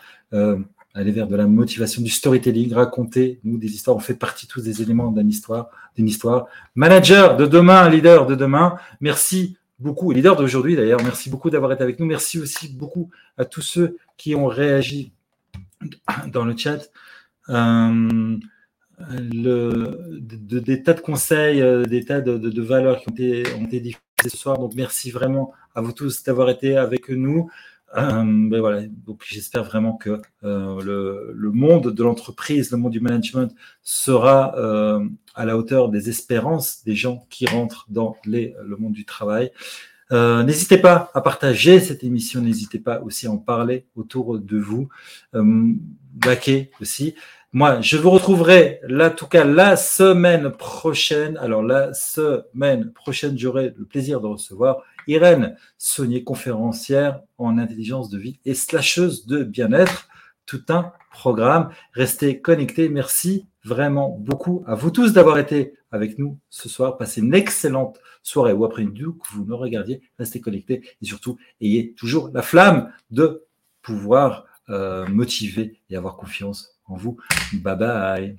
aller 0.93 1.11
vers 1.11 1.27
de 1.27 1.35
la 1.35 1.47
motivation, 1.47 2.01
du 2.01 2.09
storytelling, 2.09 2.73
raconter, 2.73 3.39
nous, 3.43 3.57
des 3.57 3.67
histoires. 3.67 3.97
On 3.97 4.01
fait 4.01 4.15
partie 4.15 4.47
tous 4.47 4.61
des 4.61 4.81
éléments 4.81 5.11
d'une 5.11 5.29
histoire, 5.29 5.69
d'une 5.95 6.07
histoire. 6.07 6.47
Manager 6.75 7.37
de 7.37 7.45
demain, 7.45 7.89
leader 7.89 8.25
de 8.25 8.35
demain. 8.35 8.75
Merci 8.99 9.57
beaucoup, 9.79 10.11
leader 10.11 10.35
d'aujourd'hui 10.35 10.75
d'ailleurs. 10.75 11.01
Merci 11.03 11.29
beaucoup 11.29 11.49
d'avoir 11.49 11.71
été 11.71 11.83
avec 11.83 11.99
nous. 11.99 12.05
Merci 12.05 12.39
aussi 12.39 12.69
beaucoup 12.69 13.09
à 13.37 13.45
tous 13.45 13.61
ceux 13.61 13.97
qui 14.17 14.35
ont 14.35 14.47
réagi 14.47 15.13
dans 16.27 16.45
le 16.45 16.55
chat. 16.55 16.89
Euh, 17.49 18.37
des 19.09 20.83
tas 20.83 20.93
de 20.93 21.01
conseils, 21.01 21.61
euh, 21.61 21.83
des 21.85 22.05
tas 22.05 22.21
de, 22.21 22.37
de, 22.37 22.61
valeurs 22.61 22.99
qui 22.99 23.09
ont 23.09 23.13
été, 23.13 23.43
ont 23.55 23.65
été 23.65 23.79
diffusées 23.79 24.01
ce 24.23 24.37
soir. 24.37 24.59
Donc 24.59 24.73
merci 24.75 25.09
vraiment 25.09 25.53
à 25.73 25.81
vous 25.81 25.91
tous 25.91 26.23
d'avoir 26.23 26.49
été 26.49 26.77
avec 26.77 27.09
nous. 27.09 27.49
Euh, 27.97 28.23
ben 28.23 28.59
voilà, 28.61 28.83
donc 28.87 29.23
j'espère 29.25 29.63
vraiment 29.65 29.97
que 29.97 30.21
euh, 30.43 30.81
le, 30.81 31.33
le, 31.35 31.51
monde 31.51 31.93
de 31.93 32.03
l'entreprise, 32.03 32.71
le 32.71 32.77
monde 32.77 32.93
du 32.93 33.01
management 33.01 33.53
sera 33.83 34.55
euh, 34.57 35.05
à 35.35 35.45
la 35.45 35.57
hauteur 35.57 35.89
des 35.89 36.07
espérances 36.07 36.83
des 36.85 36.95
gens 36.95 37.25
qui 37.29 37.45
rentrent 37.47 37.85
dans 37.89 38.15
les, 38.25 38.55
le 38.63 38.77
monde 38.77 38.93
du 38.93 39.03
travail. 39.03 39.51
Euh, 40.11 40.43
n'hésitez 40.43 40.77
pas 40.77 41.09
à 41.13 41.21
partager 41.21 41.79
cette 41.79 42.03
émission, 42.03 42.41
n'hésitez 42.41 42.79
pas 42.79 43.01
aussi 43.01 43.27
à 43.27 43.31
en 43.31 43.37
parler 43.37 43.85
autour 43.95 44.39
de 44.39 44.57
vous. 44.57 44.89
Euh, 45.35 45.73
aussi. 46.82 47.16
Moi, 47.53 47.82
je 47.82 47.97
vous 47.97 48.11
retrouverai 48.11 48.79
là, 48.87 49.09
en 49.09 49.13
tout 49.13 49.28
cas, 49.28 49.43
la 49.43 49.75
semaine 49.75 50.51
prochaine. 50.51 51.36
Alors, 51.36 51.61
la 51.61 51.93
semaine 51.93 52.93
prochaine, 52.93 53.37
j'aurai 53.37 53.73
le 53.75 53.83
plaisir 53.83 54.21
de 54.21 54.28
recevoir 54.28 54.83
Irène 55.05 55.57
Saunier, 55.78 56.23
conférencière 56.23 57.19
en 57.37 57.57
intelligence 57.57 58.09
de 58.09 58.17
vie 58.17 58.39
et 58.45 58.53
slasheuse 58.53 59.25
de 59.25 59.43
bien-être. 59.43 60.07
Tout 60.45 60.63
un 60.69 60.93
programme. 61.11 61.71
Restez 61.91 62.39
connectés. 62.39 62.87
Merci 62.87 63.47
vraiment 63.65 64.17
beaucoup 64.17 64.63
à 64.65 64.73
vous 64.73 64.89
tous 64.89 65.11
d'avoir 65.11 65.37
été 65.37 65.73
avec 65.91 66.19
nous 66.19 66.39
ce 66.49 66.69
soir. 66.69 66.95
Passez 66.95 67.19
une 67.19 67.33
excellente 67.33 67.99
soirée 68.23 68.53
ou 68.53 68.63
après-midi 68.63 69.01
que 69.01 69.36
vous 69.36 69.43
me 69.43 69.55
regardiez. 69.55 70.01
Restez 70.17 70.39
connectés 70.39 70.83
et 71.01 71.05
surtout, 71.05 71.37
ayez 71.59 71.93
toujours 71.95 72.29
la 72.33 72.43
flamme 72.43 72.93
de 73.09 73.43
pouvoir 73.82 74.45
euh, 74.69 75.05
motiver 75.07 75.82
et 75.89 75.97
avoir 75.97 76.15
confiance 76.15 76.79
vous. 76.96 77.18
Bye 77.54 77.76
bye. 77.76 78.36